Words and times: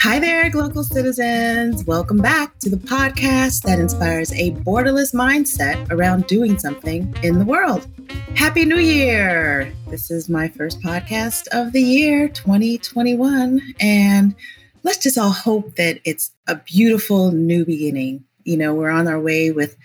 Hi 0.00 0.18
there, 0.18 0.50
local 0.50 0.82
citizens. 0.82 1.84
Welcome 1.84 2.18
back 2.18 2.58
to 2.60 2.70
the 2.70 2.76
podcast 2.76 3.62
that 3.62 3.78
inspires 3.78 4.32
a 4.32 4.52
borderless 4.52 5.14
mindset 5.14 5.90
around 5.90 6.26
doing 6.26 6.58
something 6.58 7.14
in 7.22 7.38
the 7.38 7.44
world. 7.44 7.86
Happy 8.34 8.64
New 8.64 8.78
Year! 8.78 9.72
This 9.88 10.10
is 10.10 10.28
my 10.28 10.48
first 10.48 10.80
podcast 10.80 11.46
of 11.52 11.72
the 11.72 11.82
year 11.82 12.28
2021, 12.28 13.60
and 13.80 14.34
let's 14.82 14.98
just 14.98 15.18
all 15.18 15.30
hope 15.30 15.76
that 15.76 16.00
it's 16.04 16.30
a 16.46 16.56
beautiful 16.56 17.30
new 17.32 17.64
beginning. 17.64 18.24
You 18.44 18.56
know, 18.56 18.74
we're 18.74 18.90
on 18.90 19.08
our 19.08 19.20
way 19.20 19.50
with 19.50 19.76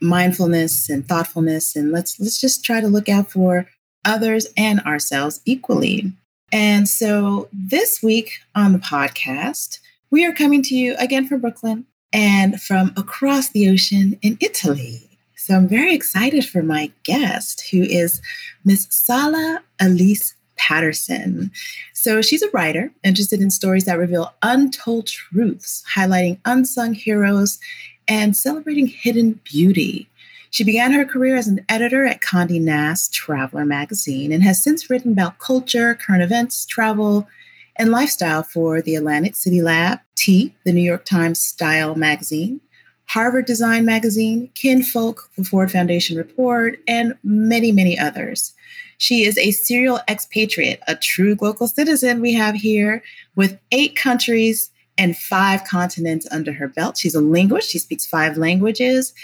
mindfulness 0.00 0.90
and 0.90 1.08
thoughtfulness, 1.08 1.74
and 1.74 1.90
let's 1.90 2.20
let's 2.20 2.40
just 2.40 2.64
try 2.64 2.80
to 2.80 2.88
look 2.88 3.08
out 3.08 3.30
for 3.30 3.66
others 4.04 4.46
and 4.56 4.80
ourselves 4.80 5.40
equally. 5.44 6.12
And 6.52 6.88
so 6.88 7.48
this 7.52 8.02
week 8.02 8.40
on 8.54 8.72
the 8.72 8.78
podcast, 8.78 9.78
we 10.10 10.24
are 10.24 10.32
coming 10.32 10.62
to 10.64 10.74
you 10.74 10.96
again 10.98 11.26
from 11.28 11.40
Brooklyn 11.40 11.86
and 12.12 12.60
from 12.60 12.92
across 12.96 13.50
the 13.50 13.68
ocean 13.68 14.18
in 14.22 14.36
Italy. 14.40 15.08
So 15.36 15.54
I'm 15.54 15.68
very 15.68 15.94
excited 15.94 16.44
for 16.44 16.62
my 16.62 16.90
guest, 17.04 17.68
who 17.70 17.82
is 17.82 18.20
Miss 18.64 18.86
Sala 18.90 19.62
Elise 19.80 20.34
Patterson. 20.56 21.50
So 21.94 22.20
she's 22.20 22.42
a 22.42 22.50
writer 22.50 22.92
interested 23.02 23.40
in 23.40 23.50
stories 23.50 23.84
that 23.86 23.98
reveal 23.98 24.34
untold 24.42 25.06
truths, 25.06 25.84
highlighting 25.94 26.38
unsung 26.44 26.94
heroes 26.94 27.58
and 28.06 28.36
celebrating 28.36 28.86
hidden 28.86 29.40
beauty. 29.44 30.08
She 30.50 30.64
began 30.64 30.92
her 30.92 31.04
career 31.04 31.36
as 31.36 31.46
an 31.46 31.64
editor 31.68 32.04
at 32.04 32.20
Condé 32.20 32.60
Nast 32.60 33.14
Traveler 33.14 33.64
magazine 33.64 34.32
and 34.32 34.42
has 34.42 34.62
since 34.62 34.90
written 34.90 35.12
about 35.12 35.38
culture, 35.38 35.94
current 35.94 36.22
events, 36.22 36.66
travel, 36.66 37.28
and 37.76 37.90
lifestyle 37.90 38.42
for 38.42 38.82
the 38.82 38.96
Atlantic 38.96 39.36
City 39.36 39.62
Lab, 39.62 40.00
T, 40.16 40.54
the 40.64 40.72
New 40.72 40.82
York 40.82 41.04
Times 41.04 41.40
Style 41.40 41.94
magazine, 41.94 42.60
Harvard 43.06 43.46
Design 43.46 43.84
magazine, 43.84 44.50
Kinfolk, 44.54 45.30
the 45.36 45.44
Ford 45.44 45.70
Foundation 45.70 46.16
Report, 46.16 46.78
and 46.86 47.16
many, 47.22 47.70
many 47.70 47.98
others. 47.98 48.52
She 48.98 49.24
is 49.24 49.38
a 49.38 49.52
serial 49.52 50.00
expatriate, 50.08 50.80
a 50.88 50.96
true 50.96 51.36
local 51.40 51.68
citizen 51.68 52.20
we 52.20 52.34
have 52.34 52.54
here 52.54 53.02
with 53.36 53.58
eight 53.72 53.96
countries 53.96 54.70
and 54.98 55.16
five 55.16 55.64
continents 55.64 56.26
under 56.30 56.52
her 56.52 56.68
belt. 56.68 56.98
She's 56.98 57.14
a 57.14 57.20
linguist, 57.20 57.70
she 57.70 57.78
speaks 57.78 58.04
five 58.04 58.36
languages, 58.36 59.14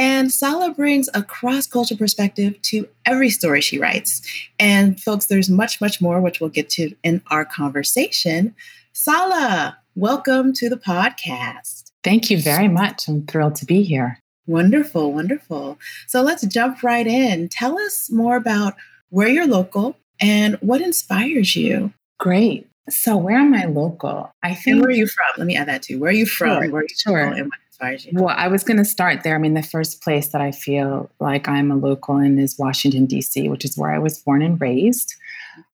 and 0.00 0.32
Sala 0.32 0.72
brings 0.72 1.10
a 1.12 1.22
cross 1.22 1.66
cultural 1.66 1.98
perspective 1.98 2.60
to 2.62 2.88
every 3.04 3.28
story 3.28 3.60
she 3.60 3.78
writes. 3.78 4.22
And 4.58 4.98
folks, 4.98 5.26
there's 5.26 5.50
much, 5.50 5.78
much 5.78 6.00
more, 6.00 6.22
which 6.22 6.40
we'll 6.40 6.48
get 6.48 6.70
to 6.70 6.94
in 7.02 7.20
our 7.26 7.44
conversation. 7.44 8.54
Sala, 8.94 9.76
welcome 9.96 10.54
to 10.54 10.70
the 10.70 10.78
podcast. 10.78 11.90
Thank 12.02 12.30
you 12.30 12.40
very 12.40 12.66
much. 12.66 13.08
I'm 13.08 13.26
thrilled 13.26 13.56
to 13.56 13.66
be 13.66 13.82
here. 13.82 14.18
Wonderful, 14.46 15.12
wonderful. 15.12 15.78
So 16.06 16.22
let's 16.22 16.46
jump 16.46 16.82
right 16.82 17.06
in. 17.06 17.50
Tell 17.50 17.78
us 17.78 18.10
more 18.10 18.36
about 18.36 18.76
where 19.10 19.28
you're 19.28 19.46
local 19.46 19.98
and 20.18 20.56
what 20.62 20.80
inspires 20.80 21.54
you. 21.54 21.92
Great. 22.18 22.66
So, 22.88 23.18
where 23.18 23.36
am 23.36 23.52
I 23.52 23.66
local? 23.66 24.32
I 24.42 24.54
think. 24.54 24.76
And 24.76 24.80
where 24.80 24.88
are 24.88 24.92
you 24.92 25.06
from? 25.06 25.26
Let 25.36 25.46
me 25.46 25.56
add 25.56 25.68
that 25.68 25.82
too. 25.82 26.00
Where 26.00 26.08
are 26.08 26.14
you 26.14 26.24
from? 26.24 26.62
Sure. 26.62 26.70
Where 26.70 26.80
are 26.80 26.84
you 26.84 26.96
sure. 26.96 27.50
You? 27.82 28.10
Well, 28.12 28.34
I 28.36 28.48
was 28.48 28.62
going 28.62 28.76
to 28.76 28.84
start 28.84 29.22
there. 29.22 29.34
I 29.34 29.38
mean, 29.38 29.54
the 29.54 29.62
first 29.62 30.02
place 30.02 30.28
that 30.28 30.40
I 30.40 30.52
feel 30.52 31.10
like 31.18 31.48
I'm 31.48 31.70
a 31.70 31.76
local 31.76 32.18
in 32.18 32.38
is 32.38 32.58
Washington, 32.58 33.06
D.C., 33.06 33.48
which 33.48 33.64
is 33.64 33.76
where 33.76 33.90
I 33.90 33.98
was 33.98 34.18
born 34.18 34.42
and 34.42 34.60
raised 34.60 35.14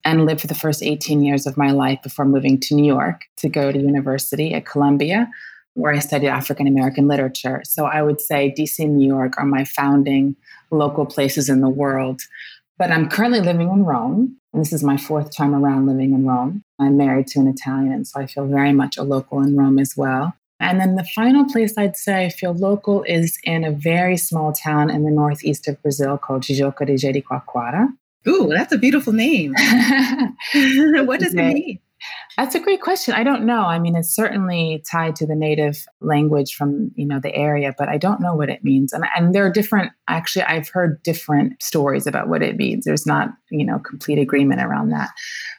and 0.05 0.25
lived 0.25 0.41
for 0.41 0.47
the 0.47 0.55
first 0.55 0.83
18 0.83 1.23
years 1.23 1.47
of 1.47 1.57
my 1.57 1.73
life 1.73 2.03
before 2.03 2.25
moving 2.25 2.59
to 2.61 2.75
New 2.75 2.87
York 2.87 3.23
to 3.39 3.49
go 3.49 3.73
to 3.73 3.79
university 3.79 4.55
at 4.55 4.67
Columbia, 4.67 5.29
where 5.75 5.93
I 5.93 5.99
studied 5.99 6.29
African 6.29 6.67
American 6.67 7.09
literature. 7.09 7.63
So 7.65 7.87
I 7.87 8.03
would 8.03 8.21
say 8.21 8.55
DC 8.57 8.79
and 8.79 8.97
New 8.97 9.07
York 9.07 9.35
are 9.39 9.47
my 9.47 9.65
founding 9.65 10.37
local 10.71 11.07
places 11.07 11.49
in 11.49 11.61
the 11.61 11.69
world. 11.69 12.23
But 12.79 12.91
I'm 12.91 13.09
currently 13.09 13.41
living 13.41 13.71
in 13.71 13.85
Rome, 13.85 14.37
and 14.53 14.61
this 14.61 14.73
is 14.73 14.85
my 14.85 14.97
fourth 14.97 15.35
time 15.35 15.55
around 15.55 15.87
living 15.87 16.13
in 16.13 16.27
Rome. 16.27 16.63
I'm 16.79 16.97
married 16.97 17.27
to 17.29 17.41
an 17.41 17.49
Italian, 17.49 17.93
and 17.93 18.07
so 18.07 18.21
I 18.21 18.27
feel 18.27 18.47
very 18.47 18.73
much 18.73 18.97
a 18.97 19.03
local 19.03 19.41
in 19.41 19.57
Rome 19.57 19.79
as 19.79 19.95
well. 19.97 20.35
And 20.59 20.81
then 20.81 20.97
the 20.97 21.05
final 21.15 21.45
place 21.45 21.77
I'd 21.77 21.97
say 21.97 22.27
I 22.27 22.29
feel 22.31 22.55
local 22.55 23.03
is 23.05 23.39
in 23.45 23.65
a 23.65 23.71
very 23.71 24.17
small 24.17 24.53
town 24.53 24.91
in 24.91 25.05
the 25.05 25.11
northeast 25.11 25.69
of 25.69 25.81
Brazil 25.83 26.17
called 26.19 26.43
Jijoca 26.43 26.87
de 26.87 26.95
Jericoacoara. 26.95 27.89
Ooh, 28.27 28.49
that's 28.49 28.73
a 28.73 28.79
beautiful 28.79 29.13
name. 29.13 29.55
what 31.07 31.21
does 31.21 31.35
it 31.35 31.37
mean? 31.37 31.79
That's 32.37 32.55
a 32.55 32.61
great 32.61 32.83
question. 32.83 33.15
I 33.15 33.25
don't 33.25 33.47
know. 33.47 33.63
I 33.63 33.79
mean, 33.79 33.97
it's 33.97 34.15
certainly 34.15 34.85
tied 34.91 35.17
to 35.17 35.27
the 35.27 35.35
native 35.35 35.87
language 36.03 36.55
from 36.55 36.91
you 36.95 37.07
know 37.07 37.19
the 37.19 37.35
area, 37.35 37.75
but 37.79 37.89
I 37.89 37.97
don't 37.97 38.21
know 38.21 38.35
what 38.35 38.51
it 38.51 38.63
means. 38.63 38.93
And 38.93 39.05
and 39.17 39.35
there 39.35 39.47
are 39.47 39.51
different. 39.51 39.93
Actually, 40.09 40.45
I've 40.45 40.69
heard 40.69 41.03
different 41.03 41.63
stories 41.63 42.07
about 42.07 42.29
what 42.29 42.43
it 42.43 42.57
means. 42.57 42.85
There's 42.85 43.07
not 43.07 43.31
you 43.51 43.65
know 43.65 43.79
complete 43.79 44.19
agreement 44.19 44.61
around 44.61 44.91
that. 44.91 45.11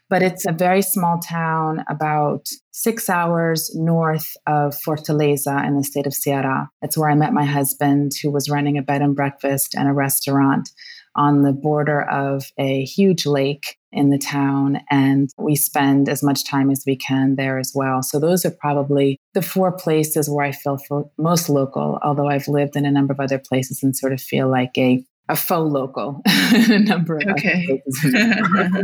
But 0.09 0.21
it's 0.21 0.45
a 0.47 0.53
very 0.53 0.81
small 0.81 1.19
town, 1.19 1.83
about 1.89 2.47
six 2.71 3.09
hours 3.09 3.71
north 3.75 4.37
of 4.45 4.73
Fortaleza 4.75 5.65
in 5.67 5.75
the 5.75 5.83
state 5.83 6.07
of 6.07 6.13
Ceará. 6.13 6.67
It's 6.81 6.97
where 6.97 7.09
I 7.09 7.15
met 7.15 7.33
my 7.33 7.43
husband, 7.43 8.11
who 8.21 8.31
was 8.31 8.49
running 8.49 8.77
a 8.77 8.83
bed 8.83 9.01
and 9.01 9.15
breakfast 9.15 9.75
and 9.75 9.89
a 9.89 9.93
restaurant 9.93 10.69
on 11.17 11.41
the 11.41 11.51
border 11.51 12.03
of 12.03 12.45
a 12.57 12.85
huge 12.85 13.25
lake 13.25 13.77
in 13.91 14.11
the 14.11 14.17
town. 14.17 14.79
And 14.89 15.29
we 15.37 15.55
spend 15.55 16.07
as 16.07 16.23
much 16.23 16.45
time 16.45 16.69
as 16.69 16.83
we 16.85 16.95
can 16.95 17.35
there 17.35 17.57
as 17.57 17.71
well. 17.73 18.03
So 18.03 18.19
those 18.19 18.45
are 18.45 18.51
probably 18.51 19.19
the 19.33 19.41
four 19.41 19.71
places 19.71 20.29
where 20.29 20.45
I 20.45 20.51
feel 20.51 20.77
most 21.17 21.49
local, 21.49 21.99
although 22.03 22.29
I've 22.29 22.47
lived 22.47 22.75
in 22.75 22.85
a 22.85 22.91
number 22.91 23.13
of 23.13 23.19
other 23.19 23.39
places 23.39 23.81
and 23.81 23.95
sort 23.95 24.13
of 24.13 24.21
feel 24.21 24.49
like 24.49 24.77
a 24.77 25.03
a 25.29 25.35
faux 25.35 25.69
local 25.69 26.21
in 26.55 26.71
a 26.71 26.79
number 26.79 27.17
of 27.17 27.27
okay. 27.27 27.81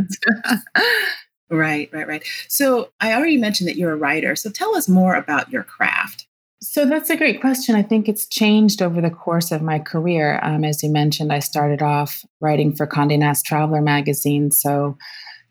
right, 1.50 1.88
right, 1.90 2.06
right. 2.06 2.22
So 2.48 2.90
I 3.00 3.14
already 3.14 3.38
mentioned 3.38 3.68
that 3.68 3.76
you're 3.76 3.92
a 3.92 3.96
writer. 3.96 4.36
So 4.36 4.50
tell 4.50 4.76
us 4.76 4.86
more 4.86 5.14
about 5.14 5.50
your 5.50 5.62
craft. 5.62 6.26
So 6.66 6.86
that's 6.86 7.10
a 7.10 7.16
great 7.16 7.42
question. 7.42 7.74
I 7.74 7.82
think 7.82 8.08
it's 8.08 8.26
changed 8.26 8.80
over 8.80 9.02
the 9.02 9.10
course 9.10 9.52
of 9.52 9.60
my 9.60 9.78
career. 9.78 10.40
Um, 10.42 10.64
as 10.64 10.82
you 10.82 10.90
mentioned, 10.90 11.30
I 11.30 11.40
started 11.40 11.82
off 11.82 12.24
writing 12.40 12.74
for 12.74 12.86
Condé 12.86 13.18
Nast 13.18 13.44
Traveler 13.44 13.82
magazine. 13.82 14.50
So, 14.50 14.96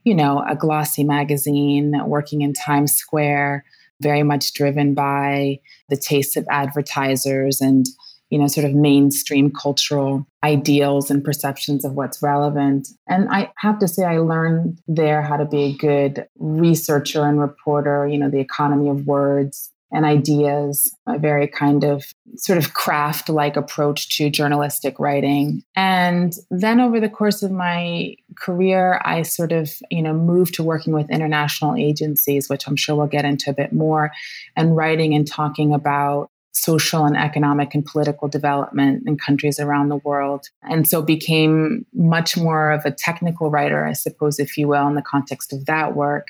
you 0.03 0.15
know, 0.15 0.43
a 0.49 0.55
glossy 0.55 1.03
magazine, 1.03 1.93
working 2.07 2.41
in 2.41 2.53
Times 2.53 2.93
Square, 2.93 3.63
very 4.01 4.23
much 4.23 4.53
driven 4.53 4.95
by 4.95 5.59
the 5.87 5.97
tastes 5.97 6.35
of 6.35 6.47
advertisers 6.49 7.61
and, 7.61 7.85
you 8.31 8.39
know, 8.39 8.47
sort 8.47 8.65
of 8.65 8.73
mainstream 8.73 9.51
cultural 9.51 10.25
ideals 10.43 11.11
and 11.11 11.23
perceptions 11.23 11.85
of 11.85 11.93
what's 11.93 12.23
relevant. 12.23 12.87
And 13.07 13.29
I 13.29 13.51
have 13.57 13.77
to 13.79 13.87
say, 13.87 14.03
I 14.03 14.17
learned 14.17 14.79
there 14.87 15.21
how 15.21 15.37
to 15.37 15.45
be 15.45 15.63
a 15.65 15.77
good 15.77 16.25
researcher 16.39 17.23
and 17.23 17.39
reporter, 17.39 18.07
you 18.07 18.17
know, 18.17 18.31
the 18.31 18.39
economy 18.39 18.89
of 18.89 19.05
words 19.05 19.69
and 19.93 20.05
ideas, 20.05 20.93
a 21.07 21.19
very 21.19 21.47
kind 21.47 21.83
of 21.83 22.13
sort 22.35 22.57
of 22.57 22.73
craft 22.73 23.29
like 23.29 23.55
approach 23.55 24.17
to 24.17 24.29
journalistic 24.29 24.99
writing. 24.99 25.63
And 25.75 26.33
then 26.49 26.79
over 26.79 26.99
the 26.99 27.09
course 27.09 27.43
of 27.43 27.51
my 27.51 28.15
career, 28.35 28.99
I 29.05 29.21
sort 29.21 29.51
of, 29.51 29.71
you 29.91 30.01
know, 30.01 30.13
moved 30.13 30.55
to 30.55 30.63
working 30.63 30.93
with 30.93 31.11
international 31.11 31.75
agencies, 31.75 32.49
which 32.49 32.67
I'm 32.67 32.75
sure 32.75 32.95
we'll 32.95 33.07
get 33.07 33.23
into 33.23 33.51
a 33.51 33.53
bit 33.53 33.71
more, 33.71 34.11
and 34.57 34.75
writing 34.75 35.13
and 35.13 35.27
talking 35.27 35.73
about 35.73 36.29
social 36.55 37.05
and 37.05 37.17
economic 37.17 37.73
and 37.73 37.85
political 37.85 38.27
development 38.27 39.03
in 39.07 39.17
countries 39.17 39.59
around 39.59 39.89
the 39.89 39.97
world. 39.97 40.47
And 40.63 40.87
so 40.87 41.01
became 41.01 41.85
much 41.93 42.37
more 42.37 42.71
of 42.71 42.85
a 42.85 42.91
technical 42.91 43.49
writer, 43.49 43.85
I 43.85 43.93
suppose, 43.93 44.39
if 44.39 44.57
you 44.57 44.67
will, 44.67 44.87
in 44.87 44.95
the 44.95 45.01
context 45.01 45.51
of 45.51 45.65
that 45.65 45.95
work. 45.95 46.27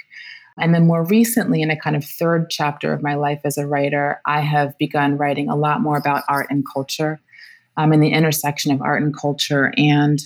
And 0.58 0.74
then 0.74 0.86
more 0.86 1.04
recently, 1.04 1.62
in 1.62 1.72
a 1.72 1.80
kind 1.80 1.96
of 1.96 2.06
third 2.06 2.50
chapter 2.50 2.94
of 2.94 3.02
my 3.02 3.16
life 3.16 3.42
as 3.44 3.58
a 3.58 3.68
writer, 3.68 4.22
I 4.26 4.42
have 4.42 4.78
begun 4.78 5.18
writing 5.18 5.50
a 5.50 5.56
lot 5.56 5.82
more 5.82 5.98
about 5.98 6.24
art 6.28 6.48
and 6.50 6.64
culture 6.72 7.20
um, 7.78 7.92
and 7.92 8.04
the 8.04 8.12
intersection 8.12 8.72
of 8.72 8.82
art 8.82 9.02
and 9.02 9.16
culture 9.16 9.74
and 9.78 10.20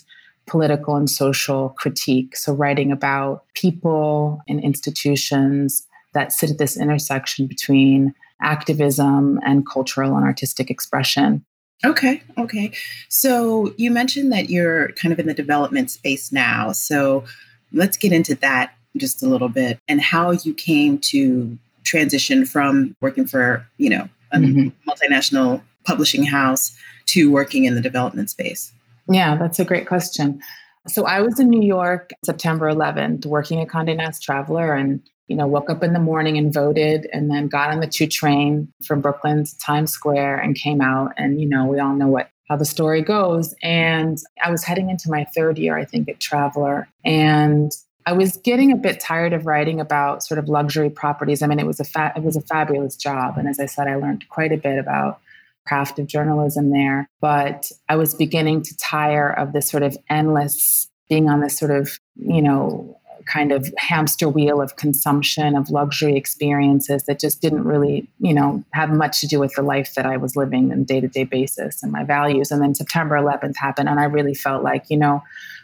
political 0.47 0.95
and 0.95 1.09
social 1.09 1.69
critique. 1.77 2.35
So, 2.35 2.53
writing 2.53 2.91
about 2.91 3.45
people 3.53 4.41
and 4.47 4.63
institutions 4.63 5.85
that 6.13 6.31
sit 6.31 6.49
at 6.49 6.57
this 6.57 6.77
intersection 6.77 7.47
between 7.47 8.13
activism 8.41 9.39
and 9.45 9.67
cultural 9.67 10.15
and 10.15 10.25
artistic 10.25 10.69
expression. 10.69 11.45
Okay, 11.85 12.23
okay. 12.37 12.71
So, 13.07 13.73
you 13.77 13.91
mentioned 13.91 14.31
that 14.33 14.49
you're 14.49 14.89
kind 14.93 15.13
of 15.13 15.19
in 15.19 15.27
the 15.27 15.33
development 15.33 15.91
space 15.91 16.31
now. 16.31 16.71
So, 16.71 17.23
let's 17.71 17.97
get 17.97 18.11
into 18.11 18.35
that 18.35 18.73
just 18.95 19.23
a 19.23 19.27
little 19.27 19.49
bit 19.49 19.79
and 19.87 20.01
how 20.01 20.31
you 20.31 20.53
came 20.53 20.97
to 20.99 21.57
transition 21.83 22.45
from 22.45 22.95
working 23.01 23.25
for, 23.25 23.65
you 23.77 23.89
know, 23.89 24.09
a 24.31 24.37
mm-hmm. 24.37 24.89
multinational 24.89 25.61
publishing 25.85 26.23
house 26.23 26.77
to 27.07 27.31
working 27.31 27.65
in 27.65 27.75
the 27.75 27.81
development 27.81 28.29
space? 28.29 28.71
Yeah, 29.09 29.35
that's 29.35 29.59
a 29.59 29.65
great 29.65 29.87
question. 29.87 30.41
So 30.87 31.05
I 31.05 31.21
was 31.21 31.39
in 31.39 31.49
New 31.49 31.65
York 31.65 32.11
September 32.25 32.71
11th 32.71 33.25
working 33.25 33.61
at 33.61 33.67
Condé 33.67 33.95
Nast 33.95 34.23
Traveler 34.23 34.73
and 34.73 35.01
you 35.27 35.35
know, 35.35 35.45
woke 35.45 35.69
up 35.69 35.83
in 35.83 35.93
the 35.93 35.99
morning 35.99 36.37
and 36.37 36.53
voted 36.53 37.07
and 37.11 37.29
then 37.29 37.47
got 37.47 37.69
on 37.69 37.81
the 37.81 37.87
two 37.87 38.07
train 38.07 38.71
from 38.83 39.01
Brooklyn 39.01 39.43
to 39.43 39.59
Times 39.59 39.91
Square 39.91 40.37
and 40.39 40.55
came 40.55 40.81
out. 40.81 41.11
And, 41.17 41.39
you 41.39 41.47
know, 41.47 41.65
we 41.65 41.79
all 41.79 41.93
know 41.93 42.07
what 42.07 42.29
how 42.47 42.55
the 42.55 42.65
story 42.65 43.01
goes. 43.01 43.53
And 43.61 44.17
I 44.41 44.49
was 44.49 44.63
heading 44.63 44.89
into 44.89 45.09
my 45.09 45.25
third 45.35 45.57
year, 45.57 45.77
I 45.77 45.83
think, 45.83 46.07
at 46.07 46.21
Traveler. 46.21 46.87
And 47.03 47.73
I 48.07 48.13
was 48.13 48.37
getting 48.37 48.71
a 48.71 48.77
bit 48.77 49.01
tired 49.01 49.33
of 49.33 49.45
writing 49.45 49.81
about 49.81 50.23
sort 50.23 50.39
of 50.39 50.47
luxury 50.47 50.89
properties. 50.89 51.41
I 51.41 51.47
mean, 51.47 51.59
it 51.59 51.67
was 51.67 51.81
a 51.81 51.83
fa- 51.83 52.13
it 52.15 52.23
was 52.23 52.37
a 52.37 52.41
fabulous 52.41 52.95
job, 52.95 53.37
and 53.37 53.49
as 53.49 53.59
I 53.59 53.65
said, 53.65 53.89
I 53.89 53.95
learned 53.95 54.29
quite 54.29 54.53
a 54.53 54.57
bit 54.57 54.79
about 54.79 55.19
craft 55.67 55.99
of 55.99 56.07
journalism 56.07 56.71
there. 56.71 57.09
But 57.19 57.69
I 57.89 57.97
was 57.97 58.15
beginning 58.15 58.61
to 58.61 58.77
tire 58.77 59.29
of 59.29 59.51
this 59.51 59.69
sort 59.69 59.83
of 59.83 59.97
endless 60.09 60.87
being 61.09 61.29
on 61.29 61.41
this 61.41 61.59
sort 61.59 61.71
of 61.71 61.99
you 62.15 62.41
know 62.41 62.97
kind 63.25 63.51
of 63.51 63.69
hamster 63.77 64.29
wheel 64.29 64.61
of 64.61 64.77
consumption 64.77 65.57
of 65.57 65.69
luxury 65.69 66.15
experiences 66.15 67.03
that 67.03 67.19
just 67.19 67.41
didn't 67.41 67.65
really, 67.65 68.09
you 68.19 68.33
know, 68.33 68.63
have 68.71 68.89
much 68.89 69.19
to 69.19 69.27
do 69.27 69.37
with 69.37 69.53
the 69.55 69.61
life 69.61 69.95
that 69.95 70.05
I 70.05 70.15
was 70.15 70.37
living 70.37 70.71
on 70.71 70.85
day-to-day 70.85 71.25
basis 71.25 71.83
and 71.83 71.91
my 71.91 72.05
values. 72.05 72.51
And 72.51 72.61
then 72.61 72.73
September 72.73 73.15
11th 73.15 73.57
happened 73.57 73.89
and 73.89 73.99
I 73.99 74.05
really 74.05 74.33
felt 74.33 74.63
like, 74.63 74.85
you 74.89 74.95
know, 74.95 75.21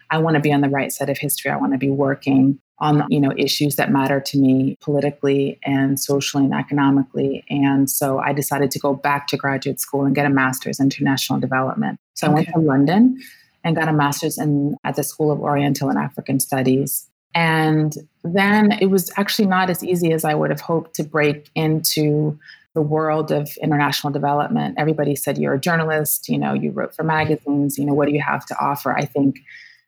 I 0.09 0.19
want 0.19 0.35
to 0.35 0.41
be 0.41 0.51
on 0.53 0.61
the 0.61 0.69
right 0.69 0.91
side 0.91 1.09
of 1.09 1.17
history. 1.17 1.51
I 1.51 1.57
want 1.57 1.73
to 1.73 1.77
be 1.77 1.89
working 1.89 2.59
on 2.79 3.05
you 3.09 3.19
know 3.19 3.31
issues 3.37 3.75
that 3.75 3.91
matter 3.91 4.19
to 4.19 4.37
me 4.37 4.77
politically 4.81 5.59
and 5.63 5.99
socially 5.99 6.43
and 6.43 6.55
economically 6.55 7.45
and 7.47 7.87
so 7.87 8.17
i 8.17 8.33
decided 8.33 8.71
to 8.71 8.79
go 8.79 8.95
back 8.95 9.27
to 9.27 9.37
graduate 9.37 9.79
school 9.79 10.03
and 10.05 10.15
get 10.15 10.25
a 10.25 10.29
master's 10.29 10.79
in 10.79 10.85
international 10.85 11.39
development 11.39 11.99
so 12.15 12.25
okay. 12.25 12.31
i 12.31 12.35
went 12.35 12.47
to 12.47 12.59
london 12.59 13.21
and 13.63 13.75
got 13.75 13.87
a 13.87 13.93
master's 13.93 14.39
in 14.39 14.75
at 14.83 14.95
the 14.95 15.03
school 15.03 15.31
of 15.31 15.39
oriental 15.39 15.87
and 15.87 15.99
african 15.99 16.39
studies 16.39 17.07
and 17.35 17.97
then 18.23 18.71
it 18.79 18.87
was 18.87 19.11
actually 19.17 19.47
not 19.47 19.69
as 19.69 19.83
easy 19.83 20.11
as 20.11 20.23
I 20.23 20.33
would 20.33 20.49
have 20.49 20.61
hoped 20.61 20.95
to 20.95 21.03
break 21.03 21.49
into 21.55 22.37
the 22.73 22.81
world 22.81 23.31
of 23.31 23.49
international 23.61 24.11
development. 24.11 24.75
Everybody 24.77 25.15
said, 25.15 25.37
You're 25.37 25.53
a 25.53 25.59
journalist, 25.59 26.29
you 26.29 26.37
know, 26.37 26.53
you 26.53 26.71
wrote 26.71 26.95
for 26.95 27.03
magazines, 27.03 27.77
you 27.77 27.85
know, 27.85 27.93
what 27.93 28.07
do 28.07 28.13
you 28.13 28.21
have 28.21 28.45
to 28.47 28.59
offer? 28.59 28.95
I 28.95 29.05
think 29.05 29.39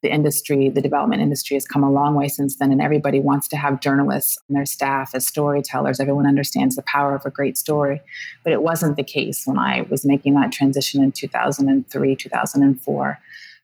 the 0.06 0.14
industry, 0.14 0.70
the 0.70 0.84
development 0.84 1.24
industry 1.24 1.56
has 1.56 1.66
come 1.66 1.84
a 1.84 1.92
long 1.92 2.14
way 2.14 2.28
since 2.28 2.58
then, 2.58 2.72
and 2.72 2.80
everybody 2.80 3.20
wants 3.20 3.48
to 3.48 3.58
have 3.58 3.80
journalists 3.80 4.38
on 4.48 4.54
their 4.54 4.66
staff 4.66 5.16
as 5.16 5.26
storytellers. 5.26 6.00
Everyone 6.00 6.28
understands 6.28 6.76
the 6.76 6.84
power 6.84 7.16
of 7.16 7.26
a 7.26 7.32
great 7.32 7.58
story. 7.58 8.00
But 8.44 8.54
it 8.54 8.62
wasn't 8.62 8.98
the 8.98 9.04
case 9.04 9.48
when 9.48 9.58
I 9.58 9.82
was 9.90 10.06
making 10.06 10.36
that 10.36 10.52
transition 10.52 11.04
in 11.04 11.12
2003, 11.12 12.16
2004. 12.16 13.20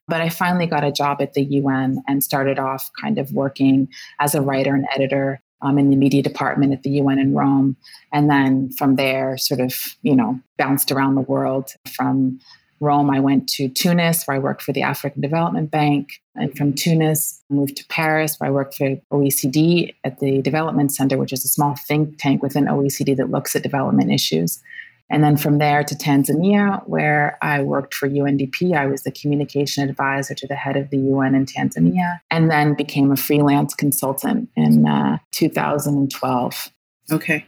But 0.08 0.20
I 0.20 0.28
finally 0.30 0.66
got 0.66 0.82
a 0.82 0.90
job 0.90 1.22
at 1.22 1.34
the 1.34 1.44
UN 1.44 2.02
and 2.08 2.24
started 2.24 2.58
off 2.58 2.90
kind 3.00 3.18
of 3.18 3.30
working 3.30 3.86
as 4.18 4.34
a 4.34 4.42
writer 4.42 4.74
and 4.74 4.86
editor 4.92 5.40
um, 5.60 5.78
in 5.78 5.90
the 5.90 5.96
media 5.96 6.24
department 6.24 6.72
at 6.72 6.82
the 6.82 6.90
UN 6.90 7.20
in 7.20 7.34
Rome. 7.34 7.76
And 8.12 8.28
then 8.28 8.72
from 8.72 8.96
there, 8.96 9.38
sort 9.38 9.60
of, 9.60 9.76
you 10.02 10.16
know, 10.16 10.40
bounced 10.58 10.90
around 10.90 11.14
the 11.14 11.20
world. 11.20 11.70
From 11.94 12.40
Rome, 12.82 13.10
I 13.10 13.20
went 13.20 13.48
to 13.50 13.68
Tunis, 13.68 14.24
where 14.24 14.36
I 14.36 14.40
worked 14.40 14.60
for 14.60 14.72
the 14.72 14.82
African 14.82 15.22
Development 15.22 15.70
Bank. 15.70 16.20
And 16.34 16.54
from 16.56 16.72
Tunis, 16.72 17.40
I 17.50 17.54
moved 17.54 17.76
to 17.76 17.86
Paris, 17.86 18.36
where 18.38 18.50
I 18.50 18.52
worked 18.52 18.74
for 18.74 18.96
OECD 19.12 19.94
at 20.04 20.18
the 20.18 20.42
Development 20.42 20.92
Center, 20.92 21.16
which 21.16 21.32
is 21.32 21.44
a 21.44 21.48
small 21.48 21.76
think 21.86 22.18
tank 22.18 22.42
within 22.42 22.64
OECD 22.64 23.16
that 23.16 23.30
looks 23.30 23.54
at 23.54 23.62
development 23.62 24.10
issues. 24.10 24.60
And 25.08 25.22
then 25.22 25.36
from 25.36 25.58
there 25.58 25.84
to 25.84 25.94
Tanzania, 25.94 26.82
where 26.88 27.38
I 27.42 27.62
worked 27.62 27.94
for 27.94 28.08
UNDP. 28.08 28.74
I 28.74 28.86
was 28.86 29.02
the 29.02 29.12
communication 29.12 29.88
advisor 29.88 30.34
to 30.34 30.46
the 30.46 30.56
head 30.56 30.76
of 30.76 30.90
the 30.90 30.96
UN 30.96 31.34
in 31.34 31.46
Tanzania, 31.46 32.20
and 32.30 32.50
then 32.50 32.74
became 32.74 33.12
a 33.12 33.16
freelance 33.16 33.74
consultant 33.74 34.48
in 34.56 34.86
uh, 34.86 35.18
2012. 35.32 36.70
Okay. 37.10 37.44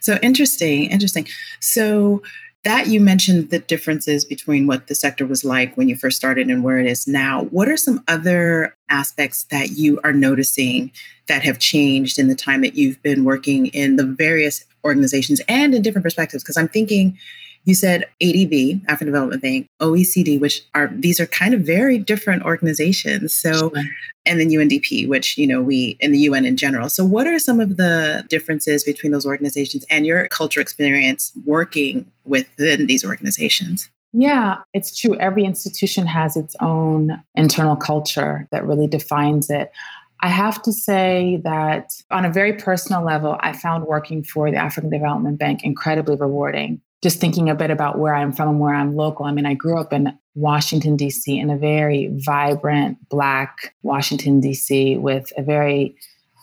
So 0.00 0.18
interesting, 0.22 0.90
interesting. 0.90 1.26
So 1.60 2.22
that 2.64 2.88
you 2.88 3.00
mentioned 3.00 3.50
the 3.50 3.60
differences 3.60 4.24
between 4.24 4.66
what 4.66 4.88
the 4.88 4.94
sector 4.94 5.24
was 5.24 5.44
like 5.44 5.76
when 5.76 5.88
you 5.88 5.96
first 5.96 6.16
started 6.16 6.48
and 6.48 6.64
where 6.64 6.78
it 6.78 6.86
is 6.86 7.06
now. 7.06 7.44
What 7.44 7.68
are 7.68 7.76
some 7.76 8.02
other 8.08 8.76
aspects 8.88 9.44
that 9.44 9.70
you 9.70 10.00
are 10.02 10.12
noticing 10.12 10.90
that 11.28 11.42
have 11.42 11.58
changed 11.58 12.18
in 12.18 12.28
the 12.28 12.34
time 12.34 12.62
that 12.62 12.74
you've 12.74 13.00
been 13.02 13.24
working 13.24 13.66
in 13.68 13.96
the 13.96 14.04
various 14.04 14.64
organizations 14.86 15.40
and 15.48 15.74
in 15.74 15.82
different 15.82 16.04
perspectives 16.04 16.42
because 16.42 16.56
i'm 16.56 16.68
thinking 16.68 17.18
you 17.66 17.74
said 17.74 18.04
ADB, 18.22 18.80
African 18.86 19.08
Development 19.08 19.42
Bank, 19.42 19.68
OECD, 19.82 20.40
which 20.40 20.62
are 20.74 20.88
these 20.94 21.20
are 21.20 21.26
kind 21.26 21.52
of 21.52 21.60
very 21.60 21.98
different 21.98 22.44
organizations. 22.44 23.34
So, 23.34 23.52
sure. 23.52 23.84
and 24.24 24.40
then 24.40 24.48
UNDP, 24.48 25.06
which 25.08 25.36
you 25.36 25.46
know 25.46 25.60
we 25.60 25.98
in 26.00 26.12
the 26.12 26.20
UN 26.20 26.46
in 26.46 26.56
general. 26.56 26.88
So, 26.88 27.04
what 27.04 27.26
are 27.26 27.38
some 27.38 27.60
of 27.60 27.76
the 27.76 28.24
differences 28.28 28.84
between 28.84 29.12
those 29.12 29.26
organizations 29.26 29.84
and 29.90 30.06
your 30.06 30.28
culture 30.28 30.60
experience 30.60 31.32
working 31.44 32.10
within 32.24 32.86
these 32.86 33.04
organizations? 33.04 33.90
Yeah, 34.12 34.58
it's 34.72 34.98
true. 34.98 35.16
Every 35.16 35.44
institution 35.44 36.06
has 36.06 36.36
its 36.36 36.54
own 36.60 37.20
internal 37.34 37.76
culture 37.76 38.48
that 38.52 38.64
really 38.64 38.86
defines 38.86 39.50
it. 39.50 39.72
I 40.20 40.28
have 40.28 40.62
to 40.62 40.72
say 40.72 41.40
that 41.44 41.90
on 42.10 42.24
a 42.24 42.32
very 42.32 42.54
personal 42.54 43.04
level, 43.04 43.36
I 43.40 43.52
found 43.52 43.84
working 43.84 44.22
for 44.22 44.50
the 44.50 44.56
African 44.56 44.88
Development 44.88 45.38
Bank 45.38 45.62
incredibly 45.62 46.16
rewarding. 46.16 46.80
Just 47.02 47.20
thinking 47.20 47.50
a 47.50 47.54
bit 47.54 47.70
about 47.70 47.98
where 47.98 48.14
I'm 48.14 48.32
from 48.32 48.48
and 48.48 48.60
where 48.60 48.74
I'm 48.74 48.96
local. 48.96 49.26
I 49.26 49.32
mean, 49.32 49.46
I 49.46 49.54
grew 49.54 49.78
up 49.78 49.92
in 49.92 50.18
Washington, 50.34 50.96
D.C., 50.96 51.38
in 51.38 51.50
a 51.50 51.56
very 51.56 52.10
vibrant 52.12 53.08
Black 53.08 53.74
Washington, 53.82 54.40
D.C., 54.40 54.96
with 54.96 55.32
a 55.36 55.42
very, 55.42 55.96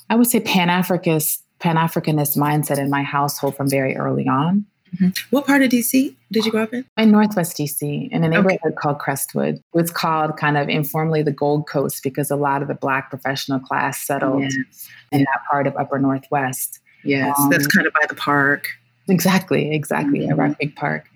I 0.09 0.15
would 0.15 0.27
say, 0.27 0.39
Pan 0.39 0.67
Africanist 0.69 1.39
mindset 1.61 2.77
in 2.77 2.89
my 2.89 3.03
household 3.03 3.55
from 3.55 3.69
very 3.69 3.95
early 3.95 4.27
on. 4.27 4.65
Mm-hmm. 4.95 5.35
What 5.35 5.47
part 5.47 5.63
of 5.63 5.69
DC 5.69 6.15
did 6.31 6.45
you 6.45 6.51
grow 6.51 6.63
up 6.63 6.73
in? 6.73 6.85
In 6.97 7.11
Northwest 7.11 7.57
DC, 7.57 8.09
in 8.11 8.23
a 8.23 8.29
neighborhood 8.29 8.59
okay. 8.65 8.75
called 8.75 8.99
Crestwood. 8.99 9.59
It's 9.73 9.91
called 9.91 10.37
kind 10.37 10.57
of 10.57 10.69
informally 10.69 11.23
the 11.23 11.31
Gold 11.31 11.67
Coast 11.67 12.03
because 12.03 12.29
a 12.29 12.35
lot 12.35 12.61
of 12.61 12.67
the 12.67 12.75
Black 12.75 13.09
professional 13.09 13.59
class 13.59 14.05
settled 14.05 14.43
yes. 14.43 14.89
in 15.11 15.21
that 15.21 15.41
part 15.49 15.65
of 15.65 15.75
Upper 15.77 15.97
Northwest. 15.97 16.79
Yes, 17.03 17.37
um, 17.39 17.49
that's 17.49 17.67
kind 17.67 17.87
of 17.87 17.93
by 17.93 18.05
the 18.07 18.15
park. 18.15 18.67
Exactly, 19.09 19.73
exactly, 19.73 20.19
mm-hmm. 20.19 20.39
Rock 20.39 20.57
Creek 20.57 20.75
Park. 20.75 21.09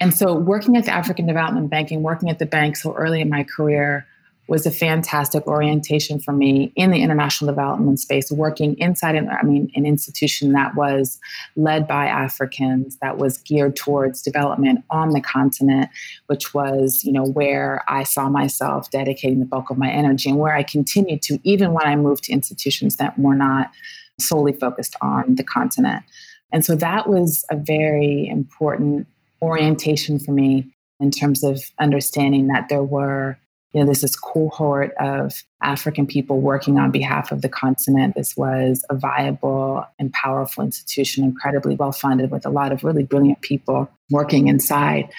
And 0.00 0.14
so, 0.14 0.34
working 0.34 0.76
at 0.76 0.84
the 0.84 0.92
African 0.92 1.26
Development 1.26 1.68
Bank 1.70 1.90
and 1.90 2.02
working 2.02 2.30
at 2.30 2.38
the 2.38 2.46
bank 2.46 2.76
so 2.76 2.94
early 2.94 3.20
in 3.20 3.28
my 3.28 3.44
career 3.44 4.06
was 4.48 4.64
a 4.64 4.70
fantastic 4.70 5.46
orientation 5.46 6.18
for 6.18 6.32
me 6.32 6.72
in 6.74 6.90
the 6.90 7.02
international 7.02 7.52
development 7.52 8.00
space, 8.00 8.32
working 8.32 8.76
inside, 8.78 9.14
an, 9.14 9.28
I 9.28 9.44
mean, 9.44 9.70
an 9.76 9.84
institution 9.84 10.52
that 10.52 10.74
was 10.74 11.20
led 11.54 11.86
by 11.86 12.06
Africans, 12.06 12.96
that 13.02 13.18
was 13.18 13.38
geared 13.38 13.76
towards 13.76 14.22
development 14.22 14.84
on 14.88 15.10
the 15.10 15.20
continent, 15.20 15.90
which 16.26 16.54
was, 16.54 17.04
you 17.04 17.12
know, 17.12 17.26
where 17.26 17.84
I 17.88 18.04
saw 18.04 18.30
myself 18.30 18.90
dedicating 18.90 19.38
the 19.40 19.44
bulk 19.44 19.68
of 19.68 19.76
my 19.76 19.90
energy 19.90 20.30
and 20.30 20.38
where 20.38 20.54
I 20.54 20.62
continued 20.62 21.20
to, 21.22 21.38
even 21.44 21.74
when 21.74 21.86
I 21.86 21.94
moved 21.94 22.24
to 22.24 22.32
institutions 22.32 22.96
that 22.96 23.18
were 23.18 23.36
not 23.36 23.70
solely 24.18 24.54
focused 24.54 24.96
on 25.02 25.34
the 25.34 25.44
continent. 25.44 26.02
And 26.52 26.64
so 26.64 26.74
that 26.76 27.08
was 27.08 27.44
a 27.50 27.56
very 27.56 28.26
important 28.28 29.06
orientation 29.42 30.18
for 30.18 30.32
me 30.32 30.66
in 31.00 31.10
terms 31.10 31.44
of 31.44 31.62
understanding 31.78 32.48
that 32.48 32.68
there 32.68 32.82
were 32.82 33.38
you 33.72 33.80
know, 33.80 33.86
this 33.86 34.16
cohort 34.16 34.94
of 34.98 35.44
African 35.62 36.06
people 36.06 36.40
working 36.40 36.78
on 36.78 36.90
behalf 36.90 37.30
of 37.30 37.42
the 37.42 37.48
continent. 37.48 38.14
This 38.14 38.36
was 38.36 38.84
a 38.88 38.94
viable 38.94 39.84
and 39.98 40.12
powerful 40.12 40.64
institution, 40.64 41.22
incredibly 41.22 41.76
well 41.76 41.92
funded, 41.92 42.30
with 42.30 42.46
a 42.46 42.50
lot 42.50 42.72
of 42.72 42.82
really 42.82 43.04
brilliant 43.04 43.42
people 43.42 43.90
working 44.10 44.48
inside. 44.48 45.10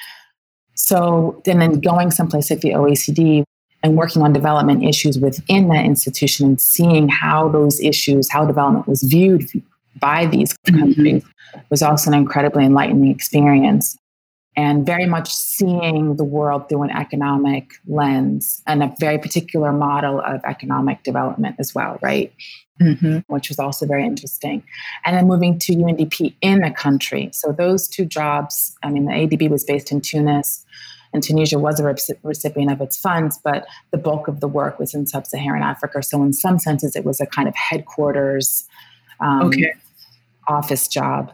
So, 0.74 1.42
and 1.46 1.62
then 1.62 1.80
going 1.80 2.10
someplace 2.10 2.50
like 2.50 2.62
the 2.62 2.72
OECD 2.72 3.44
and 3.84 3.96
working 3.96 4.24
on 4.24 4.34
development 4.34 4.84
issues 4.84 5.20
within 5.20 5.70
that 5.70 5.86
institution 5.86 6.48
and 6.48 6.60
seeing 6.60 7.08
how 7.08 7.50
those 7.50 7.80
issues, 7.80 8.30
how 8.32 8.46
development 8.46 8.88
was 8.88 9.04
viewed 9.04 9.48
by 10.00 10.26
these 10.26 10.54
countries, 10.68 11.24
mm-hmm. 11.24 11.60
was 11.70 11.82
also 11.82 12.12
an 12.12 12.18
incredibly 12.18 12.66
enlightening 12.66 13.12
experience 13.12 13.98
and 14.56 14.86
very 14.86 15.06
much 15.06 15.34
seeing 15.34 16.18
the 16.18 16.24
world 16.24 16.68
through 16.68 16.84
an 16.84 16.90
economic 16.92 17.72
lens 17.88 18.62
and 18.68 18.84
a 18.84 18.94
very 19.00 19.18
particular 19.18 19.72
model 19.72 20.20
of 20.20 20.42
economic 20.44 21.04
development 21.04 21.56
as 21.60 21.74
well, 21.74 21.98
right? 22.02 22.34
Mm-hmm. 22.82 23.20
Which 23.28 23.50
was 23.50 23.60
also 23.60 23.86
very 23.86 24.06
interesting. 24.06 24.64
And 25.06 25.16
then 25.16 25.28
moving 25.28 25.60
to 25.60 25.74
UNDP 25.74 26.36
in 26.42 26.60
the 26.60 26.72
country. 26.72 27.30
So 27.32 27.52
those 27.52 27.88
two 27.88 28.06
jobs, 28.06 28.76
I 28.84 28.90
mean, 28.90 29.06
the 29.06 29.14
ADB 29.14 29.50
was 29.50 29.64
based 29.64 29.92
in 29.92 30.02
Tunis, 30.02 30.66
and 31.14 31.24
Tunisia 31.24 31.58
was 31.58 31.80
a 31.80 31.96
recipient 32.24 32.72
of 32.72 32.82
its 32.82 32.98
funds, 32.98 33.40
but 33.44 33.66
the 33.92 33.98
bulk 33.98 34.28
of 34.28 34.42
the 34.42 34.48
work 34.48 34.78
was 34.78 34.94
in 34.94 35.08
sub 35.08 35.26
Saharan 35.26 35.64
Africa. 35.64 36.04
So, 36.04 36.22
in 36.22 36.34
some 36.34 36.60
senses, 36.60 36.96
it 36.96 37.04
was 37.04 37.20
a 37.20 37.26
kind 37.26 37.48
of 37.48 37.56
headquarters 37.56 38.68
um, 39.22 39.48
okay. 39.48 39.74
office 40.48 40.88
job. 40.88 41.34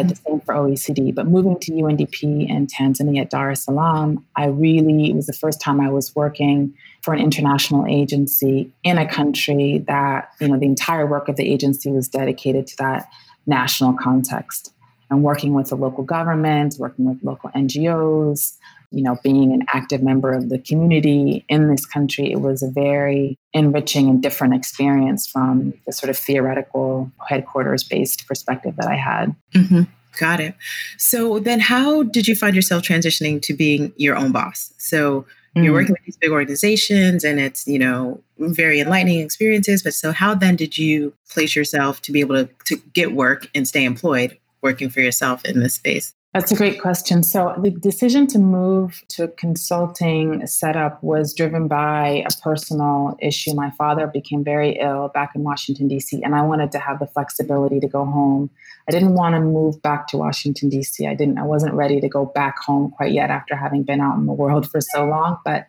mm-hmm. 0.00 0.08
the 0.08 0.16
same 0.16 0.40
for 0.40 0.54
OECD. 0.54 1.14
But 1.14 1.26
moving 1.26 1.58
to 1.60 1.72
UNDP 1.72 2.48
in 2.48 2.66
Tanzania 2.66 3.22
at 3.22 3.30
Dar 3.30 3.50
es 3.50 3.64
Salaam, 3.64 4.24
I 4.36 4.46
really, 4.46 5.10
it 5.10 5.16
was 5.16 5.26
the 5.26 5.32
first 5.32 5.60
time 5.60 5.80
I 5.80 5.90
was 5.90 6.14
working 6.14 6.74
for 7.02 7.14
an 7.14 7.20
international 7.20 7.86
agency 7.86 8.70
in 8.84 8.98
a 8.98 9.08
country 9.08 9.84
that, 9.88 10.30
you 10.40 10.48
know, 10.48 10.58
the 10.58 10.66
entire 10.66 11.06
work 11.06 11.28
of 11.28 11.36
the 11.36 11.50
agency 11.50 11.90
was 11.90 12.08
dedicated 12.08 12.66
to 12.66 12.76
that 12.78 13.08
national 13.46 13.94
context 13.94 14.74
and 15.10 15.22
working 15.22 15.54
with 15.54 15.68
the 15.68 15.76
local 15.76 16.04
government, 16.04 16.76
working 16.78 17.06
with 17.06 17.22
local 17.22 17.50
NGOs, 17.50 18.56
you 18.90 19.02
know, 19.02 19.18
being 19.22 19.52
an 19.52 19.64
active 19.72 20.02
member 20.02 20.32
of 20.32 20.48
the 20.48 20.58
community 20.58 21.44
in 21.48 21.68
this 21.68 21.84
country, 21.84 22.30
it 22.32 22.40
was 22.40 22.62
a 22.62 22.70
very 22.70 23.38
enriching 23.52 24.08
and 24.08 24.22
different 24.22 24.54
experience 24.54 25.26
from 25.26 25.74
the 25.86 25.92
sort 25.92 26.10
of 26.10 26.16
theoretical 26.16 27.10
headquarters 27.28 27.84
based 27.84 28.26
perspective 28.26 28.76
that 28.76 28.88
I 28.88 28.96
had. 28.96 29.34
Mm-hmm. 29.54 29.82
Got 30.18 30.40
it. 30.40 30.54
So 30.96 31.38
then, 31.38 31.60
how 31.60 32.02
did 32.02 32.26
you 32.26 32.34
find 32.34 32.56
yourself 32.56 32.82
transitioning 32.82 33.40
to 33.42 33.54
being 33.54 33.92
your 33.96 34.16
own 34.16 34.32
boss? 34.32 34.72
So 34.78 35.26
you're 35.54 35.72
mm. 35.72 35.72
working 35.72 35.92
with 35.92 36.04
these 36.04 36.16
big 36.16 36.30
organizations 36.30 37.24
and 37.24 37.40
it's 37.40 37.66
you 37.66 37.78
know 37.78 38.20
very 38.38 38.80
enlightening 38.80 39.20
experiences 39.20 39.82
but 39.82 39.94
so 39.94 40.12
how 40.12 40.34
then 40.34 40.56
did 40.56 40.78
you 40.78 41.12
place 41.30 41.56
yourself 41.56 42.00
to 42.02 42.12
be 42.12 42.20
able 42.20 42.44
to, 42.44 42.50
to 42.64 42.76
get 42.92 43.12
work 43.12 43.48
and 43.54 43.66
stay 43.66 43.84
employed 43.84 44.38
working 44.62 44.90
for 44.90 45.00
yourself 45.00 45.44
in 45.44 45.60
this 45.60 45.74
space 45.74 46.14
that's 46.34 46.52
a 46.52 46.56
great 46.56 46.78
question. 46.80 47.22
So, 47.22 47.54
the 47.58 47.70
decision 47.70 48.26
to 48.28 48.38
move 48.38 49.02
to 49.08 49.24
a 49.24 49.28
consulting 49.28 50.46
setup 50.46 51.02
was 51.02 51.32
driven 51.32 51.68
by 51.68 52.22
a 52.26 52.42
personal 52.42 53.16
issue. 53.20 53.54
My 53.54 53.70
father 53.70 54.06
became 54.06 54.44
very 54.44 54.78
ill 54.78 55.08
back 55.08 55.32
in 55.34 55.42
Washington, 55.42 55.88
D.C., 55.88 56.22
and 56.22 56.34
I 56.34 56.42
wanted 56.42 56.70
to 56.72 56.78
have 56.78 56.98
the 56.98 57.06
flexibility 57.06 57.80
to 57.80 57.88
go 57.88 58.04
home. 58.04 58.50
I 58.86 58.92
didn't 58.92 59.14
want 59.14 59.36
to 59.36 59.40
move 59.40 59.80
back 59.80 60.06
to 60.08 60.18
Washington, 60.18 60.68
D.C. 60.68 61.06
I 61.06 61.14
didn't, 61.14 61.38
I 61.38 61.44
wasn't 61.44 61.72
ready 61.72 61.98
to 61.98 62.08
go 62.08 62.26
back 62.26 62.58
home 62.58 62.90
quite 62.90 63.12
yet 63.12 63.30
after 63.30 63.56
having 63.56 63.82
been 63.82 64.02
out 64.02 64.18
in 64.18 64.26
the 64.26 64.32
world 64.34 64.70
for 64.70 64.82
so 64.82 65.06
long, 65.06 65.38
but 65.46 65.66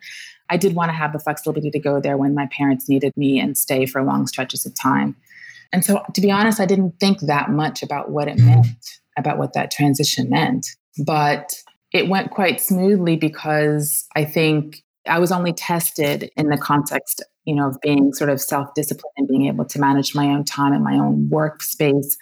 I 0.50 0.58
did 0.58 0.74
want 0.74 0.90
to 0.90 0.94
have 0.94 1.14
the 1.14 1.18
flexibility 1.18 1.70
to 1.70 1.78
go 1.78 2.00
there 2.00 2.18
when 2.18 2.34
my 2.34 2.46
parents 2.46 2.86
needed 2.86 3.16
me 3.16 3.40
and 3.40 3.56
stay 3.56 3.86
for 3.86 4.02
long 4.02 4.26
stretches 4.26 4.66
of 4.66 4.74
time. 4.74 5.16
And 5.72 5.84
so, 5.84 6.02
to 6.14 6.20
be 6.20 6.30
honest, 6.30 6.60
I 6.60 6.66
didn't 6.66 6.98
think 6.98 7.20
that 7.20 7.50
much 7.50 7.82
about 7.82 8.10
what 8.10 8.28
it 8.28 8.38
hmm. 8.38 8.46
meant 8.46 9.00
about 9.16 9.38
what 9.38 9.52
that 9.52 9.70
transition 9.70 10.30
meant. 10.30 10.66
But 11.04 11.54
it 11.92 12.08
went 12.08 12.30
quite 12.30 12.60
smoothly 12.60 13.16
because 13.16 14.06
I 14.16 14.24
think 14.24 14.82
I 15.06 15.18
was 15.18 15.32
only 15.32 15.52
tested 15.52 16.30
in 16.36 16.48
the 16.48 16.58
context, 16.58 17.22
you 17.44 17.54
know, 17.54 17.68
of 17.68 17.80
being 17.80 18.12
sort 18.12 18.30
of 18.30 18.40
self-disciplined 18.40 19.14
and 19.16 19.28
being 19.28 19.46
able 19.46 19.64
to 19.66 19.80
manage 19.80 20.14
my 20.14 20.26
own 20.26 20.44
time 20.44 20.72
and 20.72 20.84
my 20.84 20.94
own 20.94 21.28
workspace 21.32 22.16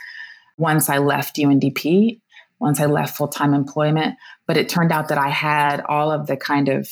once 0.56 0.88
I 0.88 0.98
left 0.98 1.36
UNDP, 1.36 2.20
once 2.60 2.80
I 2.80 2.86
left 2.86 3.16
full-time 3.16 3.54
employment. 3.54 4.16
But 4.46 4.56
it 4.56 4.68
turned 4.68 4.92
out 4.92 5.08
that 5.08 5.18
I 5.18 5.28
had 5.28 5.82
all 5.88 6.10
of 6.10 6.26
the 6.26 6.36
kind 6.36 6.68
of, 6.68 6.88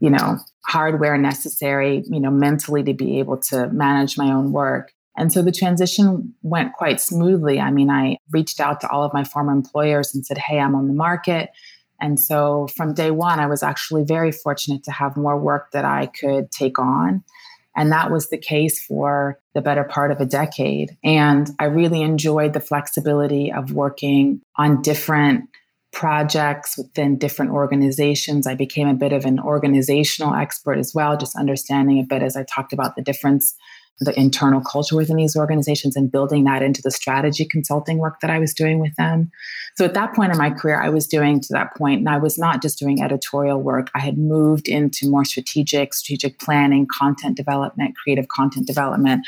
you 0.00 0.10
know, 0.10 0.38
hardware 0.66 1.16
necessary, 1.16 2.02
you 2.06 2.20
know, 2.20 2.30
mentally 2.30 2.82
to 2.82 2.94
be 2.94 3.18
able 3.18 3.38
to 3.38 3.68
manage 3.68 4.18
my 4.18 4.32
own 4.32 4.52
work. 4.52 4.92
And 5.16 5.32
so 5.32 5.42
the 5.42 5.52
transition 5.52 6.34
went 6.42 6.72
quite 6.74 7.00
smoothly. 7.00 7.60
I 7.60 7.70
mean, 7.70 7.90
I 7.90 8.16
reached 8.30 8.60
out 8.60 8.80
to 8.80 8.90
all 8.90 9.02
of 9.02 9.12
my 9.12 9.24
former 9.24 9.52
employers 9.52 10.14
and 10.14 10.24
said, 10.24 10.38
Hey, 10.38 10.58
I'm 10.58 10.74
on 10.74 10.86
the 10.86 10.94
market. 10.94 11.50
And 12.00 12.18
so 12.18 12.68
from 12.76 12.94
day 12.94 13.10
one, 13.10 13.40
I 13.40 13.46
was 13.46 13.62
actually 13.62 14.04
very 14.04 14.32
fortunate 14.32 14.84
to 14.84 14.90
have 14.90 15.16
more 15.16 15.38
work 15.38 15.72
that 15.72 15.84
I 15.84 16.06
could 16.06 16.50
take 16.50 16.78
on. 16.78 17.22
And 17.76 17.92
that 17.92 18.10
was 18.10 18.30
the 18.30 18.38
case 18.38 18.84
for 18.84 19.38
the 19.54 19.60
better 19.60 19.84
part 19.84 20.10
of 20.10 20.20
a 20.20 20.26
decade. 20.26 20.96
And 21.04 21.48
I 21.58 21.66
really 21.66 22.02
enjoyed 22.02 22.52
the 22.52 22.60
flexibility 22.60 23.52
of 23.52 23.72
working 23.72 24.40
on 24.56 24.82
different 24.82 25.44
projects 25.92 26.78
within 26.78 27.18
different 27.18 27.52
organizations. 27.52 28.46
I 28.46 28.54
became 28.54 28.88
a 28.88 28.94
bit 28.94 29.12
of 29.12 29.24
an 29.24 29.40
organizational 29.40 30.34
expert 30.34 30.78
as 30.78 30.94
well, 30.94 31.16
just 31.16 31.36
understanding 31.36 31.98
a 31.98 32.04
bit 32.04 32.22
as 32.22 32.36
I 32.36 32.44
talked 32.44 32.72
about 32.72 32.96
the 32.96 33.02
difference 33.02 33.54
the 34.00 34.18
internal 34.18 34.62
culture 34.62 34.96
within 34.96 35.16
these 35.16 35.36
organizations 35.36 35.94
and 35.94 36.10
building 36.10 36.44
that 36.44 36.62
into 36.62 36.80
the 36.80 36.90
strategy 36.90 37.44
consulting 37.44 37.98
work 37.98 38.20
that 38.20 38.30
I 38.30 38.38
was 38.38 38.54
doing 38.54 38.78
with 38.78 38.94
them. 38.96 39.30
So 39.76 39.84
at 39.84 39.94
that 39.94 40.14
point 40.14 40.32
in 40.32 40.38
my 40.38 40.50
career, 40.50 40.80
I 40.80 40.88
was 40.88 41.06
doing 41.06 41.40
to 41.40 41.52
that 41.52 41.76
point, 41.76 42.00
and 42.00 42.08
I 42.08 42.16
was 42.16 42.38
not 42.38 42.62
just 42.62 42.78
doing 42.78 43.02
editorial 43.02 43.60
work. 43.60 43.90
I 43.94 44.00
had 44.00 44.16
moved 44.16 44.68
into 44.68 45.08
more 45.08 45.24
strategic, 45.24 45.92
strategic 45.92 46.38
planning, 46.38 46.86
content 46.90 47.36
development, 47.36 47.94
creative 47.96 48.28
content 48.28 48.66
development. 48.66 49.26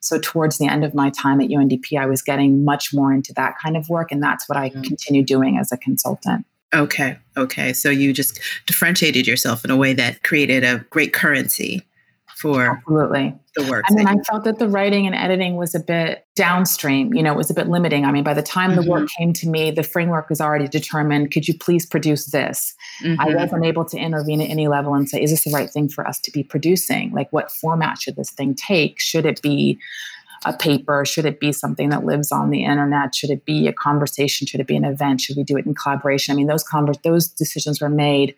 So 0.00 0.18
towards 0.18 0.58
the 0.58 0.66
end 0.66 0.84
of 0.84 0.94
my 0.94 1.10
time 1.10 1.40
at 1.40 1.48
UNDP, 1.48 1.98
I 1.98 2.06
was 2.06 2.22
getting 2.22 2.64
much 2.64 2.94
more 2.94 3.12
into 3.12 3.32
that 3.34 3.56
kind 3.62 3.76
of 3.76 3.88
work, 3.88 4.12
and 4.12 4.22
that's 4.22 4.48
what 4.48 4.56
I 4.56 4.70
mm. 4.70 4.84
continue 4.84 5.24
doing 5.24 5.58
as 5.58 5.72
a 5.72 5.76
consultant. 5.76 6.46
Okay. 6.74 7.18
Okay. 7.36 7.72
So 7.72 7.90
you 7.90 8.12
just 8.12 8.40
differentiated 8.66 9.26
yourself 9.26 9.64
in 9.64 9.70
a 9.70 9.76
way 9.76 9.92
that 9.94 10.22
created 10.22 10.64
a 10.64 10.78
great 10.90 11.12
currency 11.12 11.82
for 12.42 12.62
absolutely 12.66 13.34
the 13.54 13.70
work. 13.70 13.84
I 13.88 13.94
mean, 13.94 14.06
I 14.08 14.16
felt 14.28 14.44
that 14.44 14.58
the 14.58 14.68
writing 14.68 15.06
and 15.06 15.14
editing 15.14 15.56
was 15.56 15.74
a 15.74 15.80
bit 15.80 16.26
downstream. 16.34 17.14
You 17.14 17.22
know, 17.22 17.32
it 17.32 17.36
was 17.36 17.50
a 17.50 17.54
bit 17.54 17.68
limiting. 17.68 18.04
I 18.04 18.10
mean, 18.10 18.24
by 18.24 18.34
the 18.34 18.42
time 18.42 18.72
mm-hmm. 18.72 18.80
the 18.82 18.90
work 18.90 19.02
mm-hmm. 19.02 19.22
came 19.22 19.32
to 19.34 19.48
me, 19.48 19.70
the 19.70 19.84
framework 19.84 20.28
was 20.28 20.40
already 20.40 20.66
determined. 20.66 21.32
Could 21.32 21.46
you 21.46 21.56
please 21.56 21.86
produce 21.86 22.26
this? 22.26 22.74
Mm-hmm. 23.02 23.20
I 23.20 23.34
wasn't 23.34 23.64
able 23.64 23.84
to 23.86 23.96
intervene 23.96 24.40
at 24.40 24.50
any 24.50 24.66
level 24.66 24.94
and 24.94 25.08
say, 25.08 25.22
is 25.22 25.30
this 25.30 25.44
the 25.44 25.52
right 25.52 25.70
thing 25.70 25.88
for 25.88 26.06
us 26.06 26.18
to 26.20 26.32
be 26.32 26.42
producing? 26.42 27.12
Like, 27.12 27.32
what 27.32 27.52
format 27.52 28.00
should 28.00 28.16
this 28.16 28.30
thing 28.30 28.54
take? 28.54 29.00
Should 29.00 29.24
it 29.24 29.40
be 29.40 29.78
a 30.44 30.52
paper? 30.52 31.04
Should 31.04 31.24
it 31.24 31.38
be 31.38 31.52
something 31.52 31.90
that 31.90 32.04
lives 32.04 32.32
on 32.32 32.50
the 32.50 32.64
internet? 32.64 33.14
Should 33.14 33.30
it 33.30 33.44
be 33.44 33.68
a 33.68 33.72
conversation? 33.72 34.46
Should 34.46 34.60
it 34.60 34.66
be 34.66 34.76
an 34.76 34.84
event? 34.84 35.20
Should 35.20 35.36
we 35.36 35.44
do 35.44 35.56
it 35.56 35.66
in 35.66 35.74
collaboration? 35.74 36.32
I 36.32 36.36
mean, 36.36 36.48
those 36.48 36.64
conver- 36.64 37.00
those 37.02 37.28
decisions 37.28 37.80
were 37.80 37.88
made 37.88 38.34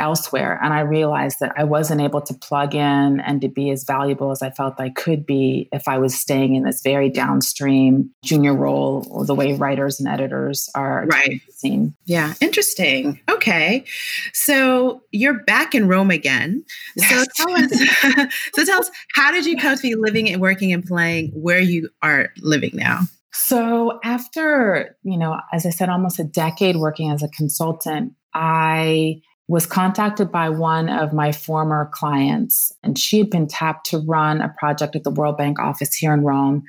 elsewhere. 0.00 0.58
And 0.62 0.72
I 0.72 0.80
realized 0.80 1.38
that 1.40 1.52
I 1.56 1.64
wasn't 1.64 2.00
able 2.00 2.20
to 2.22 2.34
plug 2.34 2.74
in 2.74 3.20
and 3.20 3.40
to 3.40 3.48
be 3.48 3.70
as 3.70 3.84
valuable 3.84 4.30
as 4.30 4.42
I 4.42 4.50
felt 4.50 4.80
I 4.80 4.90
could 4.90 5.24
be 5.26 5.68
if 5.72 5.86
I 5.86 5.98
was 5.98 6.18
staying 6.18 6.56
in 6.56 6.64
this 6.64 6.80
very 6.82 7.08
downstream 7.08 8.10
junior 8.24 8.54
role, 8.54 9.06
or 9.10 9.24
the 9.24 9.34
way 9.34 9.52
writers 9.52 10.00
and 10.00 10.08
editors 10.08 10.68
are 10.74 11.06
right. 11.06 11.40
seen. 11.50 11.94
Yeah, 12.06 12.34
interesting. 12.40 13.20
Okay. 13.30 13.84
So 14.32 15.02
you're 15.12 15.44
back 15.44 15.74
in 15.74 15.86
Rome 15.86 16.10
again. 16.10 16.64
Yes. 16.96 17.26
So 17.36 17.46
tell 17.46 17.56
us 17.56 18.32
so 18.54 18.64
tell 18.64 18.80
us 18.80 18.90
how 19.14 19.30
did 19.30 19.46
you 19.46 19.56
come 19.56 19.76
to 19.76 19.82
be 19.82 19.94
living 19.94 20.28
and 20.28 20.40
working 20.40 20.72
and 20.72 20.84
playing 20.84 21.30
where 21.34 21.60
you 21.60 21.90
are 22.02 22.30
living 22.40 22.72
now? 22.74 23.00
So 23.32 24.00
after, 24.02 24.96
you 25.02 25.16
know, 25.16 25.38
as 25.52 25.64
I 25.64 25.70
said, 25.70 25.88
almost 25.88 26.18
a 26.18 26.24
decade 26.24 26.76
working 26.76 27.10
as 27.10 27.22
a 27.22 27.28
consultant, 27.28 28.14
I 28.34 29.22
was 29.50 29.66
contacted 29.66 30.30
by 30.30 30.48
one 30.48 30.88
of 30.88 31.12
my 31.12 31.32
former 31.32 31.90
clients, 31.92 32.72
and 32.84 32.96
she 32.96 33.18
had 33.18 33.30
been 33.30 33.48
tapped 33.48 33.84
to 33.84 33.98
run 33.98 34.40
a 34.40 34.54
project 34.60 34.94
at 34.94 35.02
the 35.02 35.10
World 35.10 35.36
Bank 35.36 35.58
office 35.58 35.92
here 35.92 36.14
in 36.14 36.22
Rome. 36.22 36.62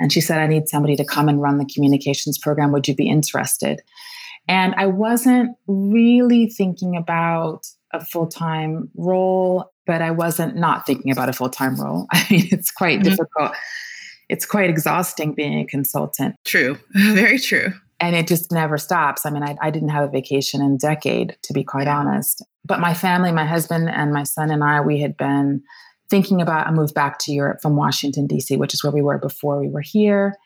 And 0.00 0.12
she 0.12 0.20
said, 0.20 0.40
I 0.40 0.48
need 0.48 0.68
somebody 0.68 0.96
to 0.96 1.04
come 1.04 1.28
and 1.28 1.40
run 1.40 1.58
the 1.58 1.70
communications 1.72 2.36
program. 2.36 2.72
Would 2.72 2.88
you 2.88 2.96
be 2.96 3.08
interested? 3.08 3.80
And 4.48 4.74
I 4.76 4.86
wasn't 4.86 5.56
really 5.68 6.48
thinking 6.48 6.96
about 6.96 7.64
a 7.92 8.04
full 8.04 8.26
time 8.26 8.90
role, 8.96 9.70
but 9.86 10.02
I 10.02 10.10
wasn't 10.10 10.56
not 10.56 10.84
thinking 10.84 11.12
about 11.12 11.28
a 11.28 11.32
full 11.32 11.48
time 11.48 11.80
role. 11.80 12.08
I 12.12 12.26
mean, 12.28 12.48
it's 12.50 12.72
quite 12.72 12.98
mm-hmm. 12.98 13.10
difficult. 13.10 13.52
It's 14.28 14.44
quite 14.44 14.68
exhausting 14.68 15.32
being 15.32 15.60
a 15.60 15.64
consultant. 15.64 16.34
True, 16.44 16.76
very 16.94 17.38
true 17.38 17.72
and 18.00 18.14
it 18.14 18.26
just 18.26 18.52
never 18.52 18.76
stops. 18.78 19.24
I 19.24 19.30
mean, 19.30 19.42
I, 19.42 19.56
I, 19.60 19.70
didn't 19.70 19.88
have 19.88 20.04
a 20.04 20.12
vacation 20.12 20.60
in 20.60 20.72
a 20.72 20.78
decade, 20.78 21.36
to 21.42 21.52
be 21.52 21.64
quite 21.64 21.88
honest. 21.88 22.44
But 22.64 22.80
my 22.80 22.94
family, 22.94 23.32
my 23.32 23.46
husband 23.46 23.88
and 23.88 24.12
my 24.12 24.22
son 24.22 24.50
and 24.50 24.62
I, 24.62 24.80
we 24.80 25.00
had 25.00 25.16
been 25.16 25.62
thinking 26.10 26.42
about 26.42 26.68
a 26.68 26.72
move 26.72 26.92
back 26.94 27.18
to 27.20 27.32
Europe 27.32 27.60
from 27.62 27.76
Washington, 27.76 28.26
D.C., 28.26 28.56
which 28.56 28.74
is 28.74 28.84
where 28.84 28.92
we 28.92 29.02
were 29.02 29.18
before 29.18 29.58
we 29.58 29.68
were 29.68 29.80
here. 29.80 30.36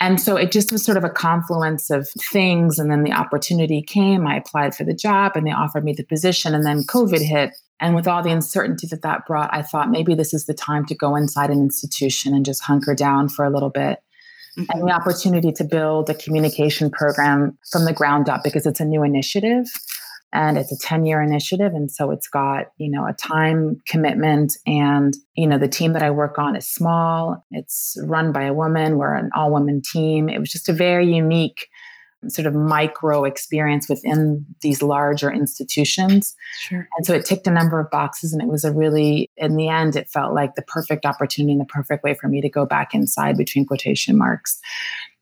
And 0.00 0.20
so 0.20 0.36
it 0.36 0.52
just 0.52 0.70
was 0.70 0.84
sort 0.84 0.96
of 0.96 1.02
a 1.02 1.10
confluence 1.10 1.90
of 1.90 2.08
things. 2.30 2.78
And 2.78 2.90
then 2.90 3.02
the 3.02 3.12
opportunity 3.12 3.82
came. 3.82 4.26
I 4.26 4.36
applied 4.36 4.74
for 4.74 4.84
the 4.84 4.94
job 4.94 5.32
and 5.34 5.46
they 5.46 5.50
offered 5.50 5.84
me 5.84 5.92
the 5.92 6.04
position. 6.04 6.54
And 6.54 6.64
then 6.64 6.84
COVID 6.84 7.20
hit. 7.20 7.56
And 7.80 7.96
with 7.96 8.06
all 8.06 8.22
the 8.22 8.30
uncertainty 8.30 8.86
that 8.88 9.02
that 9.02 9.26
brought, 9.26 9.52
I 9.52 9.62
thought 9.62 9.90
maybe 9.90 10.14
this 10.14 10.34
is 10.34 10.46
the 10.46 10.54
time 10.54 10.84
to 10.86 10.94
go 10.94 11.16
inside 11.16 11.50
an 11.50 11.60
institution 11.60 12.34
and 12.34 12.44
just 12.44 12.62
hunker 12.62 12.94
down 12.94 13.28
for 13.28 13.44
a 13.44 13.50
little 13.50 13.70
bit 13.70 13.98
mm-hmm. 14.56 14.64
and 14.70 14.88
the 14.88 14.92
opportunity 14.92 15.52
to 15.52 15.64
build 15.64 16.08
a 16.10 16.14
communication 16.14 16.90
program 16.90 17.58
from 17.70 17.84
the 17.84 17.92
ground 17.92 18.28
up 18.28 18.42
because 18.44 18.66
it's 18.66 18.80
a 18.80 18.84
new 18.84 19.02
initiative 19.02 19.66
and 20.32 20.58
it's 20.58 20.72
a 20.72 20.78
10 20.78 21.06
year 21.06 21.22
initiative. 21.22 21.72
And 21.72 21.90
so 21.90 22.10
it's 22.10 22.28
got 22.28 22.66
you 22.76 22.90
know 22.90 23.06
a 23.06 23.12
time 23.12 23.80
commitment 23.86 24.56
and 24.66 25.14
you 25.36 25.46
know 25.46 25.58
the 25.58 25.68
team 25.68 25.92
that 25.94 26.02
i 26.02 26.10
work 26.10 26.38
on 26.38 26.56
is 26.56 26.68
small. 26.68 27.44
It's 27.50 27.96
run 28.04 28.32
by 28.32 28.44
a 28.44 28.52
woman. 28.52 28.98
We're 28.98 29.14
an 29.14 29.30
all 29.34 29.50
woman 29.50 29.82
team. 29.82 30.28
It 30.28 30.38
was 30.38 30.50
just 30.50 30.68
a 30.68 30.72
very 30.72 31.12
unique 31.12 31.68
sort 32.26 32.46
of 32.46 32.54
micro 32.54 33.24
experience 33.24 33.88
within 33.88 34.44
these 34.60 34.82
larger 34.82 35.30
institutions. 35.30 36.34
Sure. 36.60 36.88
And 36.96 37.06
so 37.06 37.14
it 37.14 37.24
ticked 37.24 37.46
a 37.46 37.50
number 37.50 37.78
of 37.78 37.90
boxes 37.90 38.32
and 38.32 38.42
it 38.42 38.48
was 38.48 38.64
a 38.64 38.72
really 38.72 39.30
in 39.36 39.56
the 39.56 39.68
end 39.68 39.94
it 39.94 40.08
felt 40.08 40.34
like 40.34 40.54
the 40.56 40.62
perfect 40.62 41.06
opportunity 41.06 41.52
and 41.52 41.60
the 41.60 41.66
perfect 41.66 42.02
way 42.02 42.14
for 42.14 42.28
me 42.28 42.40
to 42.40 42.48
go 42.48 42.66
back 42.66 42.94
inside 42.94 43.36
between 43.36 43.64
quotation 43.64 44.18
marks 44.18 44.58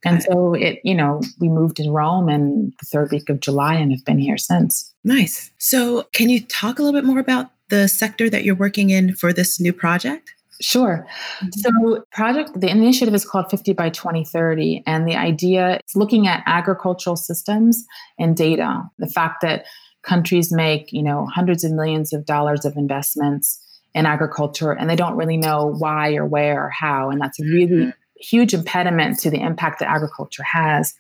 and 0.07 0.23
so 0.23 0.55
it, 0.55 0.81
you 0.85 0.95
know, 0.95 1.21
we 1.41 1.49
moved 1.49 1.77
to 1.77 1.91
Rome 1.91 2.29
in 2.29 2.73
the 2.79 2.87
third 2.87 3.11
week 3.11 3.29
of 3.29 3.41
July 3.41 3.75
and 3.75 3.91
have 3.91 4.05
been 4.05 4.19
here 4.19 4.39
since. 4.39 4.95
Nice. 5.03 5.51
So, 5.59 6.05
can 6.13 6.29
you 6.29 6.45
talk 6.47 6.79
a 6.79 6.83
little 6.83 6.99
bit 6.99 7.07
more 7.07 7.19
about 7.19 7.51
the 7.71 7.89
sector 7.89 8.31
that 8.31 8.45
you're 8.45 8.55
working 8.55 8.91
in 8.91 9.15
for 9.15 9.33
this 9.33 9.59
new 9.59 9.73
project? 9.73 10.36
Sure. 10.61 11.07
Mm-hmm. 11.41 11.49
So, 11.53 12.05
project 12.13 12.59
the 12.59 12.71
initiative 12.71 13.15
is 13.15 13.25
called 13.25 13.51
50 13.51 13.73
by 13.75 13.91
2030 13.91 14.83
and 14.87 15.07
the 15.07 15.17
idea 15.17 15.81
is 15.87 15.97
looking 15.97 16.27
at 16.27 16.43
agricultural 16.47 17.17
systems 17.17 17.85
and 18.19 18.37
data. 18.37 18.83
The 18.99 19.09
fact 19.09 19.43
that 19.43 19.67
countries 20.03 20.53
make, 20.53 20.93
you 20.93 21.03
know, 21.03 21.27
hundreds 21.27 21.65
of 21.65 21.73
millions 21.73 22.13
of 22.13 22.25
dollars 22.25 22.65
of 22.65 22.77
investments 22.77 23.61
in 23.95 24.07
agriculture 24.07 24.73
and 24.73 24.89
they 24.89 24.97
don't 24.97 25.17
really 25.17 25.37
know 25.37 25.75
why 25.79 26.15
or 26.15 26.25
where 26.25 26.67
or 26.67 26.71
how 26.71 27.11
and 27.11 27.21
that's 27.21 27.41
a 27.41 27.45
really 27.45 27.67
mm-hmm. 27.67 27.91
huge 28.21 28.55
impediment 28.55 29.19
to 29.19 29.31
the 29.31 29.41
impact 29.41 29.81
that 29.81 29.91
agriculture 29.91 30.43
has. 30.43 30.95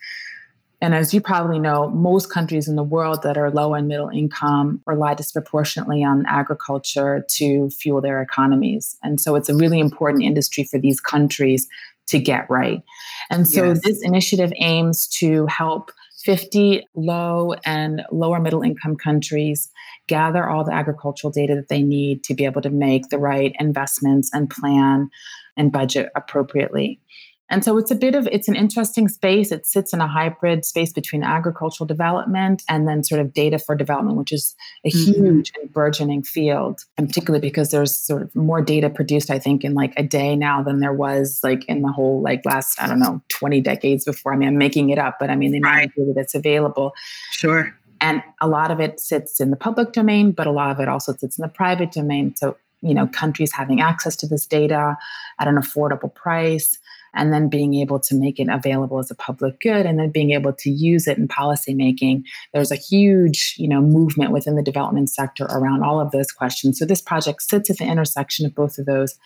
And 0.80 0.94
as 0.94 1.14
you 1.14 1.20
probably 1.20 1.58
know, 1.58 1.88
most 1.88 2.30
countries 2.30 2.68
in 2.68 2.76
the 2.76 2.82
world 2.82 3.22
that 3.22 3.38
are 3.38 3.50
low 3.50 3.74
and 3.74 3.88
middle 3.88 4.10
income 4.10 4.82
rely 4.86 5.14
disproportionately 5.14 6.04
on 6.04 6.24
agriculture 6.26 7.24
to 7.30 7.70
fuel 7.70 8.00
their 8.00 8.20
economies. 8.20 8.96
And 9.02 9.20
so 9.20 9.36
it's 9.36 9.48
a 9.48 9.56
really 9.56 9.80
important 9.80 10.24
industry 10.24 10.64
for 10.64 10.78
these 10.78 11.00
countries 11.00 11.66
to 12.08 12.18
get 12.18 12.48
right. 12.50 12.82
And 13.30 13.48
so 13.48 13.68
yes. 13.68 13.80
this 13.82 14.02
initiative 14.02 14.52
aims 14.60 15.08
to 15.18 15.46
help 15.46 15.90
50 16.24 16.86
low 16.94 17.54
and 17.64 18.02
lower 18.10 18.40
middle 18.40 18.62
income 18.62 18.96
countries 18.96 19.70
gather 20.08 20.48
all 20.48 20.64
the 20.64 20.74
agricultural 20.74 21.30
data 21.30 21.54
that 21.54 21.68
they 21.68 21.82
need 21.82 22.22
to 22.24 22.34
be 22.34 22.44
able 22.44 22.62
to 22.62 22.70
make 22.70 23.08
the 23.08 23.18
right 23.18 23.54
investments 23.58 24.30
and 24.32 24.50
plan 24.50 25.08
and 25.56 25.72
budget 25.72 26.10
appropriately. 26.14 27.00
And 27.48 27.64
so 27.64 27.78
it's 27.78 27.90
a 27.90 27.94
bit 27.94 28.14
of 28.14 28.26
it's 28.32 28.48
an 28.48 28.56
interesting 28.56 29.08
space. 29.08 29.52
It 29.52 29.66
sits 29.66 29.92
in 29.92 30.00
a 30.00 30.08
hybrid 30.08 30.64
space 30.64 30.92
between 30.92 31.22
agricultural 31.22 31.86
development 31.86 32.62
and 32.68 32.88
then 32.88 33.04
sort 33.04 33.20
of 33.20 33.32
data 33.32 33.58
for 33.58 33.76
development, 33.76 34.18
which 34.18 34.32
is 34.32 34.56
a 34.84 34.90
mm-hmm. 34.90 35.12
huge 35.12 35.52
and 35.60 35.72
burgeoning 35.72 36.24
field, 36.24 36.80
and 36.98 37.06
particularly 37.06 37.40
because 37.40 37.70
there's 37.70 37.94
sort 37.94 38.22
of 38.22 38.34
more 38.34 38.60
data 38.60 38.90
produced, 38.90 39.30
I 39.30 39.38
think, 39.38 39.62
in 39.62 39.74
like 39.74 39.92
a 39.96 40.02
day 40.02 40.34
now 40.34 40.62
than 40.62 40.80
there 40.80 40.92
was 40.92 41.38
like 41.44 41.64
in 41.66 41.82
the 41.82 41.92
whole 41.92 42.20
like 42.20 42.44
last, 42.44 42.80
I 42.82 42.88
don't 42.88 42.98
know, 42.98 43.22
20 43.28 43.60
decades 43.60 44.04
before. 44.04 44.32
I 44.32 44.36
mean, 44.36 44.48
I'm 44.48 44.58
making 44.58 44.90
it 44.90 44.98
up, 44.98 45.18
but 45.20 45.30
I 45.30 45.36
mean 45.36 45.52
the 45.52 45.58
amount 45.58 45.84
of 45.84 45.94
data 45.94 46.12
that's 46.16 46.34
available. 46.34 46.94
Sure. 47.30 47.72
And 48.00 48.22
a 48.40 48.48
lot 48.48 48.70
of 48.70 48.80
it 48.80 48.98
sits 49.00 49.40
in 49.40 49.50
the 49.50 49.56
public 49.56 49.92
domain, 49.92 50.32
but 50.32 50.46
a 50.46 50.50
lot 50.50 50.70
of 50.70 50.80
it 50.80 50.88
also 50.88 51.14
sits 51.14 51.38
in 51.38 51.42
the 51.42 51.48
private 51.48 51.92
domain. 51.92 52.34
So, 52.36 52.56
you 52.82 52.92
know, 52.92 53.06
countries 53.06 53.52
having 53.52 53.80
access 53.80 54.16
to 54.16 54.26
this 54.26 54.46
data 54.46 54.96
at 55.38 55.48
an 55.48 55.54
affordable 55.54 56.12
price 56.12 56.78
and 57.16 57.32
then 57.32 57.48
being 57.48 57.74
able 57.74 57.98
to 57.98 58.14
make 58.14 58.38
it 58.38 58.48
available 58.48 58.98
as 58.98 59.10
a 59.10 59.14
public 59.14 59.60
good 59.60 59.86
and 59.86 59.98
then 59.98 60.10
being 60.10 60.30
able 60.30 60.52
to 60.52 60.70
use 60.70 61.06
it 61.06 61.18
in 61.18 61.26
policymaking 61.26 62.22
there's 62.52 62.70
a 62.70 62.76
huge 62.76 63.54
you 63.56 63.68
know 63.68 63.80
movement 63.80 64.32
within 64.32 64.56
the 64.56 64.62
development 64.62 65.10
sector 65.10 65.44
around 65.46 65.82
all 65.82 66.00
of 66.00 66.10
those 66.10 66.30
questions 66.30 66.78
so 66.78 66.84
this 66.84 67.00
project 67.00 67.42
sits 67.42 67.70
at 67.70 67.78
the 67.78 67.84
intersection 67.84 68.46
of 68.46 68.54
both 68.54 68.78
of 68.78 68.86
those 68.86 69.18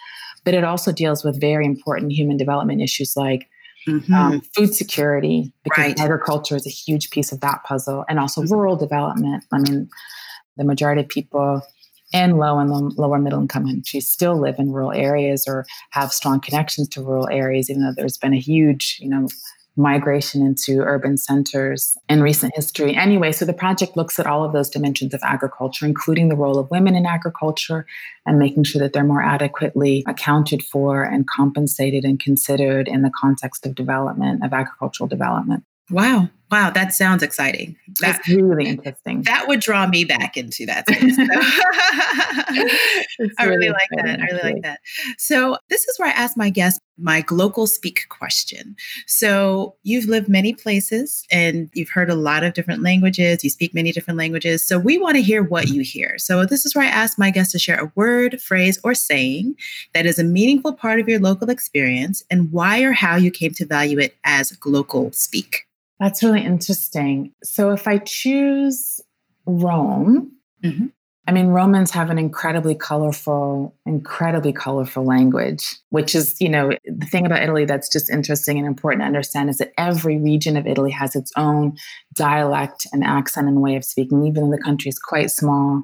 but 0.45 0.55
it 0.55 0.65
also 0.65 0.93
deals 0.93 1.25
with 1.25 1.41
very 1.41 1.67
important 1.67 2.13
human 2.13 2.37
development 2.37 2.81
issues 2.81 3.17
like 3.17 3.49
Mm-hmm. 3.89 4.13
Um, 4.13 4.41
food 4.55 4.75
security, 4.75 5.55
because 5.65 5.87
right. 5.87 6.01
agriculture 6.01 6.55
is 6.55 6.67
a 6.67 6.71
huge 6.71 7.09
piece 7.09 7.33
of 7.33 7.41
that 7.41 7.63
puzzle, 7.65 8.05
and 8.11 8.19
also 8.19 8.43
mm-hmm. 8.43 8.53
rural 8.53 8.77
development. 8.77 9.43
I 9.51 9.59
mean, 9.59 9.89
the 10.59 10.65
majority 10.65 11.01
of 11.01 11.09
people 11.09 11.63
and 12.13 12.39
low 12.39 12.59
and 12.59 12.71
lower 12.97 13.19
middle 13.19 13.41
income 13.41 13.67
countries 13.67 14.09
still 14.09 14.39
live 14.39 14.59
in 14.59 14.73
rural 14.73 14.93
areas 14.93 15.45
or 15.47 15.67
have 15.91 16.13
strong 16.13 16.41
connections 16.41 16.89
to 16.89 17.03
rural 17.03 17.29
areas, 17.31 17.71
even 17.71 17.83
though 17.83 17.95
there's 17.97 18.19
been 18.19 18.35
a 18.35 18.41
huge, 18.41 18.99
you 19.01 19.09
know, 19.09 19.29
migration 19.77 20.45
into 20.45 20.81
urban 20.81 21.17
centers 21.17 21.97
in 22.09 22.23
recent 22.23 22.55
history. 22.55 22.95
Anyway, 22.95 23.33
so 23.33 23.45
the 23.45 23.53
project 23.53 23.97
looks 23.97 24.19
at 24.19 24.27
all 24.27 24.45
of 24.45 24.53
those 24.53 24.69
dimensions 24.69 25.15
of 25.15 25.21
agriculture, 25.23 25.87
including 25.87 26.29
the 26.29 26.37
role 26.37 26.59
of 26.59 26.71
women 26.71 26.95
in 26.95 27.07
agriculture 27.07 27.87
and 28.27 28.39
making 28.39 28.65
sure 28.65 28.81
that 28.81 28.93
they're 28.93 29.05
more 29.05 29.23
adequately 29.23 30.05
accounted 30.07 30.63
for 30.63 31.03
and 31.03 31.27
compensated 31.27 32.05
and 32.05 32.21
considered 32.21 32.89
in 32.89 33.03
the 33.03 33.13
context 33.15 33.65
of 33.65 33.75
development, 33.75 34.45
of 34.45 34.53
agricultural 34.53 35.09
development. 35.09 35.65
Wow. 35.89 36.29
Wow, 36.51 36.71
that 36.71 36.93
sounds 36.93 37.23
exciting. 37.23 37.77
That's 38.01 38.29
really 38.29 38.67
interesting. 38.67 39.23
That 39.23 39.47
would 39.47 39.61
draw 39.61 39.87
me 39.87 40.05
back 40.05 40.37
into 40.37 40.67
that. 40.67 40.89
So. 40.89 40.95
I 43.39 43.45
really, 43.45 43.69
like 43.69 43.89
that. 43.97 44.21
I 44.21 44.25
really 44.25 44.55
like 44.55 44.63
that. 44.63 44.81
So, 45.17 45.57
this 45.69 45.87
is 45.87 45.99
where 45.99 46.09
I 46.09 46.13
ask 46.13 46.37
my 46.37 46.51
guests 46.51 46.81
my 46.99 47.21
global 47.21 47.67
speak 47.67 48.07
question. 48.09 48.75
So, 49.07 49.77
you've 49.85 50.07
lived 50.07 50.29
many 50.29 50.53
places 50.53 51.25
and 51.31 51.71
you've 51.73 51.91
heard 51.91 52.11
a 52.11 52.17
lot 52.17 52.43
of 52.43 52.55
different 52.55 52.83
languages. 52.83 53.45
You 53.45 53.51
speak 53.51 53.73
many 53.73 53.93
different 53.93 54.19
languages. 54.19 54.63
So, 54.63 54.79
we 54.79 54.99
want 54.99 55.17
to 55.17 55.23
hear 55.23 55.45
what 55.45 55.69
you 55.69 55.83
hear. 55.83 56.19
So, 56.19 56.45
this 56.45 56.67
is 56.67 56.75
where 56.75 56.85
I 56.85 56.89
ask 56.89 57.17
my 57.17 57.31
guests 57.31 57.53
to 57.53 57.61
share 57.61 57.81
a 57.81 57.93
word, 57.95 58.41
phrase, 58.41 58.81
or 58.83 58.95
saying 58.95 59.55
that 59.95 60.05
is 60.05 60.19
a 60.19 60.25
meaningful 60.25 60.73
part 60.73 60.99
of 60.99 61.09
your 61.09 61.21
local 61.21 61.49
experience 61.49 62.25
and 62.29 62.51
why 62.51 62.83
or 62.83 62.93
how 62.93 63.15
you 63.15 63.31
came 63.31 63.53
to 63.55 63.67
value 63.67 64.01
it 64.01 64.17
as 64.25 64.51
global 64.53 65.13
speak. 65.13 65.67
That's 66.01 66.23
really 66.23 66.43
interesting. 66.45 67.33
So 67.45 67.71
if 67.71 67.87
I 67.87 67.99
choose 67.99 69.01
Rome, 69.47 70.33
mm-hmm. 70.65 70.87
I 71.27 71.33
mean, 71.33 71.49
Romans 71.49 71.93
have 71.93 72.11
an 72.11 72.19
incredibly 72.19 72.75
colorful, 72.75 73.77
incredibly 73.87 74.53
colorful 74.53 75.05
language, 75.05 75.63
which 75.91 76.15
is, 76.15 76.41
you 76.41 76.49
know, 76.49 76.73
the 76.87 77.07
thing 77.07 77.25
about 77.27 77.43
Italy 77.43 77.67
that's 77.67 77.89
just 77.89 78.11
interesting 78.11 78.59
and 78.59 78.67
important 78.67 79.03
to 79.03 79.07
understand 79.07 79.51
is 79.51 79.59
that 79.59 79.73
every 79.79 80.19
region 80.19 80.57
of 80.57 80.67
Italy 80.67 80.91
has 80.91 81.15
its 81.15 81.31
own 81.37 81.77
dialect 82.15 82.87
and 82.93 83.05
accent 83.05 83.47
and 83.47 83.61
way 83.61 83.77
of 83.77 83.85
speaking, 83.85 84.25
even 84.25 84.43
though 84.43 84.57
the 84.57 84.63
country 84.63 84.89
is 84.89 84.99
quite 84.99 85.31
small. 85.31 85.83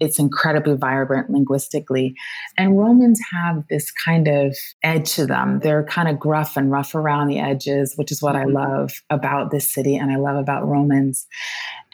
It's 0.00 0.18
incredibly 0.18 0.76
vibrant 0.76 1.30
linguistically. 1.30 2.14
And 2.58 2.78
Romans 2.78 3.20
have 3.32 3.64
this 3.70 3.90
kind 3.90 4.28
of 4.28 4.56
edge 4.82 5.14
to 5.14 5.26
them. 5.26 5.60
They're 5.60 5.84
kind 5.84 6.08
of 6.08 6.18
gruff 6.18 6.56
and 6.56 6.70
rough 6.70 6.94
around 6.94 7.28
the 7.28 7.38
edges, 7.38 7.94
which 7.96 8.10
is 8.10 8.20
what 8.20 8.36
I 8.36 8.44
mm-hmm. 8.44 8.56
love 8.56 8.92
about 9.10 9.50
this 9.50 9.72
city 9.72 9.96
and 9.96 10.10
I 10.10 10.16
love 10.16 10.36
about 10.36 10.66
Romans. 10.66 11.26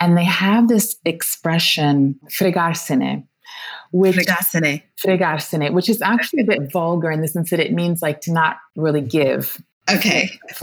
And 0.00 0.16
they 0.16 0.24
have 0.24 0.68
this 0.68 0.96
expression, 1.04 2.18
fregarsene, 2.28 3.26
which 3.92 4.16
fregarsene. 4.16 4.82
fregarsene, 5.04 5.72
which 5.72 5.88
is 5.88 6.00
actually 6.00 6.42
a 6.42 6.46
bit 6.46 6.72
vulgar 6.72 7.10
in 7.10 7.20
the 7.20 7.28
sense 7.28 7.50
that 7.50 7.60
it 7.60 7.72
means 7.72 8.00
like 8.00 8.20
to 8.22 8.32
not 8.32 8.56
really 8.76 9.02
give. 9.02 9.60
Okay. 9.90 10.30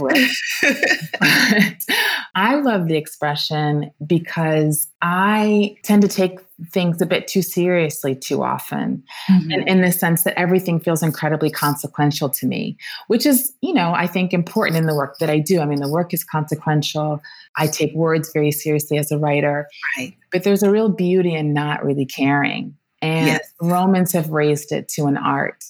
I 2.38 2.54
love 2.54 2.86
the 2.86 2.96
expression 2.96 3.90
because 4.06 4.86
I 5.02 5.76
tend 5.82 6.02
to 6.02 6.08
take 6.08 6.38
things 6.70 7.02
a 7.02 7.06
bit 7.06 7.26
too 7.26 7.42
seriously 7.42 8.14
too 8.14 8.44
often. 8.44 9.02
Mm-hmm. 9.28 9.50
And 9.50 9.68
in 9.68 9.80
the 9.80 9.90
sense 9.90 10.22
that 10.22 10.38
everything 10.38 10.78
feels 10.78 11.02
incredibly 11.02 11.50
consequential 11.50 12.28
to 12.30 12.46
me, 12.46 12.78
which 13.08 13.26
is, 13.26 13.52
you 13.60 13.74
know, 13.74 13.92
I 13.92 14.06
think 14.06 14.32
important 14.32 14.76
in 14.76 14.86
the 14.86 14.94
work 14.94 15.18
that 15.18 15.28
I 15.28 15.40
do. 15.40 15.58
I 15.58 15.66
mean, 15.66 15.80
the 15.80 15.90
work 15.90 16.14
is 16.14 16.22
consequential. 16.22 17.20
I 17.56 17.66
take 17.66 17.92
words 17.94 18.30
very 18.32 18.52
seriously 18.52 18.98
as 18.98 19.10
a 19.10 19.18
writer. 19.18 19.66
Right. 19.96 20.14
But 20.30 20.44
there's 20.44 20.62
a 20.62 20.70
real 20.70 20.90
beauty 20.90 21.34
in 21.34 21.52
not 21.52 21.84
really 21.84 22.06
caring. 22.06 22.76
And 23.02 23.26
yes. 23.26 23.52
Romans 23.60 24.12
have 24.12 24.30
raised 24.30 24.70
it 24.70 24.88
to 24.90 25.06
an 25.06 25.16
art. 25.16 25.64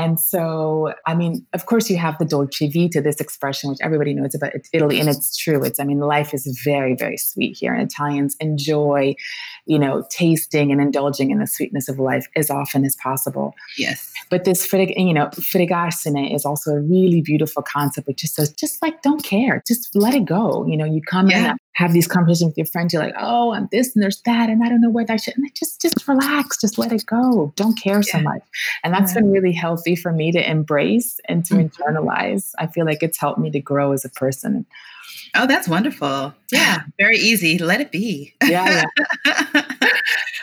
And 0.00 0.18
so, 0.18 0.94
I 1.06 1.14
mean, 1.14 1.46
of 1.52 1.66
course, 1.66 1.90
you 1.90 1.98
have 1.98 2.16
the 2.16 2.24
dolce 2.24 2.70
vita, 2.70 3.02
this 3.02 3.20
expression, 3.20 3.68
which 3.68 3.80
everybody 3.82 4.14
knows 4.14 4.34
about 4.34 4.52
Italy, 4.72 4.98
and 4.98 5.10
it's 5.10 5.36
true. 5.36 5.62
It's, 5.62 5.78
I 5.78 5.84
mean, 5.84 5.98
life 5.98 6.32
is 6.32 6.58
very, 6.64 6.94
very 6.94 7.18
sweet 7.18 7.58
here, 7.58 7.74
and 7.74 7.82
Italians 7.82 8.34
enjoy, 8.40 9.14
you 9.66 9.78
know, 9.78 10.02
tasting 10.08 10.72
and 10.72 10.80
indulging 10.80 11.30
in 11.30 11.38
the 11.38 11.46
sweetness 11.46 11.90
of 11.90 11.98
life 11.98 12.26
as 12.34 12.48
often 12.48 12.86
as 12.86 12.96
possible. 12.96 13.52
Yes. 13.76 14.10
But 14.30 14.44
this, 14.44 14.72
you 14.72 15.12
know, 15.12 15.26
fregarsene 15.26 16.34
is 16.34 16.46
also 16.46 16.70
a 16.70 16.80
really 16.80 17.20
beautiful 17.20 17.62
concept, 17.62 18.08
which 18.08 18.20
just 18.22 18.36
says, 18.36 18.50
just 18.54 18.80
like, 18.80 19.02
don't 19.02 19.22
care, 19.22 19.62
just 19.68 19.94
let 19.94 20.14
it 20.14 20.24
go. 20.24 20.66
You 20.66 20.78
know, 20.78 20.86
you 20.86 21.02
come 21.02 21.28
yeah. 21.28 21.50
in 21.50 21.56
have 21.74 21.92
these 21.92 22.06
conversations 22.06 22.50
with 22.50 22.58
your 22.58 22.66
friends. 22.66 22.92
You're 22.92 23.02
like, 23.02 23.14
oh, 23.18 23.52
I'm 23.52 23.68
this 23.70 23.94
and 23.94 24.02
there's 24.02 24.20
that, 24.22 24.50
and 24.50 24.62
I 24.62 24.68
don't 24.68 24.80
know 24.80 24.90
where 24.90 25.04
that 25.04 25.20
should. 25.20 25.36
And 25.36 25.54
just 25.54 25.80
just 25.80 26.06
relax, 26.06 26.60
just 26.60 26.78
let 26.78 26.92
it 26.92 27.04
go. 27.06 27.52
Don't 27.56 27.80
care 27.80 27.96
yeah. 27.96 28.18
so 28.18 28.20
much. 28.20 28.42
And 28.82 28.92
that's 28.92 29.14
yeah. 29.14 29.20
been 29.20 29.30
really 29.30 29.52
healthy 29.52 29.96
for 29.96 30.12
me 30.12 30.32
to 30.32 30.50
embrace 30.50 31.20
and 31.28 31.44
to 31.46 31.54
mm-hmm. 31.54 31.82
internalize. 31.82 32.52
I 32.58 32.66
feel 32.66 32.86
like 32.86 33.02
it's 33.02 33.18
helped 33.18 33.38
me 33.38 33.50
to 33.50 33.60
grow 33.60 33.92
as 33.92 34.04
a 34.04 34.10
person. 34.10 34.66
Oh, 35.34 35.46
that's 35.46 35.68
wonderful. 35.68 36.34
Yeah, 36.52 36.82
very 36.98 37.18
easy. 37.18 37.58
Let 37.58 37.80
it 37.80 37.92
be. 37.92 38.34
Yeah. 38.44 38.84
yeah. 39.24 39.62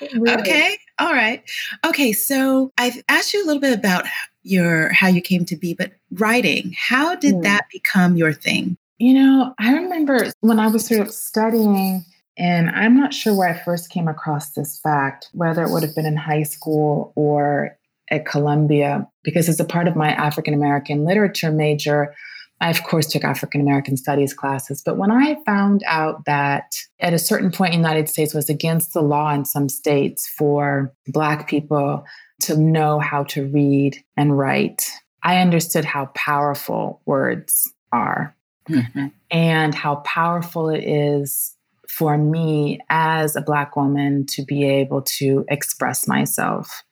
really. 0.14 0.42
Okay. 0.42 0.78
All 1.00 1.14
right. 1.14 1.44
Okay. 1.86 2.14
So 2.14 2.72
I've 2.78 3.02
asked 3.10 3.34
you 3.34 3.44
a 3.44 3.48
little 3.48 3.62
bit 3.62 3.78
about 3.78 4.06
your 4.44 4.90
how 4.94 5.08
you 5.08 5.22
came 5.22 5.46
to 5.46 5.58
be, 5.58 5.74
but 5.74 5.92
writing, 6.14 6.74
how 6.78 7.16
did 7.16 7.36
mm. 7.36 7.44
that 7.44 7.68
become 7.72 8.16
your 8.16 8.34
thing? 8.34 8.78
You 9.00 9.14
know, 9.14 9.54
I 9.60 9.74
remember 9.74 10.32
when 10.42 10.60
I 10.60 10.68
was 10.68 10.88
sort 10.88 11.02
of 11.02 11.12
studying, 11.12 12.04
and 12.38 12.70
I'm 12.72 12.98
not 12.98 13.14
sure 13.14 13.36
where 13.36 13.50
I 13.50 13.58
first 13.58 13.92
came 13.92 14.08
across 14.08 14.52
this 14.52 14.80
fact, 14.80 15.30
whether 15.34 15.64
it 15.64 15.72
would 15.72 15.84
have 15.84 15.94
been 15.96 16.08
in 16.08 16.18
high 16.18 16.44
school 16.44 17.14
or 17.16 17.78
at 18.10 18.26
Columbia, 18.26 19.08
because 19.24 19.50
as 19.50 19.60
a 19.60 19.66
part 19.66 19.88
of 19.88 19.96
my 19.96 20.12
African 20.12 20.54
American 20.54 21.06
literature 21.06 21.52
major, 21.52 22.16
I, 22.60 22.72
of 22.72 22.84
course, 22.84 23.08
took 23.08 23.24
African 23.24 23.62
American 23.62 23.98
studies 23.98 24.34
classes. 24.34 24.82
But 24.84 24.98
when 24.98 25.12
I 25.12 25.38
found 25.46 25.84
out 25.86 26.26
that 26.26 26.74
at 27.00 27.14
a 27.14 27.20
certain 27.20 27.52
point 27.52 27.76
in 27.76 27.82
the 27.82 27.88
United 27.88 28.10
States 28.10 28.34
was 28.34 28.50
against 28.50 28.94
the 28.94 29.02
law 29.02 29.32
in 29.32 29.46
some 29.46 29.70
states 29.70 30.28
for 30.28 30.92
Black 31.08 31.48
people 31.48 32.04
to 32.42 32.58
know 32.58 33.00
how 33.00 33.26
to 33.26 33.46
read 33.48 33.98
and 34.16 34.38
write, 34.38 34.90
I 35.22 35.38
understood 35.38 35.86
how 35.86 36.08
powerful 36.16 37.02
words 37.06 37.72
are 37.92 38.36
mm-hmm. 38.70 39.08
and 39.32 39.74
how 39.74 39.98
powerful 39.98 40.70
it 40.70 40.84
is 40.84 41.56
for 41.88 42.18
me 42.18 42.80
as 42.90 43.36
a 43.36 43.42
Black 43.42 43.76
woman 43.76 44.26
to 44.28 44.44
be 44.44 44.64
able 44.66 45.02
to 45.02 45.46
express 45.50 46.08
myself 46.08 46.84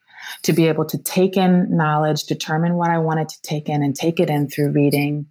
to 0.43 0.53
be 0.53 0.67
able 0.67 0.85
to 0.85 0.97
take 0.97 1.37
in 1.37 1.67
knowledge, 1.75 2.23
determine 2.23 2.75
what 2.75 2.89
I 2.89 2.97
wanted 2.97 3.29
to 3.29 3.41
take 3.41 3.69
in, 3.69 3.83
and 3.83 3.95
take 3.95 4.19
it 4.19 4.29
in 4.29 4.49
through 4.49 4.71
reading, 4.71 5.25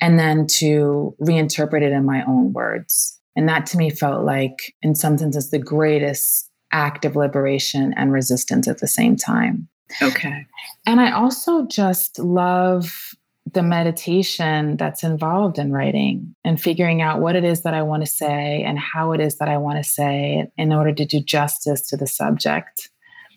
and 0.00 0.18
then 0.18 0.46
to 0.58 1.14
reinterpret 1.20 1.82
it 1.82 1.92
in 1.92 2.04
my 2.04 2.24
own 2.26 2.52
words. 2.52 3.18
And 3.36 3.48
that 3.48 3.66
to 3.66 3.76
me 3.76 3.90
felt 3.90 4.24
like, 4.24 4.74
in 4.82 4.94
some 4.94 5.18
senses, 5.18 5.50
the 5.50 5.58
greatest 5.58 6.50
act 6.72 7.04
of 7.04 7.16
liberation 7.16 7.94
and 7.96 8.12
resistance 8.12 8.68
at 8.68 8.78
the 8.78 8.86
same 8.86 9.16
time. 9.16 9.68
Okay. 10.02 10.46
And 10.86 11.00
I 11.00 11.12
also 11.12 11.66
just 11.66 12.18
love 12.18 13.07
the 13.52 13.62
meditation 13.62 14.76
that's 14.76 15.04
involved 15.04 15.58
in 15.58 15.72
writing 15.72 16.34
and 16.44 16.60
figuring 16.60 17.02
out 17.02 17.20
what 17.20 17.36
it 17.36 17.44
is 17.44 17.62
that 17.62 17.74
I 17.74 17.82
want 17.82 18.02
to 18.02 18.10
say 18.10 18.62
and 18.62 18.78
how 18.78 19.12
it 19.12 19.20
is 19.20 19.38
that 19.38 19.48
I 19.48 19.58
want 19.58 19.78
to 19.78 19.88
say 19.88 20.40
it 20.40 20.52
in 20.56 20.72
order 20.72 20.92
to 20.92 21.04
do 21.04 21.20
justice 21.20 21.88
to 21.88 21.96
the 21.96 22.06
subject 22.06 22.90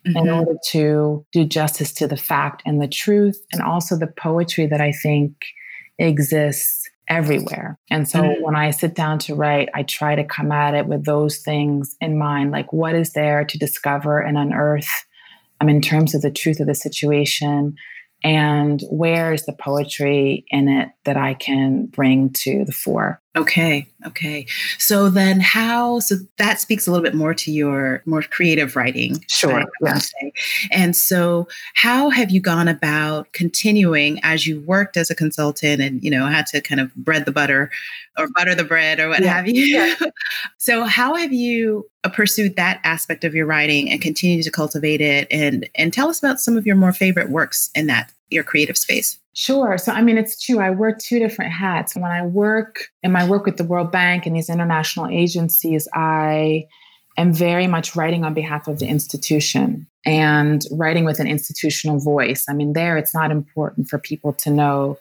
mm-hmm. 0.08 0.17
in 0.17 0.30
order 0.30 0.56
to 0.71 1.26
do 1.32 1.45
justice 1.45 1.91
to 1.93 2.08
the 2.08 2.17
fact 2.17 2.62
and 2.65 2.82
the 2.82 2.88
truth, 2.88 3.39
and 3.52 3.62
also 3.62 3.97
the 3.97 4.08
poetry 4.08 4.67
that 4.67 4.82
I 4.82 4.91
think 4.91 5.34
exists 6.00 6.89
everywhere. 7.08 7.78
And 7.89 8.08
so 8.08 8.21
mm-hmm. 8.21 8.43
when 8.43 8.56
I 8.56 8.71
sit 8.71 8.95
down 8.95 9.19
to 9.19 9.36
write, 9.36 9.69
I 9.74 9.84
try 9.84 10.15
to 10.15 10.24
come 10.24 10.52
at 10.52 10.74
it 10.74 10.88
with 10.88 11.06
those 11.06 11.39
things 11.39 11.95
in 12.00 12.17
mind 12.17 12.52
like, 12.52 12.71
what 12.71 12.95
is 12.95 13.13
there 13.13 13.43
to 13.45 13.58
discover 13.58 14.19
and 14.19 14.38
unearth? 14.38 14.89
Um, 15.60 15.69
in 15.69 15.82
terms 15.82 16.15
of 16.15 16.24
the 16.24 16.32
truth 16.32 16.60
of 16.60 16.65
the 16.65 16.74
situation, 16.74 17.76
and 18.23 18.81
where 18.89 19.34
is 19.34 19.45
the 19.45 19.53
poetry 19.53 20.45
in 20.49 20.67
it 20.67 20.89
that 21.05 21.17
I 21.17 21.34
can 21.34 21.86
bring 21.86 22.31
to 22.43 22.65
the 22.65 22.71
fore? 22.71 23.20
Okay. 23.38 23.88
Okay. 24.06 24.46
So 24.78 25.10
then 25.10 25.39
how 25.39 26.00
so 26.00 26.15
that 26.38 26.60
speaks 26.60 26.86
a 26.86 26.91
little 26.91 27.04
bit 27.04 27.15
more 27.15 27.34
to 27.36 27.50
your 27.50 28.04
more 28.06 28.24
creative 28.24 28.76
writing. 28.76 29.24
Sure. 29.30 29.63
Yeah. 29.82 30.00
And 30.72 30.98
so 30.98 31.48
how 31.74 32.10
have 32.10 32.30
you 32.30 32.41
gone 32.41 32.67
about 32.67 33.32
continuing 33.32 34.20
as 34.24 34.48
you 34.48 34.60
worked 34.62 34.98
as 34.98 35.10
a 35.10 35.15
consultant 35.15 35.82
and 35.82 36.04
you 36.04 36.12
know 36.12 36.26
had 36.26 36.46
to 36.48 36.60
kind 36.60 36.82
of 36.82 36.94
bread 36.96 37.24
the 37.24 37.32
butter 37.32 37.72
or 38.17 38.28
butter 38.36 38.54
the 38.54 38.65
bread 38.65 39.00
or 39.00 39.08
what 39.08 39.22
yeah. 39.22 39.34
have 39.34 39.48
you? 39.48 39.63
Yeah. 39.63 39.96
so 40.58 40.84
how 40.84 41.15
have 41.15 41.32
you 41.32 41.89
pursued 42.12 42.58
that 42.58 42.82
aspect 42.84 43.24
of 43.24 43.34
your 43.34 43.46
writing 43.46 43.89
and 43.89 44.02
continued 44.02 44.44
to 44.44 44.52
cultivate 44.52 45.00
it 45.00 45.28
and 45.32 45.70
and 45.76 45.94
tell 45.94 46.10
us 46.10 46.20
about 46.20 46.41
some 46.41 46.58
of 46.58 46.65
your 46.65 46.76
more 46.76 46.91
favorite 46.91 47.30
works 47.30 47.70
in 47.76 47.88
that 47.88 48.12
your 48.30 48.44
creative 48.44 48.78
space? 48.78 49.20
Sure. 49.34 49.78
So, 49.78 49.94
I 49.94 50.02
mean, 50.02 50.17
it's 50.17 50.44
true. 50.44 50.60
I 50.60 50.72
wear 50.72 50.96
two 51.00 51.20
different 51.20 51.52
hats. 51.52 51.96
When 51.96 52.12
I 52.12 52.26
work 52.26 52.88
in 53.02 53.12
my 53.12 53.28
work 53.28 53.46
with 53.46 53.58
the 53.58 53.63
World 53.63 53.91
Bank 53.91 54.26
and 54.26 54.36
these 54.36 54.50
international 54.50 55.08
agencies, 55.08 55.88
I 55.94 56.65
am 57.17 57.34
very 57.34 57.67
much 57.67 57.96
writing 57.96 58.26
on 58.26 58.34
behalf 58.34 58.67
of 58.67 58.80
the 58.80 58.88
institution 58.88 59.88
and 60.06 60.63
writing 60.72 61.06
with 61.06 61.20
an 61.20 61.28
institutional 61.28 62.00
voice. 62.00 62.46
I 62.50 62.54
mean, 62.54 62.74
there 62.74 62.98
it's 62.98 63.13
not 63.13 63.32
important 63.32 63.88
for 63.88 64.00
people 64.00 64.34
to 64.34 64.50
know 64.50 64.98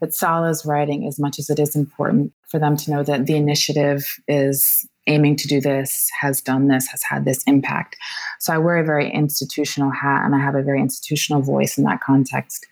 that 0.00 0.14
Sala's 0.14 0.66
writing 0.66 1.06
as 1.06 1.18
much 1.18 1.38
as 1.38 1.50
it 1.50 1.58
is 1.58 1.74
important 1.74 2.32
for 2.48 2.58
them 2.58 2.76
to 2.76 2.90
know 2.90 3.02
that 3.02 3.26
the 3.26 3.36
initiative 3.36 4.06
is 4.28 4.86
aiming 5.06 5.36
to 5.36 5.48
do 5.48 5.60
this, 5.60 6.08
has 6.20 6.40
done 6.40 6.68
this, 6.68 6.86
has 6.88 7.02
had 7.02 7.24
this 7.24 7.42
impact. 7.46 7.96
So 8.40 8.52
I 8.52 8.58
wear 8.58 8.78
a 8.78 8.84
very 8.84 9.10
institutional 9.10 9.90
hat 9.90 10.24
and 10.24 10.34
I 10.34 10.38
have 10.38 10.54
a 10.54 10.62
very 10.62 10.80
institutional 10.80 11.42
voice 11.42 11.76
in 11.76 11.84
that 11.84 12.00
context. 12.00 12.66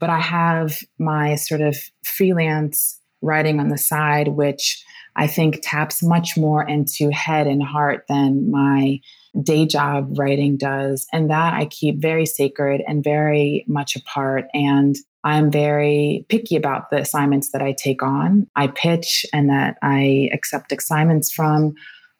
But 0.00 0.10
I 0.10 0.20
have 0.20 0.78
my 0.98 1.34
sort 1.34 1.60
of 1.60 1.76
freelance 2.04 3.00
writing 3.20 3.58
on 3.60 3.68
the 3.68 3.78
side, 3.78 4.28
which 4.28 4.84
I 5.16 5.26
think 5.26 5.58
taps 5.62 6.02
much 6.02 6.36
more 6.36 6.62
into 6.62 7.10
head 7.10 7.48
and 7.48 7.62
heart 7.62 8.04
than 8.08 8.50
my 8.50 9.00
day 9.42 9.66
job 9.66 10.16
writing 10.16 10.56
does. 10.56 11.06
And 11.12 11.30
that 11.30 11.54
I 11.54 11.66
keep 11.66 12.00
very 12.00 12.26
sacred 12.26 12.82
and 12.86 13.02
very 13.02 13.64
much 13.66 13.96
apart. 13.96 14.46
And 14.54 14.96
I'm 15.24 15.50
very 15.50 16.24
picky 16.28 16.54
about 16.54 16.90
the 16.90 16.98
assignments 16.98 17.50
that 17.50 17.62
I 17.62 17.72
take 17.72 18.02
on. 18.02 18.46
I 18.54 18.68
pitch 18.68 19.26
and 19.32 19.50
that 19.50 19.76
I 19.82 20.30
accept 20.32 20.72
assignments 20.72 21.32
from 21.32 21.74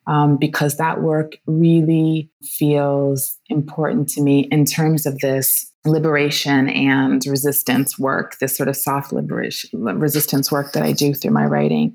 um, 0.08 0.38
because 0.38 0.78
that 0.78 1.02
work 1.02 1.36
really 1.46 2.30
feels 2.42 3.36
important 3.48 4.08
to 4.08 4.22
me 4.22 4.48
in 4.50 4.64
terms 4.64 5.04
of 5.04 5.18
this 5.18 5.70
liberation 5.84 6.68
and 6.70 7.24
resistance 7.26 7.98
work, 7.98 8.38
this 8.40 8.56
sort 8.56 8.68
of 8.68 8.76
soft 8.76 9.12
liberation, 9.12 9.70
resistance 9.72 10.50
work 10.50 10.72
that 10.72 10.82
I 10.82 10.92
do 10.92 11.14
through 11.14 11.32
my 11.32 11.44
writing. 11.44 11.94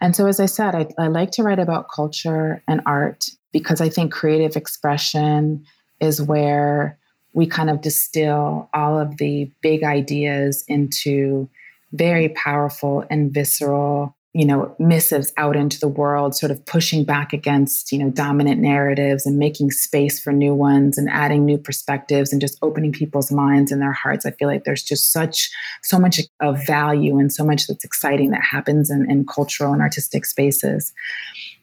And 0.00 0.16
so, 0.16 0.26
as 0.26 0.40
I 0.40 0.46
said, 0.46 0.74
I, 0.74 0.86
I 0.98 1.08
like 1.08 1.30
to 1.32 1.42
write 1.42 1.58
about 1.58 1.90
culture 1.94 2.62
and 2.66 2.80
art 2.86 3.26
because 3.52 3.80
I 3.80 3.90
think 3.90 4.12
creative 4.12 4.56
expression 4.56 5.64
is 6.00 6.22
where 6.22 6.98
we 7.34 7.46
kind 7.46 7.70
of 7.70 7.82
distill 7.82 8.68
all 8.74 8.98
of 8.98 9.18
the 9.18 9.50
big 9.60 9.84
ideas 9.84 10.64
into 10.68 11.48
very 11.92 12.30
powerful 12.30 13.04
and 13.10 13.32
visceral 13.32 14.16
you 14.34 14.46
know 14.46 14.74
missives 14.78 15.32
out 15.36 15.56
into 15.56 15.78
the 15.78 15.88
world 15.88 16.34
sort 16.34 16.50
of 16.50 16.64
pushing 16.64 17.04
back 17.04 17.32
against 17.32 17.92
you 17.92 17.98
know 17.98 18.10
dominant 18.10 18.60
narratives 18.60 19.26
and 19.26 19.38
making 19.38 19.70
space 19.70 20.18
for 20.18 20.32
new 20.32 20.54
ones 20.54 20.96
and 20.96 21.08
adding 21.10 21.44
new 21.44 21.58
perspectives 21.58 22.32
and 22.32 22.40
just 22.40 22.58
opening 22.62 22.92
people's 22.92 23.30
minds 23.30 23.70
and 23.70 23.82
their 23.82 23.92
hearts. 23.92 24.24
I 24.24 24.30
feel 24.30 24.48
like 24.48 24.64
there's 24.64 24.82
just 24.82 25.12
such 25.12 25.50
so 25.82 25.98
much 25.98 26.20
of 26.40 26.66
value 26.66 27.18
and 27.18 27.30
so 27.30 27.44
much 27.44 27.66
that's 27.66 27.84
exciting 27.84 28.30
that 28.30 28.42
happens 28.42 28.90
in, 28.90 29.10
in 29.10 29.26
cultural 29.26 29.72
and 29.72 29.82
artistic 29.82 30.24
spaces. 30.24 30.92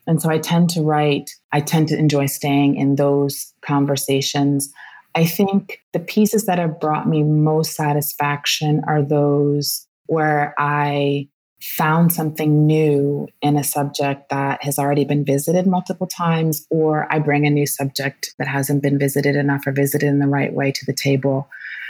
And 0.06 0.22
so 0.22 0.30
i 0.30 0.38
tend 0.38 0.70
to 0.70 0.82
write 0.82 1.30
i 1.52 1.60
tend 1.60 1.88
to 1.88 1.98
enjoy 1.98 2.26
staying 2.26 2.76
in 2.76 2.96
those 2.96 3.52
conversations. 3.62 4.72
I 5.16 5.24
think 5.24 5.80
the 5.92 5.98
pieces 5.98 6.46
that 6.46 6.60
have 6.60 6.78
brought 6.78 7.08
me 7.08 7.24
most 7.24 7.74
satisfaction 7.74 8.82
are 8.86 9.02
those 9.02 9.88
where 10.06 10.54
i 10.56 11.28
found 11.62 12.12
something 12.12 12.66
new 12.66 13.28
in 13.42 13.56
a 13.56 13.64
subject 13.64 14.30
that 14.30 14.62
has 14.64 14.78
already 14.78 15.04
been 15.04 15.24
visited 15.24 15.66
multiple 15.66 16.06
times, 16.06 16.66
or 16.70 17.06
I 17.12 17.18
bring 17.18 17.46
a 17.46 17.50
new 17.50 17.66
subject 17.66 18.34
that 18.38 18.48
hasn't 18.48 18.82
been 18.82 18.98
visited 18.98 19.36
enough 19.36 19.66
or 19.66 19.72
visited 19.72 20.06
in 20.06 20.20
the 20.20 20.26
right 20.26 20.52
way 20.52 20.72
to 20.72 20.86
the 20.86 20.94
table. 20.94 21.48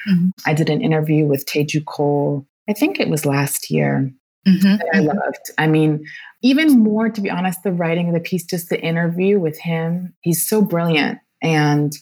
Mm-hmm. 0.09 0.29
I 0.47 0.55
did 0.55 0.71
an 0.71 0.81
interview 0.81 1.27
with 1.27 1.47
Teju 1.47 1.85
Cole, 1.85 2.47
I 2.69 2.73
think 2.73 3.01
it 3.01 3.09
was 3.09 3.27
last 3.27 3.71
year. 3.71 4.13
Mm-hmm. 4.47 4.77
That 4.77 4.87
I 4.93 4.99
mm-hmm. 4.99 5.09
loved. 5.09 5.51
I 5.59 5.67
mean, 5.67 6.05
even 6.43 6.79
more, 6.79 7.11
to 7.11 7.21
be 7.21 7.29
honest, 7.29 7.63
the 7.63 7.73
writing 7.73 8.09
of 8.09 8.15
the 8.15 8.21
piece, 8.21 8.45
just 8.45 8.71
the 8.71 8.81
interview 8.81 9.39
with 9.39 9.59
him, 9.59 10.15
he's 10.21 10.49
so 10.49 10.63
brilliant. 10.63 11.19
And 11.43 11.93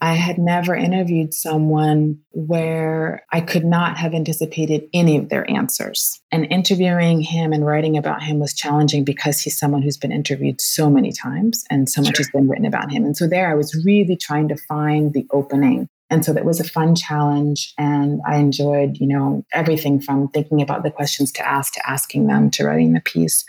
I 0.00 0.14
had 0.14 0.38
never 0.38 0.74
interviewed 0.74 1.32
someone 1.32 2.18
where 2.32 3.24
I 3.32 3.40
could 3.40 3.64
not 3.64 3.96
have 3.96 4.14
anticipated 4.14 4.88
any 4.92 5.16
of 5.16 5.28
their 5.28 5.48
answers. 5.50 6.20
And 6.30 6.46
interviewing 6.50 7.22
him 7.22 7.52
and 7.52 7.64
writing 7.64 7.96
about 7.96 8.22
him 8.22 8.38
was 8.38 8.54
challenging 8.54 9.04
because 9.04 9.40
he's 9.40 9.58
someone 9.58 9.82
who's 9.82 9.96
been 9.96 10.12
interviewed 10.12 10.60
so 10.60 10.90
many 10.90 11.12
times 11.12 11.64
and 11.70 11.88
so 11.88 12.02
much 12.02 12.18
has 12.18 12.30
been 12.30 12.48
written 12.48 12.66
about 12.66 12.90
him. 12.90 13.04
And 13.04 13.16
so 13.16 13.26
there 13.26 13.50
I 13.50 13.54
was 13.54 13.82
really 13.84 14.16
trying 14.16 14.48
to 14.48 14.56
find 14.56 15.12
the 15.12 15.26
opening. 15.30 15.88
And 16.08 16.24
so 16.24 16.32
that 16.32 16.44
was 16.44 16.60
a 16.60 16.64
fun 16.64 16.94
challenge. 16.94 17.74
And 17.78 18.20
I 18.26 18.36
enjoyed, 18.36 18.98
you 18.98 19.08
know, 19.08 19.44
everything 19.52 20.00
from 20.00 20.28
thinking 20.28 20.62
about 20.62 20.82
the 20.82 20.90
questions 20.90 21.32
to 21.32 21.46
ask 21.46 21.74
to 21.74 21.88
asking 21.88 22.28
them 22.28 22.50
to 22.52 22.64
writing 22.64 22.92
the 22.92 23.00
piece. 23.00 23.44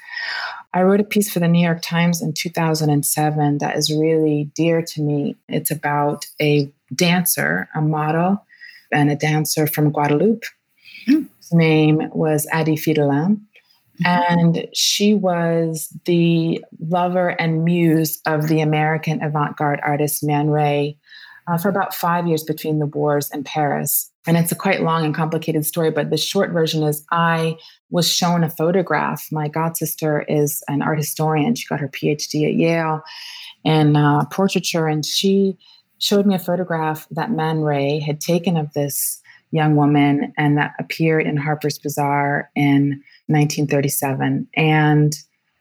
I 0.73 0.81
wrote 0.81 0.99
a 0.99 1.05
piece 1.05 1.31
for 1.31 1.39
the 1.39 1.47
New 1.47 1.63
York 1.63 1.81
Times 1.81 2.21
in 2.21 2.33
2007 2.33 3.59
that 3.59 3.77
is 3.77 3.91
really 3.91 4.51
dear 4.55 4.81
to 4.81 5.01
me. 5.01 5.35
It's 5.47 5.71
about 5.71 6.25
a 6.41 6.71
dancer, 6.93 7.69
a 7.75 7.81
model, 7.81 8.43
and 8.91 9.11
a 9.11 9.15
dancer 9.15 9.67
from 9.67 9.91
Guadeloupe. 9.91 10.45
Mm. 11.07 11.29
His 11.37 11.53
name 11.53 12.09
was 12.11 12.47
Ady 12.53 12.75
Fidelin. 12.75 13.41
Mm-hmm. 14.03 14.05
And 14.05 14.67
she 14.73 15.13
was 15.13 15.93
the 16.05 16.63
lover 16.79 17.29
and 17.29 17.63
muse 17.63 18.21
of 18.25 18.47
the 18.47 18.61
American 18.61 19.23
avant 19.23 19.57
garde 19.57 19.79
artist 19.83 20.23
Man 20.23 20.49
Ray 20.49 20.97
uh, 21.47 21.57
for 21.57 21.69
about 21.69 21.93
five 21.93 22.27
years 22.27 22.43
between 22.43 22.79
the 22.79 22.85
wars 22.85 23.29
in 23.31 23.43
Paris. 23.43 24.11
And 24.25 24.35
it's 24.35 24.51
a 24.51 24.55
quite 24.55 24.81
long 24.81 25.05
and 25.05 25.15
complicated 25.15 25.65
story, 25.65 25.91
but 25.91 26.09
the 26.09 26.17
short 26.17 26.51
version 26.51 26.83
is 26.83 27.05
I 27.11 27.55
was 27.89 28.11
shown 28.11 28.43
a 28.43 28.49
photograph. 28.49 29.27
My 29.31 29.47
god 29.47 29.77
sister 29.77 30.23
is 30.27 30.61
an 30.67 30.81
art 30.81 30.97
historian. 30.97 31.55
She 31.55 31.67
got 31.67 31.79
her 31.79 31.87
PhD 31.87 32.45
at 32.47 32.55
Yale 32.55 33.01
in 33.63 33.95
uh, 33.95 34.25
portraiture, 34.25 34.87
and 34.87 35.05
she 35.05 35.57
showed 35.99 36.25
me 36.25 36.35
a 36.35 36.39
photograph 36.39 37.07
that 37.11 37.31
Man 37.31 37.61
Ray 37.61 37.99
had 37.99 38.19
taken 38.19 38.57
of 38.57 38.73
this 38.73 39.21
young 39.51 39.77
woman, 39.77 40.33
and 40.37 40.57
that 40.57 40.73
appeared 40.77 41.25
in 41.25 41.37
Harper's 41.37 41.79
Bazaar 41.79 42.51
in 42.55 43.01
1937 43.27 44.47
and 44.55 45.15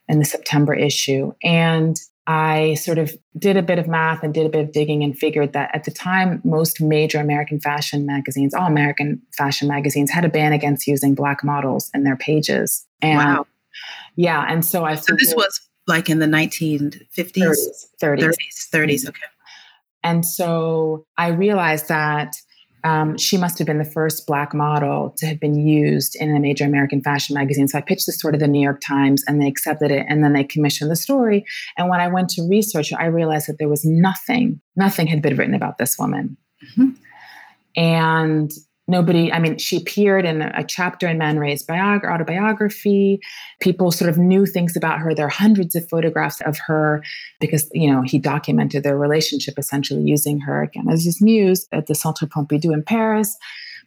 in 0.09 0.19
the 0.19 0.25
September 0.25 0.73
issue. 0.73 1.31
And 1.41 1.97
I 2.27 2.73
sort 2.73 2.97
of 2.97 3.15
did 3.37 3.55
a 3.55 3.61
bit 3.61 3.79
of 3.79 3.87
math 3.87 4.21
and 4.21 4.33
did 4.33 4.45
a 4.45 4.49
bit 4.49 4.61
of 4.61 4.73
digging 4.73 5.01
and 5.01 5.17
figured 5.17 5.53
that 5.53 5.71
at 5.73 5.85
the 5.85 5.91
time, 5.91 6.41
most 6.43 6.81
major 6.81 7.19
American 7.19 7.61
fashion 7.61 8.05
magazines, 8.05 8.53
all 8.53 8.67
American 8.67 9.21
fashion 9.37 9.69
magazines, 9.69 10.11
had 10.11 10.25
a 10.25 10.29
ban 10.29 10.51
against 10.51 10.87
using 10.87 11.15
black 11.15 11.41
models 11.41 11.89
in 11.93 12.03
their 12.03 12.17
pages. 12.17 12.85
And 13.01 13.17
wow. 13.17 13.47
Yeah. 14.17 14.45
And 14.47 14.65
so 14.65 14.83
I. 14.83 14.95
So 14.95 15.15
this 15.17 15.33
was 15.35 15.61
like 15.87 16.09
in 16.09 16.19
the 16.19 16.25
1950s? 16.25 17.07
30s. 17.15 17.55
30s. 18.03 18.33
30s. 18.33 18.69
30s. 18.73 19.07
Okay. 19.07 19.21
And 20.03 20.25
so 20.25 21.05
I 21.17 21.29
realized 21.29 21.87
that 21.87 22.35
um, 22.83 23.17
she 23.17 23.37
must 23.37 23.57
have 23.57 23.67
been 23.67 23.79
the 23.79 23.85
first 23.85 24.27
Black 24.27 24.53
model 24.53 25.13
to 25.17 25.25
have 25.25 25.39
been 25.39 25.55
used 25.55 26.15
in 26.15 26.35
a 26.35 26.39
major 26.39 26.65
American 26.65 27.01
fashion 27.01 27.33
magazine. 27.33 27.67
So 27.67 27.77
I 27.77 27.81
pitched 27.81 28.05
the 28.05 28.11
story 28.11 28.33
to 28.33 28.37
the 28.37 28.47
New 28.47 28.61
York 28.61 28.81
Times 28.85 29.23
and 29.27 29.41
they 29.41 29.47
accepted 29.47 29.91
it 29.91 30.05
and 30.07 30.23
then 30.23 30.33
they 30.33 30.43
commissioned 30.43 30.91
the 30.91 30.95
story. 30.95 31.45
And 31.77 31.89
when 31.89 31.99
I 31.99 32.07
went 32.07 32.29
to 32.31 32.47
research, 32.47 32.93
I 32.93 33.05
realized 33.05 33.47
that 33.47 33.57
there 33.59 33.69
was 33.69 33.83
nothing, 33.83 34.61
nothing 34.75 35.07
had 35.07 35.21
been 35.21 35.35
written 35.35 35.55
about 35.55 35.77
this 35.77 35.97
woman. 35.97 36.37
Mm-hmm. 36.63 36.89
And 37.75 38.51
nobody 38.87 39.31
i 39.31 39.39
mean 39.39 39.57
she 39.57 39.77
appeared 39.77 40.25
in 40.25 40.41
a 40.41 40.63
chapter 40.63 41.07
in 41.07 41.17
man 41.17 41.39
ray's 41.39 41.65
biog- 41.65 42.09
autobiography. 42.09 43.19
People 43.59 43.91
sort 43.91 44.09
of 44.09 44.17
knew 44.17 44.45
things 44.45 44.75
about 44.75 44.99
her. 44.99 45.13
There 45.13 45.25
are 45.25 45.29
hundreds 45.29 45.75
of 45.75 45.87
photographs 45.89 46.41
of 46.41 46.57
her 46.67 47.03
because 47.39 47.69
you 47.73 47.91
know 47.91 48.01
he 48.01 48.19
documented 48.19 48.83
their 48.83 48.97
relationship 48.97 49.55
essentially 49.57 50.03
using 50.03 50.39
her. 50.39 50.63
Again 50.63 50.87
as 50.89 51.03
his 51.03 51.21
muse 51.21 51.67
at 51.71 51.87
the 51.87 51.95
centre 51.95 52.25
pompidou 52.25 52.73
in 52.73 52.83
paris 52.83 53.37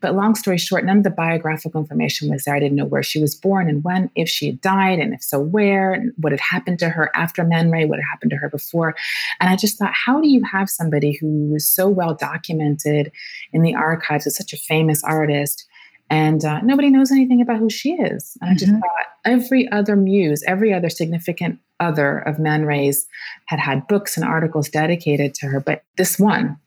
but 0.00 0.14
long 0.14 0.34
story 0.34 0.58
short, 0.58 0.84
none 0.84 0.98
of 0.98 1.04
the 1.04 1.10
biographical 1.10 1.80
information 1.80 2.30
was 2.30 2.44
there. 2.44 2.54
I 2.54 2.60
didn't 2.60 2.76
know 2.76 2.84
where 2.84 3.02
she 3.02 3.20
was 3.20 3.34
born 3.34 3.68
and 3.68 3.84
when, 3.84 4.10
if 4.14 4.28
she 4.28 4.46
had 4.46 4.60
died, 4.60 4.98
and 4.98 5.14
if 5.14 5.22
so, 5.22 5.38
where, 5.38 5.92
and 5.92 6.12
what 6.18 6.32
had 6.32 6.40
happened 6.40 6.78
to 6.80 6.88
her 6.88 7.10
after 7.14 7.44
Man 7.44 7.70
Ray, 7.70 7.84
what 7.84 7.98
had 7.98 8.06
happened 8.10 8.30
to 8.30 8.36
her 8.36 8.48
before. 8.48 8.94
And 9.40 9.50
I 9.50 9.56
just 9.56 9.78
thought, 9.78 9.92
how 9.92 10.20
do 10.20 10.28
you 10.28 10.42
have 10.50 10.68
somebody 10.70 11.16
who 11.20 11.54
is 11.54 11.68
so 11.68 11.88
well 11.88 12.14
documented 12.14 13.12
in 13.52 13.62
the 13.62 13.74
archives 13.74 14.26
as 14.26 14.36
such 14.36 14.52
a 14.52 14.56
famous 14.56 15.02
artist? 15.04 15.66
And 16.10 16.44
uh, 16.44 16.60
nobody 16.62 16.90
knows 16.90 17.12
anything 17.12 17.40
about 17.40 17.58
who 17.58 17.70
she 17.70 17.92
is. 17.92 18.36
And. 18.40 18.50
I 18.50 18.54
just 18.54 18.72
mm-hmm. 18.72 18.80
thought 18.80 19.06
every 19.24 19.70
other 19.70 19.94
muse, 19.94 20.42
every 20.46 20.74
other 20.74 20.90
significant 20.90 21.60
other 21.78 22.18
of 22.18 22.38
Man 22.38 22.64
Ray's 22.64 23.06
had 23.46 23.58
had 23.58 23.86
books 23.86 24.16
and 24.16 24.26
articles 24.26 24.68
dedicated 24.68 25.34
to 25.34 25.46
her, 25.46 25.60
but 25.60 25.84
this 25.96 26.18
one. 26.18 26.58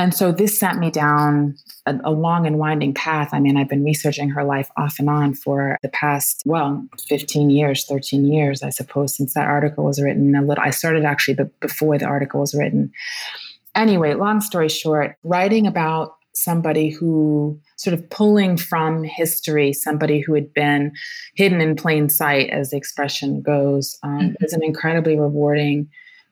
And 0.00 0.14
so 0.14 0.32
this 0.32 0.58
sent 0.58 0.78
me 0.78 0.90
down 0.90 1.56
a, 1.84 1.94
a, 2.04 2.10
long 2.10 2.46
and 2.46 2.58
winding 2.58 2.94
path. 2.94 3.34
I 3.34 3.38
mean, 3.38 3.58
I've 3.58 3.68
been 3.68 3.84
researching 3.84 4.30
her 4.30 4.42
life 4.42 4.70
off 4.78 4.98
and 4.98 5.10
on 5.10 5.34
for 5.34 5.76
the 5.82 5.90
past, 5.90 6.42
well, 6.46 6.82
15 7.06 7.50
years, 7.50 7.84
13 7.84 8.24
years, 8.24 8.62
I 8.62 8.70
suppose, 8.70 9.14
since 9.14 9.34
that 9.34 9.46
article 9.46 9.84
was 9.84 10.00
written. 10.00 10.34
A 10.34 10.40
little, 10.40 10.64
I 10.64 10.70
started 10.70 11.04
actually 11.04 11.36
before 11.60 11.98
the 11.98 12.06
article 12.06 12.40
was 12.40 12.54
written. 12.54 12.90
Anyway, 13.74 14.14
long 14.14 14.40
story 14.40 14.70
short, 14.70 15.16
writing 15.22 15.66
about 15.66 16.14
somebody 16.32 16.88
who 16.88 17.60
sort 17.76 17.92
of 17.92 18.08
pulling 18.08 18.56
from 18.56 19.04
history, 19.04 19.74
somebody 19.74 20.20
who 20.20 20.32
had 20.32 20.54
been 20.54 20.92
hidden 21.34 21.60
in 21.60 21.76
plain 21.76 22.08
sight, 22.08 22.48
as 22.48 22.70
the 22.70 22.78
expression 22.78 23.42
goes, 23.42 23.98
um, 24.02 24.18
mm-hmm. 24.18 24.32
was 24.40 24.54
an 24.54 24.64
incredibly 24.64 25.18
rewarding 25.18 25.90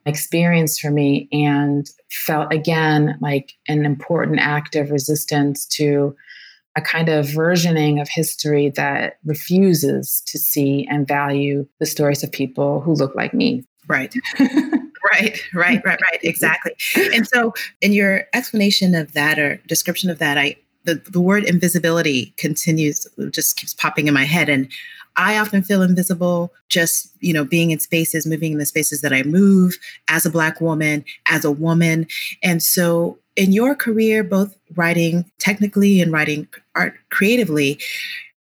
experience 0.08 0.78
for 0.78 0.90
me 0.90 1.28
and 1.32 1.88
felt 2.10 2.52
again 2.52 3.16
like 3.20 3.52
an 3.68 3.84
important 3.84 4.40
act 4.40 4.74
of 4.74 4.90
resistance 4.90 5.66
to 5.66 6.16
a 6.76 6.80
kind 6.80 7.08
of 7.08 7.26
versioning 7.26 8.00
of 8.00 8.08
history 8.08 8.70
that 8.70 9.18
refuses 9.24 10.22
to 10.26 10.38
see 10.38 10.86
and 10.90 11.08
value 11.08 11.66
the 11.80 11.86
stories 11.86 12.22
of 12.22 12.30
people 12.30 12.80
who 12.80 12.94
look 12.94 13.14
like 13.14 13.34
me. 13.34 13.64
Right. 13.88 14.14
right, 14.40 15.40
right, 15.54 15.82
right, 15.84 15.84
right. 15.84 16.20
Exactly. 16.22 16.72
And 16.96 17.26
so, 17.26 17.54
in 17.80 17.92
your 17.92 18.24
explanation 18.34 18.94
of 18.94 19.12
that 19.12 19.38
or 19.38 19.56
description 19.66 20.10
of 20.10 20.18
that, 20.18 20.38
I 20.38 20.56
the, 20.84 20.94
the 21.10 21.20
word 21.20 21.44
invisibility 21.44 22.32
continues 22.36 23.06
just 23.30 23.56
keeps 23.56 23.74
popping 23.74 24.08
in 24.08 24.14
my 24.14 24.24
head 24.24 24.48
and 24.48 24.70
I 25.18 25.36
often 25.36 25.62
feel 25.62 25.82
invisible 25.82 26.52
just, 26.68 27.12
you 27.20 27.32
know, 27.32 27.44
being 27.44 27.72
in 27.72 27.80
spaces, 27.80 28.24
moving 28.24 28.52
in 28.52 28.58
the 28.58 28.66
spaces 28.66 29.00
that 29.02 29.12
I 29.12 29.24
move 29.24 29.76
as 30.08 30.24
a 30.24 30.30
Black 30.30 30.60
woman, 30.60 31.04
as 31.26 31.44
a 31.44 31.50
woman. 31.50 32.06
And 32.42 32.62
so, 32.62 33.18
in 33.36 33.52
your 33.52 33.74
career, 33.74 34.24
both 34.24 34.56
writing 34.74 35.30
technically 35.38 36.00
and 36.00 36.12
writing 36.12 36.48
art 36.74 36.94
creatively, 37.10 37.78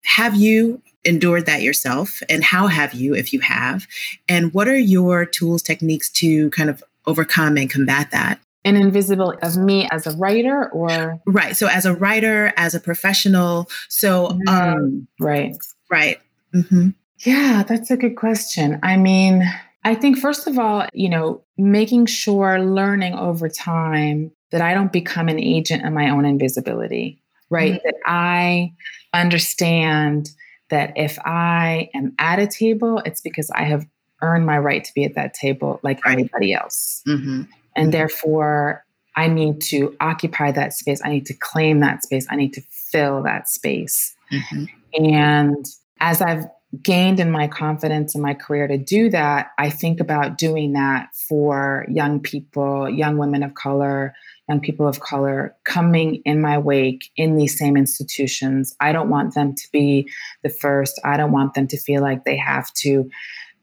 have 0.03 0.35
you 0.35 0.81
endured 1.03 1.45
that 1.45 1.61
yourself? 1.61 2.21
And 2.29 2.43
how 2.43 2.67
have 2.67 2.93
you, 2.93 3.15
if 3.15 3.33
you 3.33 3.39
have? 3.39 3.87
And 4.29 4.53
what 4.53 4.67
are 4.67 4.77
your 4.77 5.25
tools, 5.25 5.61
techniques 5.61 6.09
to 6.11 6.49
kind 6.51 6.69
of 6.69 6.83
overcome 7.07 7.57
and 7.57 7.69
combat 7.69 8.11
that? 8.11 8.39
and 8.65 8.77
invisible 8.77 9.35
of 9.43 9.57
me 9.57 9.87
as 9.91 10.07
a 10.07 10.17
writer 10.17 10.69
or 10.71 11.21
right 11.27 11.55
so 11.55 11.67
as 11.67 11.85
a 11.85 11.93
writer 11.93 12.51
as 12.57 12.73
a 12.73 12.79
professional 12.79 13.69
so 13.89 14.29
mm, 14.29 14.49
um 14.49 15.07
right 15.19 15.55
right 15.91 16.19
Mm-hmm. 16.55 16.89
Yeah, 17.19 17.63
that's 17.67 17.91
a 17.91 17.97
good 17.97 18.15
question. 18.15 18.79
I 18.83 18.97
mean, 18.97 19.43
I 19.83 19.95
think, 19.95 20.17
first 20.17 20.47
of 20.47 20.57
all, 20.57 20.87
you 20.93 21.09
know, 21.09 21.43
making 21.57 22.07
sure 22.07 22.59
learning 22.59 23.13
over 23.13 23.49
time 23.49 24.31
that 24.51 24.61
I 24.61 24.73
don't 24.73 24.91
become 24.91 25.27
an 25.27 25.39
agent 25.39 25.85
of 25.85 25.93
my 25.93 26.09
own 26.09 26.25
invisibility, 26.25 27.21
right? 27.49 27.73
Mm-hmm. 27.73 27.81
That 27.83 27.95
I 28.05 28.73
understand 29.13 30.29
that 30.69 30.93
if 30.95 31.19
I 31.25 31.89
am 31.93 32.13
at 32.19 32.39
a 32.39 32.47
table, 32.47 33.01
it's 33.05 33.21
because 33.21 33.49
I 33.51 33.63
have 33.63 33.85
earned 34.21 34.45
my 34.45 34.57
right 34.57 34.83
to 34.83 34.93
be 34.93 35.03
at 35.03 35.15
that 35.15 35.33
table 35.33 35.79
like 35.83 36.03
right. 36.05 36.13
anybody 36.13 36.53
else. 36.53 37.01
Mm-hmm. 37.07 37.43
And 37.75 37.93
therefore, 37.93 38.83
I 39.15 39.27
need 39.27 39.61
to 39.63 39.95
occupy 39.99 40.51
that 40.51 40.73
space. 40.73 41.01
I 41.03 41.09
need 41.09 41.25
to 41.27 41.33
claim 41.33 41.79
that 41.81 42.03
space. 42.03 42.25
I 42.29 42.35
need 42.35 42.53
to 42.53 42.61
fill 42.71 43.23
that 43.23 43.47
space. 43.49 44.15
Mm-hmm. 44.31 44.65
And 45.05 45.65
as 45.99 46.21
I've 46.21 46.45
gained 46.81 47.19
in 47.19 47.31
my 47.31 47.47
confidence 47.47 48.15
in 48.15 48.21
my 48.21 48.33
career 48.33 48.67
to 48.67 48.77
do 48.77 49.09
that, 49.09 49.51
I 49.57 49.69
think 49.69 49.99
about 49.99 50.37
doing 50.37 50.73
that 50.73 51.09
for 51.15 51.85
young 51.89 52.19
people, 52.19 52.89
young 52.89 53.17
women 53.17 53.43
of 53.43 53.53
color, 53.53 54.13
young 54.49 54.59
people 54.59 54.87
of 54.87 54.99
color 54.99 55.55
coming 55.63 56.21
in 56.25 56.41
my 56.41 56.57
wake 56.57 57.09
in 57.15 57.37
these 57.37 57.57
same 57.57 57.77
institutions. 57.77 58.75
I 58.79 58.91
don't 58.91 59.09
want 59.09 59.35
them 59.35 59.55
to 59.55 59.67
be 59.71 60.09
the 60.43 60.49
first. 60.49 60.99
I 61.03 61.17
don't 61.17 61.31
want 61.31 61.53
them 61.53 61.67
to 61.67 61.77
feel 61.77 62.01
like 62.01 62.25
they 62.25 62.37
have 62.37 62.71
to 62.75 63.09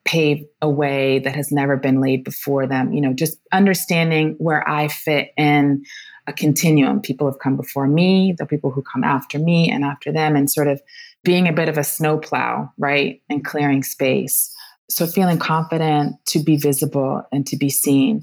pave 0.05 0.45
a 0.61 0.69
way 0.69 1.21
that 1.21 1.37
has 1.37 1.53
never 1.53 1.77
been 1.77 2.01
laid 2.01 2.25
before 2.25 2.67
them. 2.67 2.93
You 2.93 3.01
know, 3.01 3.13
just 3.13 3.39
understanding 3.53 4.35
where 4.39 4.69
I 4.69 4.89
fit 4.89 5.33
in 5.37 5.85
a 6.27 6.33
continuum. 6.33 7.01
People 7.01 7.29
have 7.29 7.39
come 7.39 7.57
before 7.57 7.87
me, 7.87 8.35
the 8.37 8.47
people 8.47 8.71
who 8.71 8.83
come 8.83 9.05
after 9.05 9.39
me 9.39 9.71
and 9.71 9.85
after 9.85 10.13
them, 10.13 10.37
and 10.37 10.51
sort 10.51 10.69
of 10.69 10.81
being 11.25 11.49
a 11.49 11.53
bit 11.53 11.69
of 11.69 11.79
a 11.79 11.85
snowplow, 11.85 12.71
right? 12.79 13.23
And 13.29 13.45
clearing 13.45 13.83
space. 13.83 14.55
So 14.91 15.07
feeling 15.07 15.39
confident 15.39 16.17
to 16.27 16.41
be 16.41 16.57
visible 16.57 17.23
and 17.33 17.47
to 17.47 17.57
be 17.57 17.71
seen. 17.71 18.23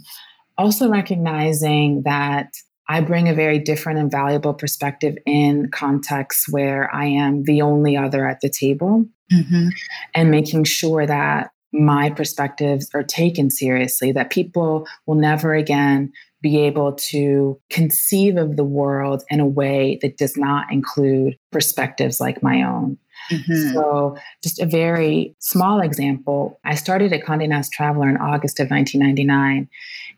Also 0.57 0.89
recognizing 0.89 2.03
that 2.03 2.53
I 2.87 3.01
bring 3.01 3.29
a 3.29 3.35
very 3.35 3.59
different 3.59 3.99
and 3.99 4.11
valuable 4.11 4.53
perspective 4.53 5.15
in 5.25 5.69
contexts 5.71 6.51
where 6.51 6.93
I 6.93 7.05
am 7.05 7.43
the 7.43 7.61
only 7.61 7.95
other 7.95 8.27
at 8.27 8.41
the 8.41 8.49
table 8.49 9.05
mm-hmm. 9.31 9.69
and 10.15 10.31
making 10.31 10.63
sure 10.63 11.05
that 11.05 11.51
my 11.71 12.09
perspectives 12.09 12.89
are 12.95 13.03
taken 13.03 13.51
seriously, 13.51 14.11
that 14.11 14.31
people 14.31 14.87
will 15.05 15.15
never 15.15 15.53
again 15.53 16.11
be 16.41 16.59
able 16.59 16.93
to 16.93 17.59
conceive 17.69 18.37
of 18.37 18.55
the 18.55 18.63
world 18.63 19.23
in 19.29 19.39
a 19.39 19.47
way 19.47 19.99
that 20.01 20.17
does 20.17 20.37
not 20.37 20.71
include 20.71 21.37
perspectives 21.51 22.19
like 22.19 22.41
my 22.41 22.63
own. 22.63 22.97
Mm-hmm. 23.31 23.73
So, 23.73 24.17
just 24.41 24.59
a 24.59 24.65
very 24.65 25.35
small 25.39 25.81
example 25.81 26.59
I 26.63 26.75
started 26.75 27.11
at 27.13 27.23
Condé 27.23 27.47
Nast 27.49 27.73
Traveler 27.73 28.09
in 28.09 28.17
August 28.17 28.59
of 28.59 28.69
1999. 28.69 29.67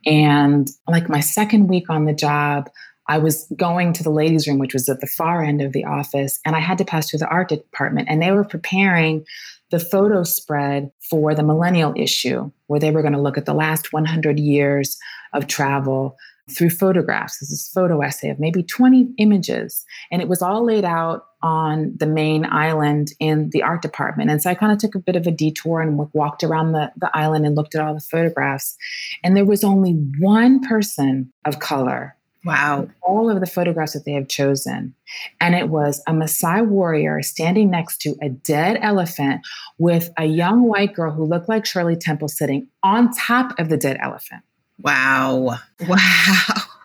And 0.05 0.69
like 0.87 1.09
my 1.09 1.19
second 1.19 1.67
week 1.67 1.89
on 1.89 2.05
the 2.05 2.13
job, 2.13 2.69
I 3.07 3.17
was 3.17 3.51
going 3.57 3.93
to 3.93 4.03
the 4.03 4.11
ladies' 4.11 4.47
room, 4.47 4.59
which 4.59 4.73
was 4.73 4.87
at 4.87 5.01
the 5.01 5.07
far 5.07 5.43
end 5.43 5.61
of 5.61 5.73
the 5.73 5.83
office, 5.83 6.39
and 6.45 6.55
I 6.55 6.59
had 6.59 6.77
to 6.77 6.85
pass 6.85 7.09
through 7.09 7.19
the 7.19 7.27
art 7.27 7.49
department, 7.49 8.07
and 8.09 8.21
they 8.21 8.31
were 8.31 8.45
preparing 8.45 9.25
the 9.71 9.79
photo 9.79 10.23
spread 10.23 10.91
for 11.09 11.33
the 11.33 11.43
millennial 11.43 11.93
issue, 11.95 12.51
where 12.67 12.79
they 12.79 12.91
were 12.91 13.01
going 13.01 13.13
to 13.13 13.21
look 13.21 13.37
at 13.37 13.45
the 13.45 13.53
last 13.53 13.91
100 13.91 14.39
years 14.39 14.97
of 15.33 15.47
travel 15.47 16.17
through 16.49 16.69
photographs. 16.69 17.39
This 17.39 17.51
is 17.51 17.69
a 17.69 17.79
photo 17.79 18.01
essay 18.01 18.29
of 18.29 18.39
maybe 18.39 18.63
20 18.63 19.13
images. 19.17 19.85
And 20.11 20.21
it 20.21 20.27
was 20.27 20.41
all 20.41 20.65
laid 20.65 20.83
out 20.83 21.25
on 21.41 21.93
the 21.97 22.05
main 22.05 22.45
island 22.45 23.09
in 23.19 23.49
the 23.51 23.63
art 23.63 23.81
department. 23.81 24.29
And 24.29 24.41
so 24.41 24.49
I 24.49 24.55
kind 24.55 24.71
of 24.71 24.77
took 24.77 24.95
a 24.95 24.99
bit 24.99 25.15
of 25.15 25.27
a 25.27 25.31
detour 25.31 25.81
and 25.81 25.97
walked 26.13 26.43
around 26.43 26.73
the, 26.73 26.91
the 26.97 27.09
island 27.15 27.45
and 27.45 27.55
looked 27.55 27.75
at 27.75 27.81
all 27.81 27.93
the 27.93 28.01
photographs. 28.01 28.75
And 29.23 29.35
there 29.35 29.45
was 29.45 29.63
only 29.63 29.93
one 30.19 30.59
person 30.61 31.31
of 31.45 31.59
color 31.59 32.15
Wow. 32.43 32.87
All 33.01 33.29
of 33.29 33.39
the 33.39 33.45
photographs 33.45 33.93
that 33.93 34.05
they 34.05 34.13
have 34.13 34.27
chosen. 34.27 34.95
And 35.39 35.53
it 35.53 35.69
was 35.69 36.01
a 36.07 36.11
Maasai 36.11 36.65
warrior 36.65 37.21
standing 37.21 37.69
next 37.69 38.01
to 38.01 38.15
a 38.21 38.29
dead 38.29 38.79
elephant 38.81 39.41
with 39.77 40.09
a 40.17 40.25
young 40.25 40.63
white 40.63 40.93
girl 40.93 41.11
who 41.11 41.25
looked 41.25 41.49
like 41.49 41.65
Shirley 41.65 41.95
Temple 41.95 42.27
sitting 42.27 42.67
on 42.83 43.11
top 43.13 43.57
of 43.59 43.69
the 43.69 43.77
dead 43.77 43.97
elephant. 44.01 44.41
Wow. 44.79 45.59
Wow. 45.87 45.97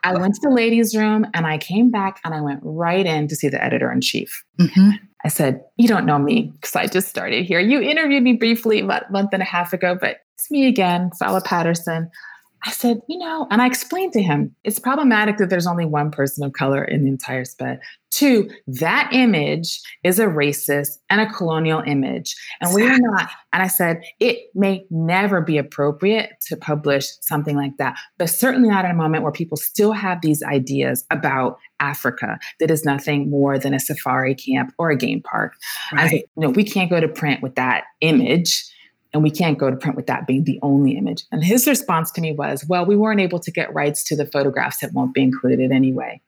I 0.05 0.14
went 0.14 0.35
to 0.35 0.40
the 0.40 0.55
ladies' 0.55 0.95
room 0.95 1.27
and 1.35 1.49
I 1.49 1.59
came 1.59 1.90
back 1.90 2.21
and 2.25 2.33
I 2.33 2.40
went 2.40 2.61
right 2.62 3.05
in 3.05 3.27
to 3.27 3.35
see 3.35 3.49
the 3.49 3.62
editor 3.62 3.90
in 3.90 4.01
chief. 4.01 4.45
Mm-hmm. 4.61 4.90
I 5.25 5.29
said, 5.29 5.64
You 5.77 5.88
don't 5.88 6.07
know 6.07 6.19
me 6.19 6.53
because 6.55 6.77
I 6.77 6.87
just 6.87 7.09
started 7.09 7.45
here. 7.45 7.59
You 7.59 7.81
interviewed 7.81 8.23
me 8.23 8.35
briefly 8.35 8.79
about 8.79 9.09
a 9.09 9.12
month 9.12 9.31
and 9.33 9.42
a 9.42 9.47
half 9.47 9.73
ago, 9.73 9.99
but 10.01 10.19
it's 10.35 10.49
me 10.49 10.69
again, 10.69 11.11
Sala 11.12 11.40
Patterson. 11.40 12.09
I 12.64 12.71
said, 12.71 13.01
you 13.09 13.19
know, 13.19 13.47
and 13.51 13.62
I 13.62 13.66
explained 13.66 14.12
to 14.14 14.23
him, 14.23 14.55
it's 14.64 14.79
problematic 14.79 15.37
that 15.38 15.51
there's 15.51 15.66
only 15.66 15.85
one 15.85 16.11
person 16.11 16.45
of 16.45 16.53
color 16.53 16.83
in 16.83 17.05
the 17.05 17.09
entire 17.09 17.45
spread. 17.45 17.81
Two, 18.11 18.51
that 18.66 19.11
image 19.12 19.81
is 20.03 20.19
a 20.19 20.27
racist 20.27 20.99
and 21.11 21.21
a 21.21 21.31
colonial 21.31 21.83
image. 21.87 22.35
And 22.61 22.75
we 22.75 22.87
are 22.87 22.99
not, 22.99 23.29
and 23.53 23.62
I 23.62 23.66
said, 23.66 24.03
it 24.21 24.38
may 24.55 24.85
never 24.90 25.40
be 25.40 25.59
appropriate 25.59 26.31
to 26.49 26.57
publish 26.57 27.07
something 27.21 27.57
like 27.57 27.77
that, 27.79 27.99
but 28.19 28.31
certainly 28.31 28.69
not 28.69 28.85
in 28.85 28.90
a 28.90 28.95
moment 28.95 29.23
where 29.23 29.33
people 29.33 29.57
still 29.57 29.92
have 29.92 30.21
these 30.23 30.42
ideas 30.42 31.05
about 31.11 31.59
Africa 31.79 32.38
that 32.59 32.71
is 32.71 32.85
nothing 32.85 33.29
more 33.29 33.59
than 33.59 33.75
a 33.75 33.81
safari 33.81 34.35
camp 34.35 34.73
or 34.79 34.90
a 34.90 34.97
game 34.97 35.23
park. 35.23 35.53
Right. 35.92 36.01
I 36.01 36.09
said, 36.09 36.23
no, 36.37 36.49
we 36.49 36.64
can't 36.64 36.90
go 36.90 37.01
to 37.01 37.09
print 37.09 37.42
with 37.42 37.55
that 37.57 37.85
image 38.01 38.64
and 39.12 39.23
we 39.23 39.31
can't 39.31 39.59
go 39.59 39.71
to 39.71 39.77
print 39.77 39.97
with 39.97 40.07
that 40.07 40.27
being 40.27 40.45
the 40.45 40.59
only 40.62 40.97
image. 40.97 41.25
And 41.33 41.42
his 41.45 41.66
response 41.66 42.11
to 42.12 42.21
me 42.21 42.33
was, 42.33 42.64
well, 42.69 42.85
we 42.85 42.97
weren't 42.97 43.21
able 43.21 43.38
to 43.40 43.51
get 43.51 43.73
rights 43.75 44.05
to 44.05 44.16
the 44.16 44.27
photographs 44.27 44.81
that 44.81 44.92
won't 44.92 45.14
be 45.14 45.23
included 45.23 45.73
anyway, 45.73 46.21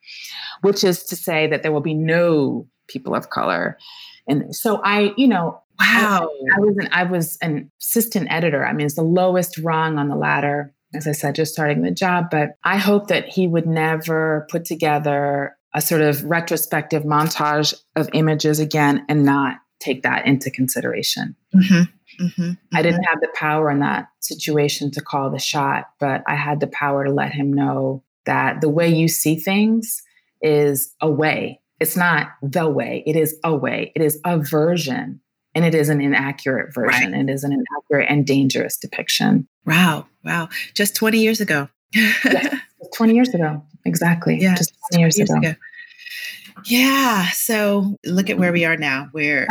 which 0.63 0.85
is 0.85 1.05
to 1.05 1.17
say 1.17 1.47
that 1.49 1.63
there 1.63 1.73
will 1.73 1.81
be 1.81 1.95
no 1.95 2.67
people 2.89 3.15
of 3.15 3.31
color. 3.31 3.79
And 4.27 4.55
so 4.55 4.81
I, 4.85 5.13
you 5.17 5.29
know, 5.29 5.61
wow, 5.79 6.31
I, 6.31 6.57
I 6.57 6.61
was 6.61 6.77
an 6.79 6.89
I 6.93 7.03
was 7.05 7.39
an 7.43 7.71
assistant 7.81 8.29
editor. 8.31 8.65
I 8.65 8.73
mean, 8.73 8.87
it's 8.87 8.97
the 8.97 9.03
lowest 9.03 9.59
rung 9.59 9.99
on 9.99 10.09
the 10.09 10.17
ladder, 10.17 10.75
as 10.95 11.07
I 11.07 11.13
said, 11.13 11.35
just 11.35 11.53
starting 11.53 11.83
the 11.83 11.91
job. 11.91 12.27
But 12.31 12.57
I 12.65 12.79
hope 12.79 13.09
that 13.09 13.29
he 13.29 13.47
would 13.47 13.67
never 13.67 14.47
put 14.51 14.65
together 14.65 15.57
a 15.75 15.81
sort 15.81 16.01
of 16.01 16.25
retrospective 16.25 17.03
montage 17.05 17.75
of 17.97 18.09
images 18.13 18.59
again 18.59 19.05
and 19.09 19.25
not 19.25 19.57
take 19.81 20.03
that 20.03 20.27
into 20.27 20.51
consideration. 20.51 21.37
Mm-hmm. 21.55 21.83
Mm-hmm, 22.21 22.43
mm-hmm. 22.43 22.77
I 22.77 22.83
didn't 22.83 23.05
have 23.05 23.21
the 23.21 23.33
power 23.35 23.71
in 23.71 23.81
that 23.81 24.09
situation 24.21 24.91
to 24.93 25.01
call 25.01 25.31
the 25.31 25.39
shot, 25.39 25.87
but 25.99 26.23
I 26.27 26.35
had 26.35 26.61
the 26.61 26.67
power 26.67 27.05
to 27.05 27.13
let 27.13 27.33
him 27.33 27.53
know 27.53 28.03
that 28.27 28.61
the 28.61 28.69
way 28.69 28.89
you 28.89 29.09
see 29.09 29.37
things 29.37 30.03
is 30.43 30.95
a 31.01 31.11
way. 31.11 31.61
It's 31.81 31.97
not 31.97 32.29
the 32.43 32.69
way, 32.69 33.03
it 33.07 33.17
is 33.17 33.39
a 33.45 33.55
way. 33.55 33.93
It 33.95 34.03
is 34.03 34.21
a 34.25 34.39
version, 34.39 35.21
and 35.55 35.65
it 35.65 35.75
is 35.75 35.89
an 35.89 36.01
inaccurate 36.01 36.75
version. 36.75 37.13
Right. 37.13 37.21
It 37.21 37.31
is 37.31 37.45
an 37.45 37.53
inaccurate 37.53 38.07
and 38.11 38.27
dangerous 38.27 38.77
depiction. 38.77 39.47
Wow. 39.65 40.07
Wow. 40.25 40.49
Just 40.75 40.97
20 40.97 41.19
years 41.19 41.41
ago. 41.41 41.69
yes, 41.95 42.55
20 42.95 43.15
years 43.15 43.33
ago. 43.33 43.63
Exactly. 43.85 44.39
Yeah. 44.41 44.57
Just 44.57 44.75
20 44.93 45.01
years, 45.01 45.19
years 45.19 45.31
ago. 45.31 45.39
ago. 45.39 45.55
Yeah. 46.65 47.29
So 47.31 47.97
look 48.05 48.31
at 48.31 48.39
where 48.39 48.53
we 48.53 48.65
are 48.65 48.77
now. 48.77 49.09
We're 49.13 49.47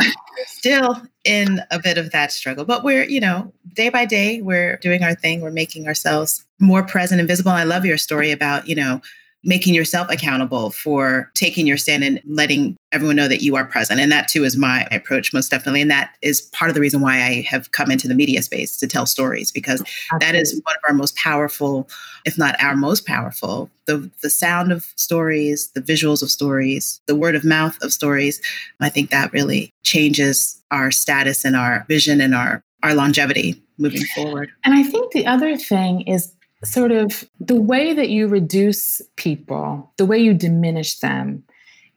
still 0.46 1.02
in 1.24 1.60
a 1.70 1.78
bit 1.78 1.98
of 1.98 2.10
that 2.12 2.32
struggle, 2.32 2.64
but 2.64 2.84
we're, 2.84 3.04
you 3.04 3.20
know, 3.20 3.52
day 3.74 3.88
by 3.88 4.04
day, 4.04 4.40
we're 4.40 4.76
doing 4.78 5.02
our 5.02 5.14
thing. 5.14 5.40
We're 5.40 5.50
making 5.50 5.86
ourselves 5.86 6.44
more 6.58 6.82
present 6.82 7.20
and 7.20 7.28
visible. 7.28 7.52
I 7.52 7.64
love 7.64 7.84
your 7.84 7.98
story 7.98 8.30
about, 8.30 8.68
you 8.68 8.74
know, 8.74 9.00
making 9.48 9.72
yourself 9.74 10.10
accountable 10.10 10.70
for 10.70 11.30
taking 11.34 11.66
your 11.66 11.78
stand 11.78 12.04
and 12.04 12.20
letting 12.26 12.76
everyone 12.92 13.16
know 13.16 13.26
that 13.26 13.40
you 13.40 13.56
are 13.56 13.64
present. 13.64 13.98
And 13.98 14.12
that 14.12 14.28
too 14.28 14.44
is 14.44 14.58
my 14.58 14.86
approach, 14.92 15.32
most 15.32 15.50
definitely. 15.50 15.80
And 15.80 15.90
that 15.90 16.14
is 16.20 16.42
part 16.52 16.68
of 16.68 16.74
the 16.74 16.82
reason 16.82 17.00
why 17.00 17.14
I 17.14 17.40
have 17.48 17.72
come 17.72 17.90
into 17.90 18.06
the 18.06 18.14
media 18.14 18.42
space 18.42 18.76
to 18.76 18.86
tell 18.86 19.06
stories, 19.06 19.50
because 19.50 19.80
Absolutely. 19.80 20.18
that 20.20 20.34
is 20.34 20.60
one 20.64 20.76
of 20.76 20.82
our 20.86 20.94
most 20.94 21.16
powerful, 21.16 21.88
if 22.26 22.36
not 22.36 22.62
our 22.62 22.76
most 22.76 23.06
powerful, 23.06 23.70
the, 23.86 24.10
the 24.22 24.28
sound 24.28 24.70
of 24.70 24.84
stories, 24.96 25.70
the 25.74 25.80
visuals 25.80 26.22
of 26.22 26.30
stories, 26.30 27.00
the 27.06 27.16
word 27.16 27.34
of 27.34 27.42
mouth 27.42 27.82
of 27.82 27.90
stories. 27.90 28.42
I 28.80 28.90
think 28.90 29.08
that 29.10 29.32
really 29.32 29.72
changes 29.82 30.62
our 30.70 30.90
status 30.90 31.46
and 31.46 31.56
our 31.56 31.86
vision 31.88 32.20
and 32.20 32.34
our, 32.34 32.60
our 32.82 32.94
longevity 32.94 33.62
moving 33.78 34.04
forward. 34.14 34.50
And 34.62 34.74
I 34.74 34.82
think 34.82 35.12
the 35.12 35.24
other 35.24 35.56
thing 35.56 36.02
is 36.02 36.34
sort 36.64 36.92
of 36.92 37.24
the 37.40 37.60
way 37.60 37.92
that 37.92 38.08
you 38.08 38.26
reduce 38.26 39.00
people, 39.16 39.92
the 39.96 40.06
way 40.06 40.18
you 40.18 40.34
diminish 40.34 40.98
them 40.98 41.44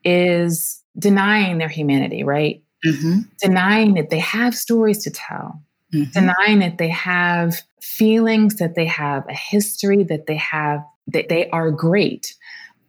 is 0.04 0.82
denying 0.98 1.58
their 1.58 1.70
humanity, 1.70 2.24
right? 2.24 2.64
Mm-hmm. 2.86 3.20
Denying 3.42 3.94
that 3.96 4.10
they 4.10 4.20
have 4.20 4.56
stories 4.56 5.04
to 5.04 5.12
tell, 5.12 5.62
mm-hmm. 5.94 6.12
denying 6.12 6.60
that 6.60 6.78
they 6.78 6.90
have 6.90 7.62
feelings, 7.82 8.56
that 8.56 8.76
they 8.76 8.86
have 8.86 9.28
a 9.28 9.34
history, 9.34 10.04
that 10.04 10.28
they 10.28 10.38
have, 10.38 10.84
that 11.08 11.30
they 11.30 11.50
are 11.50 11.72
great. 11.72 12.36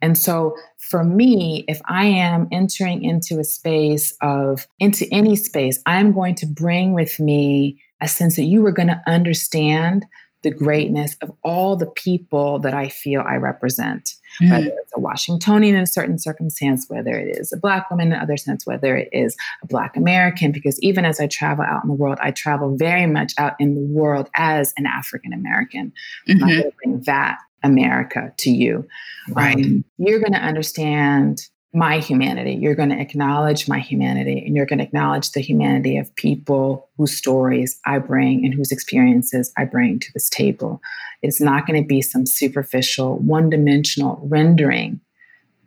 And 0.01 0.17
so 0.17 0.55
for 0.77 1.03
me, 1.03 1.63
if 1.67 1.81
I 1.85 2.05
am 2.05 2.47
entering 2.51 3.03
into 3.03 3.39
a 3.39 3.43
space 3.43 4.15
of, 4.21 4.67
into 4.79 5.07
any 5.11 5.35
space, 5.35 5.79
I'm 5.85 6.11
going 6.11 6.35
to 6.35 6.45
bring 6.45 6.93
with 6.93 7.19
me 7.19 7.81
a 8.01 8.07
sense 8.07 8.35
that 8.35 8.43
you 8.43 8.65
are 8.65 8.71
going 8.71 8.89
to 8.89 9.01
understand 9.07 10.05
the 10.43 10.51
greatness 10.51 11.15
of 11.21 11.31
all 11.43 11.75
the 11.75 11.87
people 11.87 12.59
that 12.59 12.73
I 12.73 12.89
feel 12.89 13.21
I 13.21 13.35
represent, 13.35 14.13
mm. 14.41 14.51
whether 14.51 14.67
it's 14.67 14.91
a 14.95 14.99
Washingtonian 14.99 15.75
in 15.75 15.81
a 15.81 15.87
certain 15.87 16.19
circumstance, 16.19 16.85
whether 16.89 17.17
it 17.17 17.37
is 17.37 17.51
a 17.51 17.57
Black 17.57 17.89
woman 17.89 18.07
in 18.07 18.13
another 18.13 18.37
sense, 18.37 18.65
whether 18.65 18.95
it 18.95 19.09
is 19.11 19.35
a 19.63 19.67
Black 19.67 19.97
American, 19.97 20.51
because 20.51 20.79
even 20.81 21.05
as 21.05 21.19
I 21.19 21.27
travel 21.27 21.65
out 21.65 21.83
in 21.83 21.89
the 21.89 21.95
world, 21.95 22.19
I 22.21 22.31
travel 22.31 22.75
very 22.77 23.07
much 23.07 23.33
out 23.37 23.53
in 23.59 23.75
the 23.75 23.81
world 23.81 24.29
as 24.35 24.73
an 24.77 24.85
African 24.85 25.33
American. 25.33 25.93
Mm-hmm. 26.27 26.43
I'm 26.43 26.49
going 26.49 26.63
to 26.63 26.73
bring 26.83 27.01
that 27.01 27.39
America 27.63 28.33
to 28.37 28.51
you. 28.51 28.85
Right. 29.29 29.55
Um, 29.55 29.85
you're 29.97 30.19
going 30.19 30.33
to 30.33 30.39
understand 30.39 31.47
my 31.73 31.97
humanity. 31.99 32.53
You're 32.53 32.75
going 32.75 32.89
to 32.89 32.99
acknowledge 32.99 33.67
my 33.67 33.79
humanity 33.79 34.43
and 34.45 34.55
you're 34.55 34.67
going 34.67 34.79
to 34.79 34.85
acknowledge 34.85 35.31
the 35.31 35.41
humanity 35.41 35.97
of 35.97 36.13
people 36.15 36.87
whose 36.97 37.17
stories 37.17 37.79
I 37.85 37.97
bring 37.97 38.45
and 38.45 38.53
whose 38.53 38.71
experiences 38.71 39.51
I 39.57 39.65
bring 39.65 39.99
to 39.99 40.13
this 40.13 40.29
table. 40.29 40.81
It's 41.23 41.41
not 41.41 41.65
going 41.65 41.81
to 41.81 41.87
be 41.87 42.01
some 42.01 42.27
superficial, 42.27 43.17
one 43.17 43.49
dimensional 43.49 44.19
rendering 44.23 44.99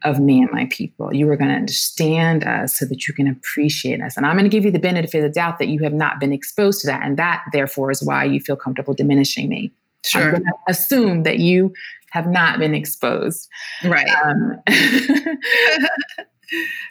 of 0.05 0.21
me 0.21 0.41
and 0.41 0.51
my 0.53 0.69
people. 0.71 1.13
You 1.13 1.29
are 1.31 1.37
going 1.37 1.51
to 1.51 1.57
understand 1.57 2.45
us 2.45 2.77
so 2.79 2.85
that 2.87 3.09
you 3.09 3.15
can 3.15 3.27
appreciate 3.27 4.01
us. 4.01 4.17
And 4.17 4.25
I'm 4.25 4.37
going 4.37 4.45
to 4.45 4.51
give 4.51 4.65
you 4.65 4.71
the 4.71 4.79
benefit 4.79 5.19
of 5.19 5.23
the 5.25 5.35
doubt 5.35 5.59
that 5.59 5.69
you 5.69 5.83
have 5.83 5.95
not 5.95 6.21
been 6.21 6.33
exposed 6.33 6.83
to 6.83 6.87
that. 6.87 7.03
And 7.03 7.17
that, 7.17 7.43
therefore, 7.53 7.91
is 7.91 8.03
why 8.03 8.25
you 8.25 8.39
feel 8.39 8.55
comfortable 8.55 8.95
diminishing 8.95 9.49
me. 9.49 9.73
Sure. 10.05 10.23
I'm 10.23 10.31
going 10.31 10.45
to 10.45 10.53
assume 10.69 11.25
that 11.25 11.41
you 11.41 11.73
have 12.17 12.27
not 12.27 12.59
been 12.59 12.75
exposed. 12.75 13.47
Right. 13.85 14.09
Um, 14.25 14.59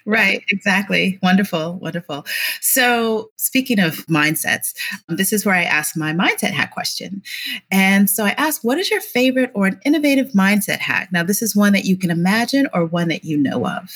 right, 0.06 0.44
exactly. 0.50 1.18
Wonderful, 1.24 1.80
wonderful. 1.80 2.26
So, 2.62 3.32
speaking 3.38 3.80
of 3.80 4.06
mindsets, 4.06 4.76
this 5.08 5.34
is 5.34 5.44
where 5.44 5.56
I 5.56 5.64
ask 5.64 5.98
my 5.98 6.14
mindset 6.14 6.52
hack 6.52 6.74
question. 6.74 7.24
And 7.72 8.08
so 8.08 8.24
I 8.24 8.36
ask, 8.38 8.64
what 8.64 8.78
is 8.78 8.92
your 8.92 9.02
favorite 9.02 9.52
or 9.56 9.66
an 9.66 9.80
innovative 9.84 10.34
mindset 10.34 10.78
hack? 10.78 11.10
Now, 11.12 11.24
this 11.24 11.42
is 11.42 11.56
one 11.56 11.74
that 11.74 11.86
you 11.86 11.98
can 11.98 12.12
imagine 12.12 12.68
or 12.72 12.86
one 12.86 13.08
that 13.08 13.24
you 13.24 13.36
know 13.36 13.66
of. 13.66 13.90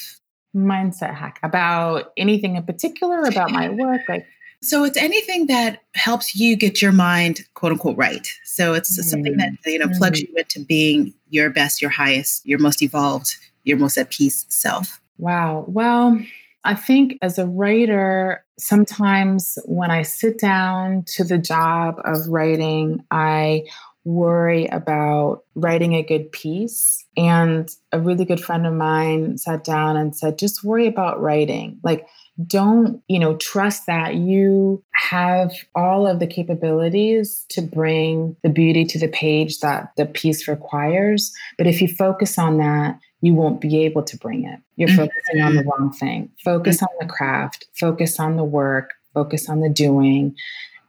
Mindset 0.55 1.13
hack 1.13 1.39
about 1.43 2.11
anything 2.17 2.55
in 2.55 2.63
particular 2.63 3.21
about 3.21 3.51
my 3.51 3.69
work, 3.69 4.01
like 4.09 4.25
so 4.61 4.83
it's 4.83 4.97
anything 4.97 5.47
that 5.47 5.81
helps 5.95 6.35
you 6.35 6.55
get 6.55 6.81
your 6.81 6.91
mind, 6.91 7.41
quote 7.53 7.71
unquote, 7.71 7.97
right. 7.97 8.27
So 8.43 8.73
it's 8.73 8.99
mm 8.99 9.03
something 9.03 9.37
that 9.37 9.51
you 9.65 9.79
know 9.79 9.89
plugs 9.97 10.21
mm 10.21 10.27
you 10.27 10.35
into 10.35 10.65
being 10.65 11.13
your 11.29 11.49
best, 11.49 11.81
your 11.81 11.91
highest, 11.91 12.45
your 12.45 12.59
most 12.59 12.81
evolved, 12.81 13.35
your 13.63 13.77
most 13.77 13.97
at 13.97 14.09
peace 14.09 14.45
self. 14.49 15.01
Wow. 15.17 15.65
Well, 15.67 16.19
I 16.63 16.75
think 16.75 17.17
as 17.21 17.37
a 17.37 17.47
writer, 17.47 18.43
sometimes 18.57 19.57
when 19.65 19.91
I 19.91 20.01
sit 20.01 20.39
down 20.39 21.03
to 21.15 21.23
the 21.23 21.37
job 21.37 21.95
of 22.03 22.27
writing, 22.27 23.03
I 23.11 23.63
worry 24.05 24.65
about 24.67 25.43
writing 25.55 25.93
a 25.93 26.03
good 26.03 26.31
piece. 26.31 27.05
And 27.15 27.69
a 27.91 27.99
really 27.99 28.25
good 28.25 28.41
friend 28.41 28.65
of 28.65 28.73
mine 28.73 29.37
sat 29.37 29.63
down 29.63 29.97
and 29.97 30.15
said, 30.15 30.39
just 30.39 30.63
worry 30.63 30.87
about 30.87 31.21
writing. 31.21 31.79
Like, 31.83 32.07
don't, 32.45 33.01
you 33.07 33.19
know, 33.19 33.35
trust 33.37 33.85
that 33.87 34.15
you 34.15 34.83
have 34.93 35.51
all 35.75 36.07
of 36.07 36.19
the 36.19 36.27
capabilities 36.27 37.45
to 37.49 37.61
bring 37.61 38.35
the 38.43 38.49
beauty 38.49 38.85
to 38.85 38.99
the 38.99 39.07
page 39.07 39.59
that 39.59 39.91
the 39.97 40.05
piece 40.05 40.47
requires. 40.47 41.33
But 41.57 41.67
if 41.67 41.81
you 41.81 41.87
focus 41.87 42.37
on 42.37 42.57
that, 42.57 42.99
you 43.21 43.33
won't 43.33 43.59
be 43.59 43.83
able 43.83 44.03
to 44.03 44.17
bring 44.17 44.45
it. 44.45 44.59
You're 44.77 44.89
mm-hmm. 44.89 44.97
focusing 44.97 45.41
on 45.41 45.55
the 45.55 45.63
wrong 45.63 45.91
thing. 45.91 46.29
Focus 46.43 46.81
on 46.81 46.89
the 46.99 47.07
craft, 47.07 47.67
focus 47.77 48.19
on 48.19 48.37
the 48.37 48.43
work, 48.43 48.91
focus 49.13 49.49
on 49.49 49.59
the 49.59 49.69
doing, 49.69 50.35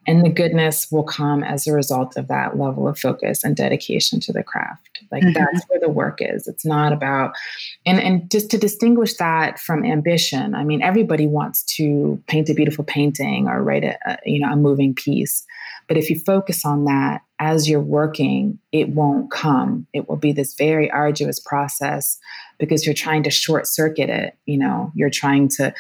and 0.07 0.25
the 0.25 0.31
goodness 0.31 0.91
will 0.91 1.05
come 1.05 1.43
as 1.45 1.67
a 1.67 1.73
result 1.73 2.17
of 2.17 2.29
that 2.29 2.59
level 2.59 2.89
of 2.89 2.99
focus 2.99 3.45
and 3.45 3.55
dedication 3.55 4.19
to 4.21 4.33
the 4.33 4.43
craft. 4.43 5.01
Like 5.13 5.23
mm-hmm. 5.23 5.33
that's 5.33 5.65
where 5.69 5.81
the 5.81 5.89
work 5.89 6.19
is. 6.21 6.47
It's 6.47 6.65
not 6.65 6.93
about 6.93 7.33
and 7.87 8.01
and 8.01 8.31
just 8.31 8.51
to 8.51 8.59
distinguish 8.59 9.15
that 9.15 9.59
from 9.59 9.85
ambition 9.85 10.55
i 10.55 10.65
mean 10.65 10.83
everybody 10.83 11.27
wants 11.27 11.63
to 11.63 12.23
paint 12.27 12.49
a 12.49 12.55
beautiful 12.55 12.85
painting 12.85 13.49
or 13.49 13.63
write 13.63 13.85
a, 13.85 13.97
a 14.07 14.19
you 14.25 14.41
know 14.41 14.53
a 14.53 14.57
moving 14.57 14.95
piece. 14.95 15.45
But 15.89 15.97
if 15.97 16.09
you 16.11 16.19
focus 16.21 16.65
on 16.65 16.85
that 16.85 17.23
as 17.41 17.69
you're 17.69 17.81
working 17.81 18.59
it 18.71 18.91
won't 18.91 19.31
come 19.31 19.87
it 19.93 20.09
will 20.09 20.17
be 20.17 20.33
this 20.33 20.55
very 20.55 20.91
arduous 20.91 21.41
process 21.41 22.19
because 22.59 22.85
you're 22.85 22.95
trying 22.95 23.23
to 23.23 23.31
short 23.31 23.67
circuit 23.67 24.09
it 24.09 24.37
you 24.47 24.57
know 24.57 24.93
you're 24.95 25.11
trying 25.11 25.49
to 25.49 25.75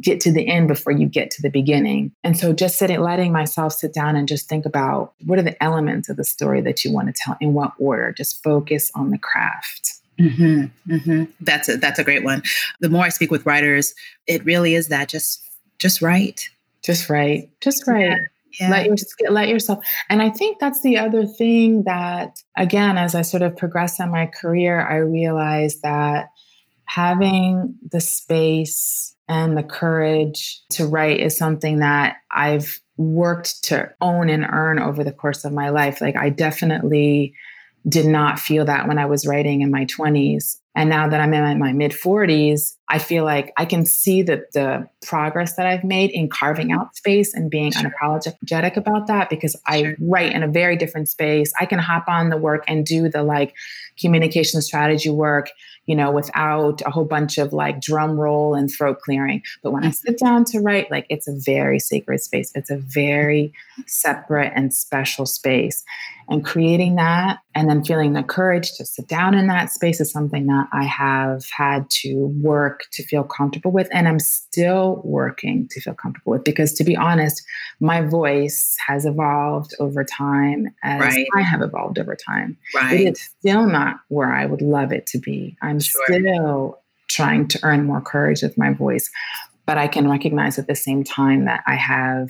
get 0.00 0.20
to 0.20 0.32
the 0.32 0.46
end 0.48 0.68
before 0.68 0.92
you 0.92 1.06
get 1.06 1.30
to 1.30 1.42
the 1.42 1.50
beginning. 1.50 2.12
And 2.24 2.36
so 2.36 2.52
just 2.52 2.78
sitting, 2.78 3.00
letting 3.00 3.32
myself 3.32 3.72
sit 3.72 3.92
down 3.92 4.16
and 4.16 4.26
just 4.26 4.48
think 4.48 4.66
about 4.66 5.12
what 5.24 5.38
are 5.38 5.42
the 5.42 5.62
elements 5.62 6.08
of 6.08 6.16
the 6.16 6.24
story 6.24 6.60
that 6.62 6.84
you 6.84 6.92
want 6.92 7.08
to 7.08 7.14
tell 7.16 7.36
in 7.40 7.54
what 7.54 7.72
order. 7.78 8.12
Just 8.12 8.42
focus 8.42 8.90
on 8.94 9.10
the 9.10 9.18
craft. 9.18 9.94
Mm-hmm, 10.18 10.92
mm-hmm. 10.92 11.24
That's 11.40 11.68
a, 11.68 11.76
that's 11.76 11.98
a 11.98 12.04
great 12.04 12.24
one. 12.24 12.42
The 12.80 12.88
more 12.88 13.04
I 13.04 13.08
speak 13.08 13.30
with 13.30 13.46
writers, 13.46 13.94
it 14.26 14.44
really 14.44 14.74
is 14.74 14.88
that 14.88 15.08
just 15.08 15.42
just 15.78 16.00
write, 16.00 16.48
just 16.82 17.10
write, 17.10 17.50
just 17.60 17.86
write. 17.86 18.06
Yeah. 18.06 18.18
Yeah. 18.60 18.70
Let, 18.70 18.86
your, 18.86 18.96
let 19.30 19.48
yourself. 19.48 19.84
And 20.08 20.22
I 20.22 20.30
think 20.30 20.58
that's 20.58 20.82
the 20.82 20.98
other 20.98 21.26
thing 21.26 21.84
that, 21.84 22.42
again, 22.56 22.98
as 22.98 23.14
I 23.14 23.22
sort 23.22 23.42
of 23.42 23.56
progress 23.56 24.00
in 24.00 24.10
my 24.10 24.26
career, 24.26 24.80
I 24.86 24.96
realized 24.96 25.82
that 25.82 26.28
having 26.86 27.74
the 27.90 28.00
space 28.00 29.14
and 29.28 29.56
the 29.56 29.62
courage 29.62 30.60
to 30.70 30.86
write 30.86 31.20
is 31.20 31.36
something 31.36 31.78
that 31.78 32.16
I've 32.30 32.80
worked 32.96 33.64
to 33.64 33.90
own 34.00 34.28
and 34.28 34.44
earn 34.44 34.78
over 34.78 35.02
the 35.02 35.12
course 35.12 35.44
of 35.44 35.52
my 35.52 35.70
life. 35.70 36.00
Like, 36.00 36.16
I 36.16 36.28
definitely 36.28 37.34
did 37.88 38.06
not 38.06 38.38
feel 38.38 38.64
that 38.64 38.88
when 38.88 38.98
I 38.98 39.06
was 39.06 39.26
writing 39.26 39.60
in 39.60 39.70
my 39.70 39.84
20s. 39.86 40.56
And 40.74 40.88
now 40.88 41.08
that 41.08 41.20
I'm 41.20 41.32
in 41.34 41.58
my 41.58 41.72
mid 41.72 41.92
40s, 41.92 42.76
I 42.88 42.98
feel 42.98 43.24
like 43.24 43.52
I 43.56 43.64
can 43.64 43.86
see 43.86 44.22
that 44.22 44.52
the 44.52 44.88
progress 45.06 45.56
that 45.56 45.66
I've 45.66 45.84
made 45.84 46.10
in 46.10 46.28
carving 46.28 46.70
out 46.70 46.94
space 46.96 47.32
and 47.32 47.50
being 47.50 47.72
sure. 47.72 47.90
unapologetic 48.02 48.76
about 48.76 49.06
that 49.06 49.30
because 49.30 49.56
I 49.66 49.96
write 50.00 50.32
in 50.32 50.42
a 50.42 50.48
very 50.48 50.76
different 50.76 51.08
space. 51.08 51.52
I 51.58 51.66
can 51.66 51.78
hop 51.78 52.04
on 52.08 52.28
the 52.28 52.36
work 52.36 52.64
and 52.68 52.84
do 52.84 53.08
the 53.08 53.22
like 53.22 53.54
communication 53.98 54.60
strategy 54.60 55.08
work 55.08 55.48
you 55.86 55.94
know, 55.94 56.10
without 56.10 56.80
a 56.86 56.90
whole 56.90 57.04
bunch 57.04 57.38
of 57.38 57.52
like 57.52 57.80
drum 57.80 58.18
roll 58.18 58.54
and 58.54 58.70
throat 58.70 59.00
clearing. 59.00 59.42
But 59.62 59.72
when 59.72 59.84
I 59.84 59.88
mm-hmm. 59.88 60.08
sit 60.08 60.18
down 60.18 60.44
to 60.46 60.60
write, 60.60 60.90
like 60.90 61.06
it's 61.10 61.28
a 61.28 61.36
very 61.36 61.78
sacred 61.78 62.20
space. 62.20 62.50
It's 62.54 62.70
a 62.70 62.78
very 62.78 63.52
separate 63.86 64.52
and 64.54 64.72
special 64.72 65.26
space. 65.26 65.84
And 66.28 66.42
creating 66.42 66.96
that 66.96 67.40
and 67.54 67.68
then 67.68 67.84
feeling 67.84 68.14
the 68.14 68.22
courage 68.22 68.72
to 68.76 68.86
sit 68.86 69.06
down 69.06 69.34
in 69.34 69.46
that 69.48 69.70
space 69.70 70.00
is 70.00 70.10
something 70.10 70.46
that 70.46 70.68
I 70.72 70.84
have 70.84 71.44
had 71.54 71.90
to 72.02 72.32
work 72.40 72.73
to 72.92 73.02
feel 73.04 73.24
comfortable 73.24 73.70
with. 73.70 73.88
And 73.92 74.08
I'm 74.08 74.18
still 74.18 75.00
working 75.04 75.68
to 75.70 75.80
feel 75.80 75.94
comfortable 75.94 76.32
with 76.32 76.44
because, 76.44 76.72
to 76.74 76.84
be 76.84 76.96
honest, 76.96 77.42
my 77.80 78.00
voice 78.00 78.76
has 78.86 79.06
evolved 79.06 79.74
over 79.80 80.04
time 80.04 80.74
as 80.82 81.00
right. 81.00 81.26
I 81.34 81.42
have 81.42 81.62
evolved 81.62 81.98
over 81.98 82.16
time. 82.16 82.56
Right. 82.74 83.00
It 83.00 83.12
is 83.12 83.22
still 83.22 83.66
not 83.66 83.96
where 84.08 84.32
I 84.32 84.46
would 84.46 84.62
love 84.62 84.92
it 84.92 85.06
to 85.08 85.18
be. 85.18 85.56
I'm 85.62 85.80
sure. 85.80 86.04
still 86.06 86.80
trying 87.08 87.48
to 87.48 87.60
earn 87.62 87.84
more 87.84 88.00
courage 88.00 88.42
with 88.42 88.58
my 88.58 88.72
voice. 88.72 89.10
But 89.66 89.78
I 89.78 89.88
can 89.88 90.10
recognize 90.10 90.58
at 90.58 90.66
the 90.66 90.74
same 90.74 91.04
time 91.04 91.46
that 91.46 91.62
I 91.66 91.74
have 91.74 92.28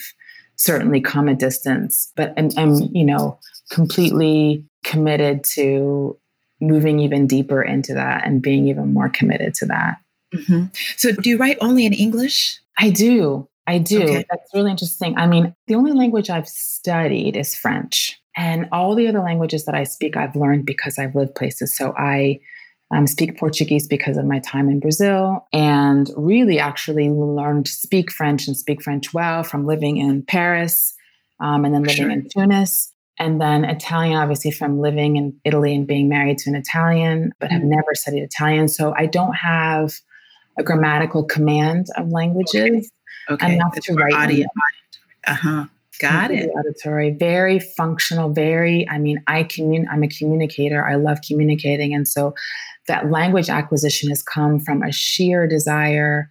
certainly 0.57 1.01
come 1.01 1.29
a 1.29 1.35
distance, 1.35 2.13
but 2.15 2.33
I'm, 2.37 2.51
I'm 2.57 2.75
you 2.93 3.05
know, 3.05 3.39
completely 3.71 4.65
committed 4.85 5.43
to 5.55 6.17
moving 6.61 7.01
even 7.01 7.27
deeper 7.27 7.63
into 7.63 7.95
that 7.95 8.27
and 8.27 8.41
being 8.41 8.69
even 8.69 8.93
more 8.93 9.09
committed 9.09 9.55
to 9.55 9.67
that. 9.67 9.97
Mm-hmm. 10.35 10.65
So, 10.97 11.13
do 11.13 11.31
you 11.31 11.39
write 11.39 11.59
only 11.61 11.87
in 11.87 11.93
English? 11.93 12.61
I 12.79 12.91
do. 12.91 13.49
I 13.67 13.79
do. 13.79 14.03
Okay. 14.03 14.25
That's 14.31 14.55
really 14.55 14.71
interesting. 14.71 15.17
I 15.17 15.27
mean, 15.27 15.55
the 15.67 15.75
only 15.75 15.93
language 15.93 16.29
I've 16.29 16.49
studied 16.49 17.37
is 17.37 17.55
French. 17.55 18.21
And 18.37 18.69
all 18.73 18.95
the 18.95 19.07
other 19.07 19.21
languages 19.21 19.65
that 19.65 19.75
I 19.75 19.85
speak, 19.85 20.17
I've 20.17 20.37
learned 20.37 20.67
because 20.67 20.99
I've 20.99 21.15
lived 21.15 21.35
places. 21.35 21.77
So 21.77 21.95
I 21.97 22.41
um, 22.95 23.07
speak 23.07 23.39
Portuguese 23.39 23.87
because 23.87 24.17
of 24.17 24.27
my 24.27 24.41
time 24.41 24.69
in 24.69 24.81
Brazil, 24.81 25.47
and 25.53 26.11
really 26.17 26.59
actually 26.59 27.09
learned 27.09 27.67
to 27.67 27.73
speak 27.73 28.11
French 28.11 28.47
and 28.47 28.57
speak 28.57 28.83
French 28.83 29.15
well 29.15 29.43
from 29.43 29.67
living 29.67 29.97
in 29.97 30.23
Paris 30.23 30.95
um, 31.41 31.65
and 31.65 31.75
then 31.75 31.83
living 31.83 31.97
sure. 31.97 32.11
in 32.11 32.29
Tunis. 32.29 32.93
And 33.19 33.41
then 33.41 33.65
Italian, 33.65 34.17
obviously, 34.17 34.51
from 34.51 34.81
living 34.81 35.17
in 35.17 35.41
Italy 35.45 35.75
and 35.75 35.87
being 35.87 36.09
married 36.09 36.39
to 36.39 36.51
an 36.51 36.57
Italian, 36.57 37.33
but 37.39 37.51
have 37.53 37.61
mm-hmm. 37.61 37.71
never 37.71 37.95
studied 37.95 38.23
Italian. 38.23 38.67
So 38.69 38.93
I 38.97 39.07
don't 39.07 39.35
have 39.35 39.95
a 40.59 40.63
grammatical 40.63 41.25
command 41.25 41.87
of 41.97 42.09
languages 42.09 42.91
okay. 43.31 43.55
enough 43.55 43.75
to 43.75 43.95
write. 43.95 44.15
Audio. 44.15 44.47
Uh 45.27 45.35
huh. 45.35 45.65
Got 46.01 46.33
it. 46.33 46.51
Auditory, 46.51 47.11
very 47.11 47.61
functional, 47.61 48.31
very, 48.31 48.89
I 48.89 48.99
mean, 48.99 49.23
I 49.29 49.45
commun 49.45 49.87
I'm 49.91 50.03
a 50.03 50.09
communicator. 50.09 50.85
I 50.85 50.97
love 50.97 51.19
communicating. 51.27 51.95
And 51.95 52.07
so 52.09 52.35
that 52.89 53.11
language 53.11 53.49
acquisition 53.49 54.09
has 54.09 54.23
come 54.23 54.59
from 54.61 54.83
a 54.83 54.93
sheer 54.93 55.47
desire 55.47 56.31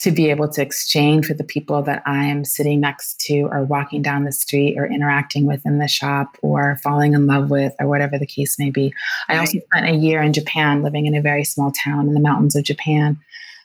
to 0.00 0.12
be 0.12 0.30
able 0.30 0.48
to 0.48 0.62
exchange 0.62 1.28
with 1.28 1.38
the 1.38 1.44
people 1.44 1.82
that 1.82 2.02
I 2.06 2.24
am 2.24 2.44
sitting 2.44 2.80
next 2.80 3.18
to 3.22 3.48
or 3.50 3.64
walking 3.64 4.00
down 4.00 4.24
the 4.24 4.32
street 4.32 4.76
or 4.78 4.86
interacting 4.86 5.44
with 5.44 5.64
in 5.66 5.78
the 5.78 5.88
shop 5.88 6.36
or 6.40 6.76
falling 6.82 7.14
in 7.14 7.26
love 7.26 7.50
with 7.50 7.74
or 7.80 7.88
whatever 7.88 8.16
the 8.16 8.26
case 8.26 8.58
may 8.58 8.70
be. 8.70 8.92
I 9.28 9.38
also 9.38 9.58
spent 9.58 9.88
a 9.88 9.96
year 9.96 10.22
in 10.22 10.32
Japan 10.32 10.82
living 10.82 11.06
in 11.06 11.16
a 11.16 11.22
very 11.22 11.44
small 11.44 11.72
town 11.72 12.06
in 12.06 12.14
the 12.14 12.20
mountains 12.20 12.54
of 12.54 12.64
Japan 12.64 13.18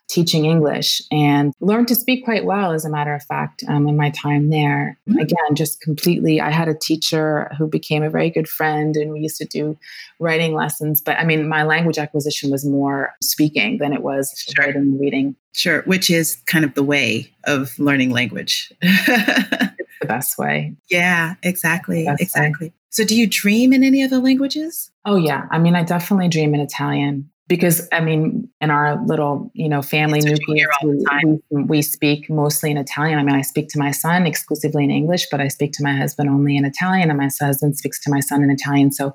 teaching 0.09 0.45
English 0.45 1.01
and 1.11 1.53
learned 1.59 1.87
to 1.87 1.95
speak 1.95 2.23
quite 2.23 2.45
well, 2.45 2.71
as 2.71 2.85
a 2.85 2.89
matter 2.89 3.13
of 3.13 3.23
fact, 3.23 3.63
um, 3.67 3.87
in 3.87 3.97
my 3.97 4.09
time 4.11 4.49
there. 4.49 4.97
Mm-hmm. 5.09 5.19
Again, 5.19 5.55
just 5.55 5.81
completely, 5.81 6.39
I 6.39 6.51
had 6.51 6.67
a 6.67 6.75
teacher 6.75 7.51
who 7.57 7.67
became 7.67 8.03
a 8.03 8.09
very 8.09 8.29
good 8.29 8.47
friend 8.47 8.95
and 8.95 9.11
we 9.11 9.21
used 9.21 9.37
to 9.37 9.45
do 9.45 9.77
writing 10.19 10.53
lessons. 10.53 11.01
But 11.01 11.17
I 11.17 11.25
mean, 11.25 11.47
my 11.47 11.63
language 11.63 11.97
acquisition 11.97 12.51
was 12.51 12.65
more 12.65 13.13
speaking 13.21 13.77
than 13.79 13.93
it 13.93 14.03
was 14.03 14.33
sure. 14.37 14.65
writing 14.65 14.81
and 14.81 14.99
reading. 14.99 15.35
Sure, 15.53 15.81
which 15.83 16.09
is 16.09 16.35
kind 16.45 16.65
of 16.65 16.73
the 16.73 16.83
way 16.83 17.31
of 17.45 17.77
learning 17.79 18.11
language. 18.11 18.71
it's 18.81 19.99
the 20.01 20.07
best 20.07 20.37
way. 20.37 20.75
Yeah, 20.89 21.35
exactly. 21.43 22.07
Exactly. 22.07 22.67
Way. 22.67 22.73
So, 22.89 23.03
do 23.03 23.15
you 23.15 23.27
dream 23.27 23.73
in 23.73 23.83
any 23.83 24.03
other 24.03 24.17
languages? 24.17 24.91
Oh, 25.05 25.15
yeah. 25.15 25.47
I 25.51 25.59
mean, 25.59 25.75
I 25.75 25.83
definitely 25.83 26.27
dream 26.27 26.53
in 26.53 26.61
Italian 26.61 27.29
because 27.47 27.87
I 27.91 27.99
mean, 27.99 28.49
in 28.61 28.71
our 28.71 29.05
little, 29.05 29.51
you 29.53 29.67
know, 29.67 29.81
family 29.81 30.21
nucleus, 30.21 30.67
we, 30.83 31.39
we, 31.51 31.81
speak 31.81 32.29
mostly 32.29 32.71
in 32.71 32.77
Italian. 32.77 33.19
I 33.19 33.23
mean, 33.23 33.35
I 33.35 33.41
speak 33.41 33.67
to 33.69 33.79
my 33.79 33.91
son 33.91 34.25
exclusively 34.25 34.83
in 34.83 34.91
English, 34.91 35.27
but 35.29 35.41
I 35.41 35.49
speak 35.49 35.73
to 35.73 35.83
my 35.83 35.93
husband 35.93 36.29
only 36.29 36.55
in 36.55 36.63
Italian, 36.63 37.09
and 37.09 37.17
my 37.17 37.29
husband 37.39 37.77
speaks 37.77 37.99
to 38.01 38.11
my 38.11 38.21
son 38.21 38.43
in 38.43 38.49
Italian. 38.49 38.91
So, 38.91 39.13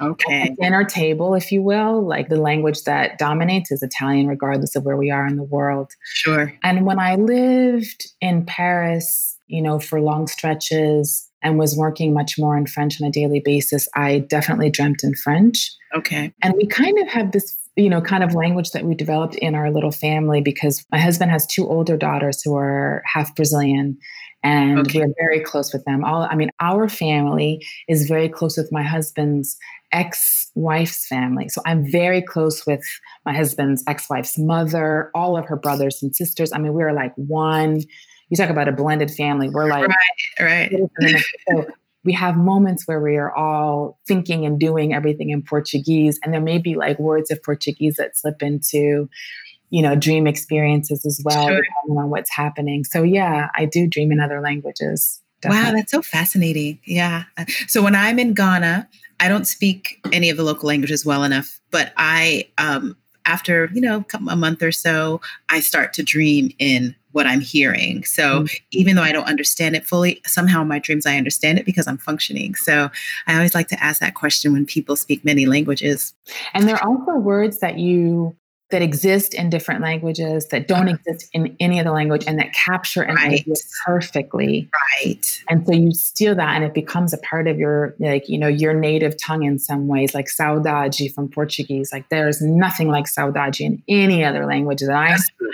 okay, 0.00 0.54
dinner 0.60 0.84
table, 0.84 1.34
if 1.34 1.52
you 1.52 1.62
will, 1.62 2.02
like 2.02 2.28
the 2.28 2.40
language 2.40 2.82
that 2.84 3.16
dominates 3.16 3.70
is 3.70 3.82
Italian, 3.82 4.26
regardless 4.26 4.74
of 4.74 4.84
where 4.84 4.96
we 4.96 5.10
are 5.10 5.26
in 5.26 5.36
the 5.36 5.44
world. 5.44 5.92
Sure. 6.04 6.52
And 6.64 6.84
when 6.84 6.98
I 6.98 7.14
lived 7.14 8.10
in 8.20 8.44
Paris, 8.44 9.38
you 9.46 9.62
know, 9.62 9.78
for 9.78 10.00
long 10.00 10.26
stretches, 10.26 11.28
and 11.42 11.58
was 11.58 11.76
working 11.76 12.12
much 12.12 12.38
more 12.38 12.56
in 12.56 12.66
French 12.66 13.00
on 13.00 13.06
a 13.06 13.12
daily 13.12 13.40
basis, 13.40 13.88
I 13.94 14.18
definitely 14.18 14.70
dreamt 14.70 15.04
in 15.04 15.14
French. 15.14 15.70
Okay. 15.94 16.32
And 16.42 16.54
we 16.56 16.66
kind 16.66 16.98
of 16.98 17.08
have 17.08 17.32
this 17.32 17.57
you 17.78 17.88
know, 17.88 18.00
kind 18.00 18.24
of 18.24 18.34
language 18.34 18.72
that 18.72 18.84
we 18.84 18.94
developed 18.94 19.36
in 19.36 19.54
our 19.54 19.70
little 19.70 19.92
family 19.92 20.40
because 20.40 20.84
my 20.90 20.98
husband 20.98 21.30
has 21.30 21.46
two 21.46 21.68
older 21.68 21.96
daughters 21.96 22.42
who 22.42 22.56
are 22.56 23.02
half 23.06 23.34
Brazilian 23.36 23.96
and 24.42 24.80
okay. 24.80 25.00
we're 25.00 25.14
very 25.16 25.40
close 25.40 25.72
with 25.72 25.84
them. 25.84 26.04
All 26.04 26.26
I 26.28 26.34
mean, 26.34 26.50
our 26.60 26.88
family 26.88 27.64
is 27.88 28.08
very 28.08 28.28
close 28.28 28.56
with 28.56 28.70
my 28.72 28.82
husband's 28.82 29.56
ex-wife's 29.92 31.06
family. 31.06 31.48
So 31.48 31.62
I'm 31.66 31.88
very 31.90 32.20
close 32.20 32.66
with 32.66 32.82
my 33.24 33.32
husband's 33.32 33.84
ex-wife's 33.86 34.36
mother, 34.38 35.12
all 35.14 35.36
of 35.36 35.46
her 35.46 35.56
brothers 35.56 36.02
and 36.02 36.14
sisters. 36.14 36.52
I 36.52 36.58
mean, 36.58 36.72
we're 36.72 36.92
like 36.92 37.14
one. 37.14 37.80
You 38.28 38.36
talk 38.36 38.50
about 38.50 38.68
a 38.68 38.72
blended 38.72 39.12
family. 39.12 39.50
We're 39.50 39.68
like 39.68 39.88
right, 40.40 40.72
right. 41.48 41.66
We 42.04 42.12
have 42.12 42.36
moments 42.36 42.86
where 42.86 43.00
we 43.00 43.16
are 43.16 43.34
all 43.34 43.98
thinking 44.06 44.46
and 44.46 44.58
doing 44.58 44.94
everything 44.94 45.30
in 45.30 45.42
Portuguese. 45.42 46.18
And 46.22 46.32
there 46.32 46.40
may 46.40 46.58
be 46.58 46.74
like 46.74 46.98
words 46.98 47.30
of 47.30 47.42
Portuguese 47.42 47.96
that 47.96 48.16
slip 48.16 48.42
into, 48.42 49.08
you 49.70 49.82
know, 49.82 49.94
dream 49.94 50.26
experiences 50.26 51.04
as 51.04 51.20
well, 51.24 51.48
sure. 51.48 51.60
depending 51.62 52.02
on 52.02 52.10
what's 52.10 52.30
happening. 52.30 52.84
So, 52.84 53.02
yeah, 53.02 53.48
I 53.54 53.64
do 53.64 53.86
dream 53.86 54.12
in 54.12 54.20
other 54.20 54.40
languages. 54.40 55.20
Definitely. 55.40 55.66
Wow, 55.66 55.76
that's 55.76 55.92
so 55.92 56.02
fascinating. 56.02 56.80
Yeah. 56.84 57.24
So, 57.66 57.82
when 57.82 57.94
I'm 57.94 58.18
in 58.18 58.32
Ghana, 58.34 58.88
I 59.20 59.28
don't 59.28 59.46
speak 59.46 60.00
any 60.12 60.30
of 60.30 60.36
the 60.36 60.44
local 60.44 60.68
languages 60.68 61.04
well 61.04 61.24
enough, 61.24 61.60
but 61.70 61.92
I, 61.96 62.48
um, 62.58 62.96
after, 63.26 63.68
you 63.74 63.80
know, 63.80 64.04
a 64.28 64.36
month 64.36 64.62
or 64.62 64.72
so, 64.72 65.20
I 65.50 65.60
start 65.60 65.92
to 65.94 66.02
dream 66.02 66.50
in 66.58 66.94
what 67.18 67.26
I'm 67.26 67.40
hearing. 67.40 68.04
So 68.04 68.44
mm-hmm. 68.44 68.56
even 68.70 68.94
though 68.94 69.02
I 69.02 69.10
don't 69.10 69.26
understand 69.26 69.74
it 69.74 69.84
fully, 69.84 70.20
somehow 70.24 70.62
in 70.62 70.68
my 70.68 70.78
dreams 70.78 71.04
I 71.04 71.16
understand 71.16 71.58
it 71.58 71.66
because 71.66 71.88
I'm 71.88 71.98
functioning. 71.98 72.54
So 72.54 72.88
I 73.26 73.34
always 73.34 73.56
like 73.56 73.66
to 73.68 73.82
ask 73.82 74.00
that 74.00 74.14
question 74.14 74.52
when 74.52 74.64
people 74.64 74.94
speak 74.94 75.24
many 75.24 75.44
languages. 75.44 76.14
And 76.54 76.68
there 76.68 76.76
are 76.76 76.88
also 76.88 77.16
words 77.16 77.58
that 77.58 77.76
you 77.76 78.36
that 78.70 78.82
exist 78.82 79.32
in 79.32 79.48
different 79.48 79.80
languages 79.80 80.46
that 80.48 80.68
don't 80.68 80.88
uh-huh. 80.88 80.98
exist 81.06 81.30
in 81.32 81.56
any 81.58 81.80
other 81.80 81.90
language 81.90 82.24
and 82.26 82.38
that 82.38 82.52
capture 82.52 83.02
an 83.02 83.14
right. 83.14 83.46
perfectly. 83.86 84.68
Right. 85.02 85.42
And 85.48 85.66
so 85.66 85.72
you 85.72 85.92
steal 85.92 86.34
that 86.34 86.54
and 86.54 86.64
it 86.64 86.74
becomes 86.74 87.14
a 87.14 87.18
part 87.18 87.48
of 87.48 87.58
your 87.58 87.94
like, 87.98 88.28
you 88.28 88.36
know, 88.36 88.46
your 88.48 88.74
native 88.74 89.16
tongue 89.16 89.42
in 89.44 89.58
some 89.58 89.88
ways, 89.88 90.14
like 90.14 90.26
saudade 90.26 91.12
from 91.14 91.28
Portuguese. 91.28 91.92
Like 91.92 92.10
there's 92.10 92.42
nothing 92.42 92.88
like 92.88 93.06
saudade 93.06 93.60
in 93.60 93.82
any 93.88 94.22
other 94.22 94.44
language 94.44 94.80
that 94.80 94.94
I 94.94 95.16
speak. 95.16 95.48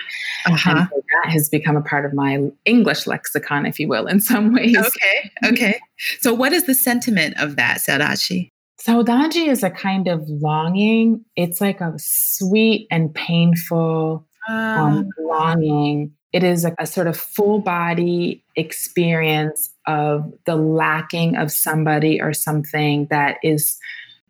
Uh-huh. 0.47 0.87
So 0.91 1.03
that 1.23 1.31
has 1.31 1.49
become 1.49 1.77
a 1.77 1.83
part 1.83 2.05
of 2.05 2.15
my 2.15 2.51
English 2.65 3.07
lexicon, 3.07 3.65
if 3.65 3.79
you 3.79 3.87
will, 3.87 4.07
in 4.07 4.21
some 4.21 4.53
ways. 4.53 4.77
Okay. 4.77 5.31
Okay. 5.45 5.81
So 6.21 6.35
what 6.35 6.53
is 6.53 6.65
the 6.65 6.75
sentiment 6.75 7.41
of 7.41 7.55
that, 7.57 7.79
saudade? 7.79 8.51
Saudade 8.87 9.47
is 9.49 9.63
a 9.63 9.71
kind 9.71 10.09
of 10.09 10.29
longing. 10.29 11.25
It's 11.37 11.61
like 11.61 11.81
a 11.81 11.95
sweet 11.97 12.87
and 12.91 13.15
painful 13.15 14.27
um, 14.49 15.11
ah. 15.19 15.23
longing. 15.23 16.13
It 16.33 16.43
is 16.43 16.65
a, 16.65 16.75
a 16.79 16.87
sort 16.87 17.07
of 17.07 17.17
full 17.17 17.61
body 17.61 18.45
experience 18.57 19.71
of 19.87 20.33
the 20.45 20.57
lacking 20.57 21.37
of 21.37 21.51
somebody 21.51 22.21
or 22.21 22.33
something 22.33 23.07
that 23.11 23.39
is 23.43 23.79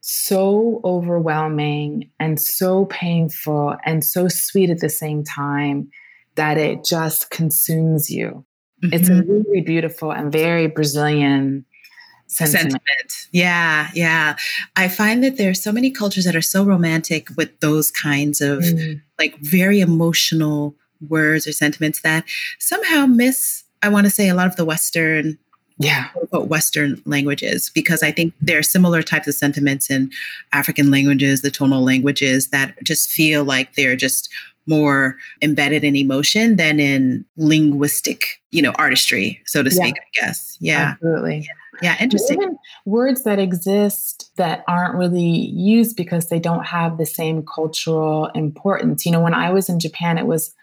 so 0.00 0.82
overwhelming 0.84 2.10
and 2.20 2.38
so 2.38 2.84
painful 2.86 3.74
and 3.84 4.04
so 4.04 4.28
sweet 4.28 4.70
at 4.70 4.80
the 4.80 4.90
same 4.90 5.24
time 5.24 5.88
that 6.36 6.58
it 6.58 6.84
just 6.84 7.30
consumes 7.30 8.10
you. 8.10 8.44
Mm-hmm. 8.84 8.94
It's 8.94 9.08
a 9.08 9.12
mm-hmm. 9.12 9.30
really 9.30 9.60
beautiful 9.62 10.12
and 10.12 10.30
very 10.30 10.66
Brazilian 10.66 11.64
sentiment. 12.26 12.72
sentiment. 12.72 13.28
Yeah, 13.32 13.88
yeah. 13.94 14.36
I 14.76 14.88
find 14.88 15.22
that 15.24 15.36
there's 15.36 15.62
so 15.62 15.72
many 15.72 15.90
cultures 15.90 16.24
that 16.24 16.36
are 16.36 16.42
so 16.42 16.64
romantic 16.64 17.28
with 17.36 17.58
those 17.60 17.90
kinds 17.90 18.40
of 18.40 18.60
mm. 18.60 19.00
like 19.18 19.36
very 19.38 19.80
emotional 19.80 20.74
words 21.08 21.46
or 21.46 21.52
sentiments 21.52 22.02
that 22.02 22.24
somehow 22.58 23.06
miss, 23.06 23.64
I 23.82 23.88
want 23.88 24.06
to 24.06 24.10
say, 24.10 24.28
a 24.28 24.34
lot 24.34 24.46
of 24.46 24.56
the 24.56 24.64
Western 24.64 25.38
yeah 25.78 26.08
western 26.32 27.02
languages 27.04 27.70
because 27.74 28.02
i 28.02 28.10
think 28.12 28.32
there 28.40 28.58
are 28.58 28.62
similar 28.62 29.02
types 29.02 29.26
of 29.26 29.34
sentiments 29.34 29.90
in 29.90 30.10
african 30.52 30.90
languages 30.90 31.42
the 31.42 31.50
tonal 31.50 31.82
languages 31.82 32.48
that 32.48 32.76
just 32.84 33.10
feel 33.10 33.44
like 33.44 33.74
they're 33.74 33.96
just 33.96 34.28
more 34.66 35.16
embedded 35.42 35.84
in 35.84 35.96
emotion 35.96 36.56
than 36.56 36.78
in 36.78 37.24
linguistic 37.36 38.40
you 38.50 38.62
know 38.62 38.72
artistry 38.76 39.40
so 39.46 39.62
to 39.62 39.70
speak 39.70 39.96
yeah. 39.96 40.22
i 40.22 40.26
guess 40.26 40.56
yeah 40.60 40.90
absolutely 40.92 41.38
yeah. 41.38 41.63
Yeah, 41.82 41.96
interesting. 42.00 42.42
Even 42.42 42.56
words 42.84 43.24
that 43.24 43.38
exist 43.38 44.30
that 44.36 44.64
aren't 44.68 44.96
really 44.96 45.22
used 45.22 45.96
because 45.96 46.28
they 46.28 46.38
don't 46.38 46.64
have 46.66 46.98
the 46.98 47.06
same 47.06 47.44
cultural 47.44 48.26
importance. 48.34 49.04
You 49.04 49.12
know, 49.12 49.20
when 49.20 49.34
I 49.34 49.50
was 49.50 49.68
in 49.68 49.80
Japan, 49.80 50.18
it 50.18 50.26
was 50.26 50.54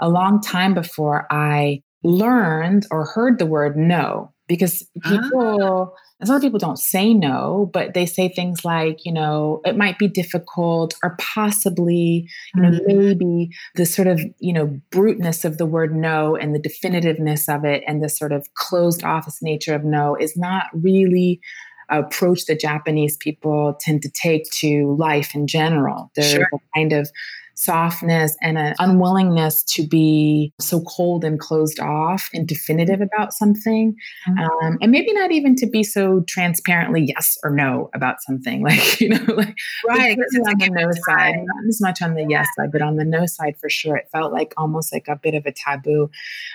a 0.00 0.08
long 0.08 0.40
time 0.40 0.74
before 0.74 1.26
I 1.30 1.82
learned 2.02 2.86
or 2.90 3.04
heard 3.04 3.38
the 3.38 3.46
word 3.46 3.76
no 3.76 4.32
because 4.50 4.84
people. 5.04 5.94
Ah 5.94 6.00
some 6.24 6.40
people 6.40 6.58
don't 6.58 6.78
say 6.78 7.14
no, 7.14 7.70
but 7.72 7.94
they 7.94 8.04
say 8.04 8.28
things 8.28 8.64
like, 8.64 9.04
you 9.04 9.12
know, 9.12 9.60
it 9.64 9.76
might 9.76 9.98
be 9.98 10.08
difficult 10.08 10.94
or 11.02 11.16
possibly, 11.18 12.28
you 12.54 12.62
know, 12.62 12.70
mm-hmm. 12.70 12.98
maybe 12.98 13.50
the 13.74 13.86
sort 13.86 14.06
of, 14.06 14.20
you 14.38 14.52
know, 14.52 14.66
bruteness 14.90 15.44
of 15.44 15.56
the 15.56 15.66
word 15.66 15.94
no 15.94 16.36
and 16.36 16.54
the 16.54 16.60
definitiveness 16.60 17.48
of 17.48 17.64
it 17.64 17.82
and 17.86 18.04
the 18.04 18.08
sort 18.08 18.32
of 18.32 18.52
closed 18.54 19.02
office 19.02 19.38
nature 19.40 19.74
of 19.74 19.84
no 19.84 20.14
is 20.14 20.36
not 20.36 20.64
really 20.74 21.40
approach 21.88 22.44
that 22.46 22.60
Japanese 22.60 23.16
people 23.16 23.76
tend 23.80 24.02
to 24.02 24.10
take 24.10 24.48
to 24.50 24.94
life 24.96 25.34
in 25.34 25.46
general. 25.46 26.10
There's 26.14 26.32
sure. 26.32 26.48
a 26.52 26.78
kind 26.78 26.92
of 26.92 27.10
softness 27.54 28.36
and 28.42 28.58
an 28.58 28.74
unwillingness 28.78 29.62
to 29.64 29.86
be 29.86 30.52
so 30.60 30.82
cold 30.82 31.24
and 31.24 31.38
closed 31.38 31.80
off 31.80 32.28
and 32.32 32.46
definitive 32.46 33.00
about 33.00 33.32
something. 33.32 33.94
Mm-hmm. 34.28 34.38
Um, 34.38 34.78
and 34.80 34.90
maybe 34.90 35.12
not 35.12 35.32
even 35.32 35.54
to 35.56 35.66
be 35.66 35.82
so 35.82 36.22
transparently 36.26 37.04
yes 37.06 37.36
or 37.42 37.50
no 37.50 37.90
about 37.94 38.16
something. 38.22 38.64
Like, 38.70 39.00
you 39.00 39.08
know, 39.08 39.34
like 39.34 39.56
right. 39.88 40.16
on 40.16 40.58
the 40.58 40.70
no 40.70 40.90
side, 41.08 41.34
not 41.34 41.68
as 41.68 41.80
much 41.80 42.00
on 42.02 42.14
the 42.14 42.24
yes 42.28 42.46
side, 42.56 42.70
but 42.70 42.82
on 42.82 42.96
the 42.96 43.04
no 43.04 43.26
side 43.26 43.56
for 43.60 43.68
sure. 43.68 43.96
It 43.96 44.08
felt 44.12 44.32
like 44.32 44.54
almost 44.56 44.92
like 44.92 45.08
a 45.08 45.16
bit 45.16 45.34
of 45.34 45.44
a 45.44 45.52
taboo. 45.52 46.08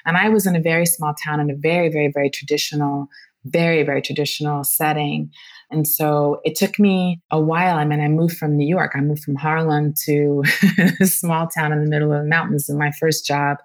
And 0.06 0.16
I 0.16 0.30
was 0.30 0.48
in 0.48 0.56
a 0.56 0.62
very 0.62 0.86
small 0.86 1.14
town 1.26 1.42
in 1.42 1.50
a 1.50 1.56
very, 1.56 1.90
very, 1.90 2.10
very 2.14 2.30
traditional 2.30 3.10
very, 3.46 3.84
very 3.84 4.02
traditional 4.02 4.64
setting. 4.64 5.32
And 5.72 5.88
so 5.88 6.42
it 6.44 6.56
took 6.56 6.80
me 6.80 7.22
a 7.32 7.40
while. 7.40 7.78
I 7.78 7.86
mean, 7.86 8.02
I 8.02 8.08
moved 8.08 8.38
from 8.38 8.58
New 8.58 8.68
York, 8.68 8.94
I 8.96 9.02
moved 9.02 9.24
from 9.24 9.36
Harlem 9.36 9.94
to 10.06 10.44
a 11.00 11.06
small 11.06 11.48
town 11.48 11.72
in 11.72 11.84
the 11.84 11.90
middle 11.90 12.12
of 12.12 12.24
the 12.24 12.30
mountains. 12.30 12.70
And 12.70 12.78
my 12.78 12.92
first 13.00 13.26
job 13.26 13.58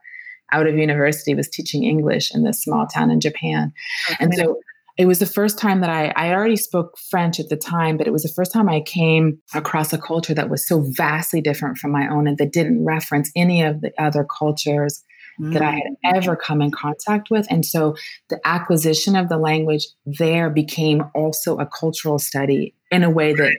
out 0.53 0.66
of 0.66 0.76
university 0.76 1.35
was 1.35 1.49
teaching 1.49 1.85
English 1.85 2.35
in 2.35 2.45
this 2.45 2.62
small 2.62 2.87
town 2.87 3.11
in 3.11 3.20
Japan. 3.20 3.72
Okay. 4.11 4.24
And 4.24 4.35
so 4.35 4.57
it 4.99 5.07
was 5.07 5.18
the 5.18 5.26
first 5.26 5.59
time 5.59 5.81
that 5.81 5.91
I, 5.91 6.12
I 6.16 6.35
already 6.35 6.57
spoke 6.57 6.99
French 7.11 7.41
at 7.41 7.49
the 7.49 7.57
time, 7.57 7.97
but 7.97 8.07
it 8.07 8.11
was 8.11 8.22
the 8.22 8.33
first 8.35 8.53
time 8.53 8.68
I 8.68 8.81
came 8.81 9.39
across 9.55 9.93
a 9.93 9.99
culture 9.99 10.35
that 10.35 10.51
was 10.51 10.66
so 10.66 10.85
vastly 10.91 11.41
different 11.41 11.78
from 11.78 11.93
my 11.93 12.09
own 12.09 12.26
and 12.26 12.37
that 12.39 12.53
didn't 12.53 12.85
reference 12.85 13.31
any 13.35 13.62
of 13.62 13.81
the 13.81 13.93
other 13.99 14.26
cultures 14.39 15.03
mm. 15.39 15.53
that 15.53 15.62
I 15.62 15.72
had 15.72 16.14
mm. 16.14 16.16
ever 16.16 16.37
come 16.37 16.62
in 16.62 16.70
contact 16.70 17.31
with. 17.31 17.47
And 17.51 17.64
so 17.64 17.97
the 18.28 18.41
acquisition 18.45 19.16
of 19.16 19.28
the 19.28 19.39
language 19.39 19.87
there 20.07 20.51
became 20.51 21.05
also 21.14 21.59
a 21.59 21.66
cultural 21.66 22.18
study 22.18 22.74
in 22.91 23.03
a 23.03 23.11
way 23.11 23.35
that 23.35 23.57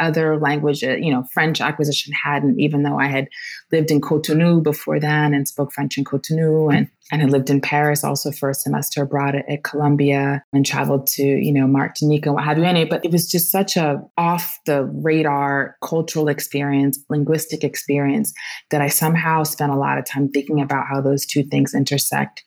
other 0.00 0.38
language, 0.38 0.82
uh, 0.82 0.96
you 0.96 1.12
know, 1.12 1.24
French 1.32 1.60
acquisition 1.60 2.12
hadn't, 2.12 2.58
even 2.58 2.82
though 2.82 2.98
I 2.98 3.06
had 3.06 3.28
lived 3.70 3.90
in 3.90 4.00
Cotonou 4.00 4.62
before 4.62 4.98
then 4.98 5.34
and 5.34 5.46
spoke 5.46 5.72
French 5.72 5.98
in 5.98 6.04
Cotonou 6.04 6.74
and, 6.74 6.88
and 7.12 7.20
had 7.20 7.30
lived 7.30 7.50
in 7.50 7.60
Paris 7.60 8.02
also 8.02 8.30
for 8.30 8.50
a 8.50 8.54
semester 8.54 9.02
abroad 9.02 9.34
at, 9.34 9.48
at 9.48 9.64
Columbia 9.64 10.42
and 10.52 10.64
traveled 10.64 11.06
to, 11.08 11.22
you 11.22 11.52
know, 11.52 11.66
Martinique 11.66 12.26
and 12.26 12.34
what 12.34 12.44
have 12.44 12.58
you. 12.58 12.64
Anyway, 12.64 12.88
but 12.88 13.04
it 13.04 13.12
was 13.12 13.30
just 13.30 13.50
such 13.50 13.76
a 13.76 14.02
off 14.16 14.58
the 14.66 14.84
radar 14.84 15.76
cultural 15.82 16.28
experience, 16.28 16.98
linguistic 17.08 17.62
experience 17.62 18.32
that 18.70 18.80
I 18.80 18.88
somehow 18.88 19.44
spent 19.44 19.72
a 19.72 19.76
lot 19.76 19.98
of 19.98 20.04
time 20.04 20.28
thinking 20.28 20.60
about 20.60 20.86
how 20.88 21.00
those 21.00 21.26
two 21.26 21.42
things 21.44 21.74
intersect 21.74 22.42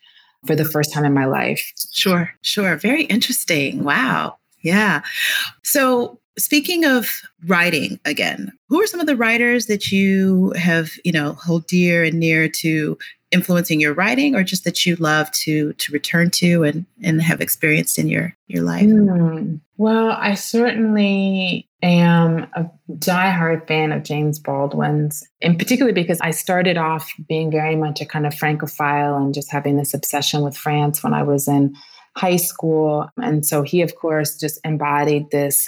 for 0.45 0.55
the 0.55 0.65
first 0.65 0.91
time 0.93 1.05
in 1.05 1.13
my 1.13 1.25
life. 1.25 1.71
Sure, 1.93 2.29
sure. 2.41 2.75
Very 2.75 3.03
interesting. 3.03 3.83
Wow. 3.83 4.37
Yeah. 4.61 5.01
So 5.63 6.19
Speaking 6.37 6.85
of 6.85 7.21
writing 7.45 7.99
again, 8.05 8.51
who 8.69 8.81
are 8.81 8.87
some 8.87 8.99
of 8.99 9.05
the 9.05 9.15
writers 9.15 9.67
that 9.67 9.91
you 9.91 10.51
have, 10.57 10.91
you 11.03 11.11
know, 11.11 11.33
hold 11.33 11.67
dear 11.67 12.03
and 12.03 12.19
near 12.19 12.49
to 12.49 12.97
influencing 13.33 13.81
your 13.81 13.93
writing 13.93 14.35
or 14.35 14.43
just 14.43 14.63
that 14.63 14.85
you 14.85 14.95
love 14.97 15.29
to 15.31 15.73
to 15.73 15.91
return 15.91 16.29
to 16.29 16.63
and 16.63 16.85
and 17.03 17.21
have 17.21 17.41
experienced 17.41 17.99
in 17.99 18.07
your 18.07 18.35
your 18.47 18.63
life? 18.63 18.85
Mm, 18.85 19.59
well, 19.77 20.11
I 20.11 20.35
certainly 20.35 21.67
am 21.81 22.47
a 22.55 22.69
diehard 22.91 23.67
fan 23.67 23.91
of 23.91 24.03
James 24.03 24.39
Baldwin's, 24.39 25.27
and 25.41 25.59
particularly 25.59 25.93
because 25.99 26.21
I 26.21 26.31
started 26.31 26.77
off 26.77 27.11
being 27.27 27.51
very 27.51 27.75
much 27.75 27.99
a 27.99 28.05
kind 28.05 28.25
of 28.25 28.33
Francophile 28.33 29.17
and 29.17 29.33
just 29.33 29.51
having 29.51 29.77
this 29.77 29.93
obsession 29.93 30.41
with 30.41 30.55
France 30.55 31.03
when 31.03 31.13
I 31.13 31.23
was 31.23 31.47
in 31.47 31.75
high 32.15 32.37
school. 32.37 33.09
And 33.17 33.45
so 33.45 33.63
he, 33.63 33.81
of 33.81 33.95
course, 33.95 34.37
just 34.37 34.59
embodied 34.63 35.31
this 35.31 35.67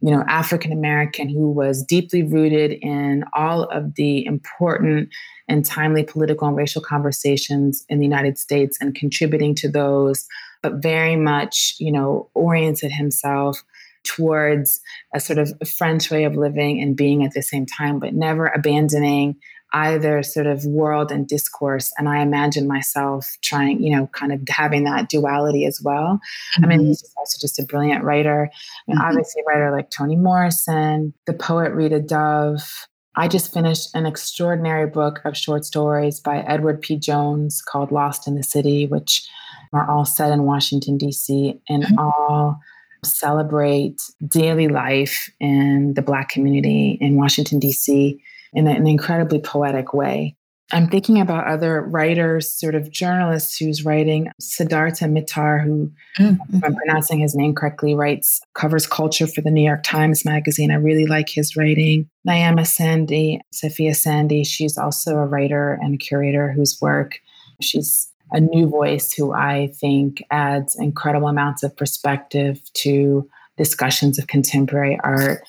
you 0.00 0.10
know, 0.10 0.24
African 0.28 0.72
American 0.72 1.28
who 1.28 1.50
was 1.50 1.84
deeply 1.84 2.22
rooted 2.22 2.72
in 2.80 3.24
all 3.34 3.64
of 3.64 3.94
the 3.96 4.24
important 4.24 5.10
and 5.48 5.64
timely 5.64 6.04
political 6.04 6.48
and 6.48 6.56
racial 6.56 6.80
conversations 6.80 7.84
in 7.88 7.98
the 7.98 8.06
United 8.06 8.38
States 8.38 8.78
and 8.80 8.94
contributing 8.94 9.54
to 9.56 9.68
those, 9.68 10.26
but 10.62 10.82
very 10.82 11.16
much, 11.16 11.74
you 11.78 11.92
know, 11.92 12.30
oriented 12.34 12.92
himself 12.92 13.62
towards 14.04 14.80
a 15.14 15.20
sort 15.20 15.38
of 15.38 15.52
French 15.76 16.10
way 16.10 16.24
of 16.24 16.34
living 16.34 16.80
and 16.80 16.96
being 16.96 17.24
at 17.24 17.32
the 17.32 17.42
same 17.42 17.66
time, 17.66 17.98
but 17.98 18.14
never 18.14 18.46
abandoning 18.46 19.36
either 19.72 20.22
sort 20.22 20.46
of 20.46 20.64
world 20.64 21.12
and 21.12 21.26
discourse. 21.26 21.92
And 21.98 22.08
I 22.08 22.22
imagine 22.22 22.66
myself 22.66 23.26
trying, 23.42 23.82
you 23.82 23.94
know, 23.94 24.08
kind 24.08 24.32
of 24.32 24.40
having 24.48 24.84
that 24.84 25.08
duality 25.08 25.64
as 25.64 25.80
well. 25.82 26.20
Mm-hmm. 26.56 26.64
I 26.64 26.68
mean, 26.68 26.78
mm-hmm. 26.80 26.88
he's 26.88 27.14
also 27.16 27.38
just 27.40 27.58
a 27.58 27.64
brilliant 27.64 28.04
writer. 28.04 28.50
And 28.88 28.98
mm-hmm. 28.98 29.08
obviously, 29.08 29.42
a 29.42 29.48
writer 29.48 29.70
like 29.70 29.90
Toni 29.90 30.16
Morrison, 30.16 31.14
the 31.26 31.34
poet 31.34 31.72
Rita 31.72 32.00
Dove. 32.00 32.86
I 33.16 33.28
just 33.28 33.52
finished 33.52 33.90
an 33.94 34.06
extraordinary 34.06 34.86
book 34.86 35.20
of 35.24 35.36
short 35.36 35.64
stories 35.64 36.20
by 36.20 36.38
Edward 36.38 36.80
P. 36.80 36.96
Jones 36.96 37.60
called 37.60 37.90
Lost 37.90 38.28
in 38.28 38.36
the 38.36 38.42
City, 38.42 38.86
which 38.86 39.28
are 39.72 39.88
all 39.88 40.04
set 40.04 40.32
in 40.32 40.44
Washington, 40.44 40.96
D.C., 40.96 41.60
and 41.68 41.84
mm-hmm. 41.84 41.98
all 41.98 42.60
celebrate 43.04 44.00
daily 44.26 44.68
life 44.68 45.30
in 45.40 45.94
the 45.94 46.02
Black 46.02 46.28
community 46.28 46.98
in 47.00 47.16
Washington, 47.16 47.58
D.C 47.58 48.20
in 48.52 48.66
an 48.66 48.86
incredibly 48.86 49.40
poetic 49.40 49.92
way. 49.92 50.36
I'm 50.72 50.88
thinking 50.88 51.20
about 51.20 51.48
other 51.48 51.82
writers, 51.82 52.48
sort 52.52 52.76
of 52.76 52.92
journalists 52.92 53.56
who's 53.56 53.84
writing. 53.84 54.30
Siddhartha 54.38 55.08
Mitter, 55.08 55.58
who, 55.58 55.90
mm-hmm. 56.16 56.56
if 56.56 56.64
I'm 56.64 56.76
pronouncing 56.76 57.18
his 57.18 57.34
name 57.34 57.56
correctly, 57.56 57.96
writes, 57.96 58.40
covers 58.54 58.86
culture 58.86 59.26
for 59.26 59.40
the 59.40 59.50
New 59.50 59.64
York 59.64 59.82
Times 59.82 60.24
Magazine. 60.24 60.70
I 60.70 60.76
really 60.76 61.06
like 61.06 61.28
his 61.28 61.56
writing. 61.56 62.08
Niama 62.24 62.64
Sandy, 62.64 63.40
Safia 63.52 63.96
Sandy, 63.96 64.44
she's 64.44 64.78
also 64.78 65.16
a 65.16 65.26
writer 65.26 65.76
and 65.82 65.98
curator 65.98 66.52
whose 66.52 66.78
work 66.80 67.18
she's 67.60 68.08
a 68.32 68.40
new 68.40 68.68
voice 68.68 69.12
who 69.12 69.32
I 69.32 69.72
think 69.74 70.22
adds 70.30 70.76
incredible 70.78 71.28
amounts 71.28 71.62
of 71.62 71.76
perspective 71.76 72.60
to 72.74 73.28
discussions 73.56 74.18
of 74.18 74.28
contemporary 74.28 74.98
art. 75.02 75.42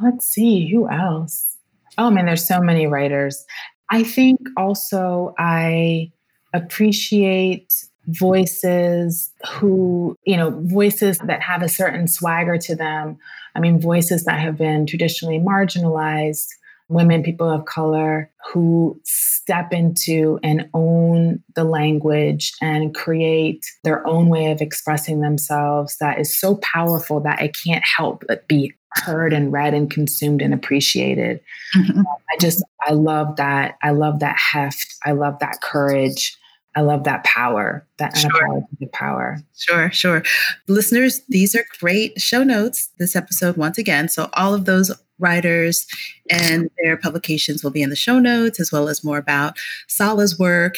Let's 0.00 0.26
see, 0.26 0.70
who 0.70 0.88
else? 0.88 1.51
Oh 1.98 2.10
man, 2.10 2.26
there's 2.26 2.46
so 2.46 2.60
many 2.60 2.86
writers. 2.86 3.44
I 3.90 4.02
think 4.02 4.40
also 4.56 5.34
I 5.38 6.12
appreciate 6.54 7.72
voices 8.06 9.30
who, 9.48 10.16
you 10.24 10.36
know, 10.36 10.50
voices 10.64 11.18
that 11.18 11.42
have 11.42 11.62
a 11.62 11.68
certain 11.68 12.08
swagger 12.08 12.58
to 12.58 12.74
them. 12.74 13.18
I 13.54 13.60
mean, 13.60 13.80
voices 13.80 14.24
that 14.24 14.40
have 14.40 14.56
been 14.56 14.86
traditionally 14.86 15.38
marginalized, 15.38 16.48
women, 16.88 17.22
people 17.22 17.48
of 17.48 17.64
color 17.64 18.30
who 18.52 19.00
step 19.04 19.72
into 19.72 20.38
and 20.42 20.68
own 20.74 21.42
the 21.54 21.64
language 21.64 22.52
and 22.60 22.94
create 22.94 23.64
their 23.84 24.06
own 24.06 24.28
way 24.28 24.50
of 24.50 24.60
expressing 24.60 25.20
themselves 25.20 25.96
that 25.98 26.18
is 26.18 26.38
so 26.38 26.56
powerful 26.56 27.20
that 27.20 27.40
it 27.40 27.56
can't 27.64 27.84
help 27.84 28.24
but 28.26 28.46
be 28.48 28.72
heard 28.96 29.32
and 29.32 29.52
read 29.52 29.74
and 29.74 29.90
consumed 29.90 30.42
and 30.42 30.54
appreciated. 30.54 31.40
Mm-hmm. 31.76 32.00
I 32.00 32.36
just, 32.40 32.62
I 32.86 32.92
love 32.92 33.36
that. 33.36 33.76
I 33.82 33.90
love 33.90 34.20
that 34.20 34.36
heft. 34.36 34.94
I 35.04 35.12
love 35.12 35.38
that 35.40 35.60
courage. 35.62 36.36
I 36.74 36.80
love 36.80 37.04
that 37.04 37.22
power, 37.24 37.86
that 37.98 38.16
sure. 38.16 38.66
power. 38.92 39.42
Sure, 39.56 39.90
sure. 39.90 40.22
Listeners, 40.68 41.20
these 41.28 41.54
are 41.54 41.64
great 41.78 42.18
show 42.20 42.42
notes 42.42 42.88
this 42.98 43.14
episode 43.14 43.58
once 43.58 43.76
again. 43.76 44.08
So 44.08 44.30
all 44.32 44.54
of 44.54 44.64
those 44.64 44.90
writers 45.22 45.86
and 46.30 46.68
their 46.82 46.96
publications 46.96 47.62
will 47.62 47.70
be 47.70 47.82
in 47.82 47.90
the 47.90 47.96
show 47.96 48.18
notes, 48.18 48.60
as 48.60 48.70
well 48.72 48.88
as 48.88 49.04
more 49.04 49.18
about 49.18 49.56
Sala's 49.88 50.38
work. 50.38 50.76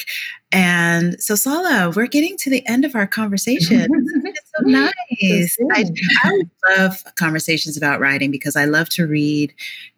And 0.51 1.21
so, 1.21 1.35
Sala, 1.35 1.91
we're 1.95 2.07
getting 2.07 2.37
to 2.37 2.49
the 2.49 2.65
end 2.67 2.85
of 2.85 2.95
our 2.95 3.07
conversation. 3.07 3.87
it's 4.23 4.51
so 4.57 4.65
nice. 4.65 5.57
I, 5.73 5.85
I 6.23 6.41
love 6.77 7.03
conversations 7.15 7.75
about 7.75 7.99
writing 7.99 8.31
because 8.31 8.55
I 8.55 8.65
love 8.65 8.87
to 8.89 9.05
read. 9.05 9.53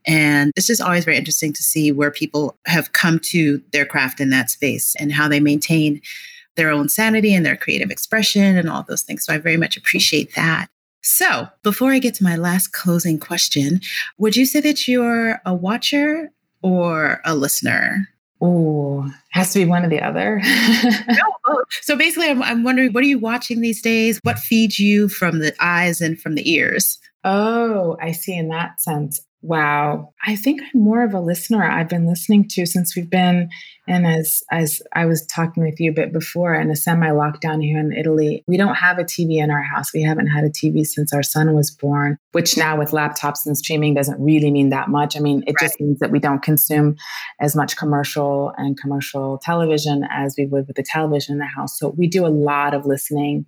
And 0.08 0.52
it's 0.56 0.68
just 0.68 0.82
always 0.82 1.06
very 1.06 1.18
interesting 1.18 1.54
to 1.54 1.62
see 1.62 1.92
where 1.92 2.10
people 2.10 2.58
have 2.66 2.94
come 2.94 3.20
to 3.26 3.62
their 3.72 3.86
craft 3.86 4.20
in 4.20 4.30
that 4.32 4.50
space 4.50 4.96
and 5.00 5.12
how 5.12 5.28
they 5.28 5.40
maintain 5.40 6.02
their 6.56 6.72
own 6.72 6.90
sanity 6.90 7.34
and 7.36 7.46
their 7.46 7.56
creative 7.56 7.92
expression 7.92 8.58
and 8.58 8.70
all 8.70 8.84
those 8.84 9.04
things. 9.04 9.26
So 9.26 9.34
I 9.34 9.38
very 9.38 9.58
much 9.58 9.78
appreciate 9.78 10.34
that. 10.36 10.70
So, 11.02 11.48
before 11.64 11.92
I 11.92 12.00
get 12.00 12.16
to 12.16 12.24
my 12.24 12.36
last 12.36 12.74
closing 12.74 13.20
question, 13.20 13.82
would 14.18 14.36
you 14.36 14.46
say 14.46 14.60
that 14.62 14.88
you're 14.88 15.42
a 15.46 15.54
watcher 15.54 16.32
or 16.62 17.22
a 17.24 17.36
listener? 17.36 18.08
Oh, 18.42 19.10
has 19.32 19.54
to 19.54 19.60
be 19.60 19.66
one 19.66 19.84
or 19.84 19.90
the 19.90 20.02
other. 20.02 20.42
no, 21.08 21.64
so 21.82 21.96
basically, 21.96 22.30
I'm, 22.30 22.44
I'm 22.44 22.64
wondering 22.64 22.94
what 22.94 23.04
are 23.04 23.08
you 23.08 23.20
watching 23.20 23.62
these 23.62 23.82
days? 23.82 24.20
What 24.24 24.38
feeds 24.38 24.80
you 24.80 25.10
from 25.10 25.40
the 25.40 25.56
eyes 25.60 26.02
and 26.02 26.20
from 26.20 26.36
the 26.36 26.50
ears? 26.52 27.00
Oh, 27.24 27.98
I 28.02 28.12
see 28.12 28.36
in 28.36 28.50
that 28.50 28.80
sense. 28.80 29.20
Wow. 29.42 30.14
I 30.26 30.36
think 30.36 30.62
I'm 30.62 30.82
more 30.82 31.04
of 31.04 31.14
a 31.14 31.20
listener. 31.20 31.64
I've 31.64 31.90
been 31.90 32.08
listening 32.08 32.48
to 32.50 32.66
since 32.66 32.96
we've 32.96 33.10
been 33.10 33.50
and 33.88 34.06
as 34.06 34.44
as 34.52 34.82
I 34.94 35.06
was 35.06 35.26
talking 35.26 35.64
with 35.64 35.80
you 35.80 35.92
a 35.92 35.94
bit 35.94 36.12
before 36.12 36.54
in 36.54 36.70
a 36.70 36.76
semi-lockdown 36.76 37.64
here 37.64 37.80
in 37.80 37.94
Italy, 37.94 38.44
we 38.46 38.58
don't 38.58 38.76
have 38.76 39.00
a 39.00 39.04
TV 39.04 39.38
in 39.42 39.50
our 39.50 39.64
house. 39.64 39.94
We 39.94 40.02
haven't 40.02 40.28
had 40.28 40.44
a 40.44 40.50
TV 40.50 40.86
since 40.86 41.14
our 41.14 41.24
son 41.24 41.54
was 41.54 41.72
born, 41.72 42.18
which 42.34 42.58
now 42.58 42.78
with 42.78 42.92
laptops 42.92 43.46
and 43.46 43.58
streaming 43.58 43.94
doesn't 43.94 44.20
really 44.20 44.52
mean 44.52 44.70
that 44.70 44.90
much. 44.90 45.16
I 45.16 45.22
mean, 45.22 45.44
it 45.48 45.56
right. 45.60 45.68
just 45.68 45.80
means 45.80 46.00
that 46.00 46.12
we 46.12 46.20
don't 46.20 46.42
consume 46.42 46.98
as 47.40 47.56
much 47.56 47.78
commercial 47.78 48.54
and 48.58 48.78
commercial 48.78 49.40
television 49.42 50.06
as 50.12 50.36
we 50.38 50.46
would 50.46 50.68
with 50.68 50.76
the 50.76 50.84
television 50.84 51.34
in 51.34 51.40
the 51.40 51.46
house. 51.46 51.80
So 51.80 51.90
we 51.98 52.08
do 52.08 52.26
a 52.26 52.28
lot 52.28 52.74
of 52.74 52.86
listening, 52.86 53.46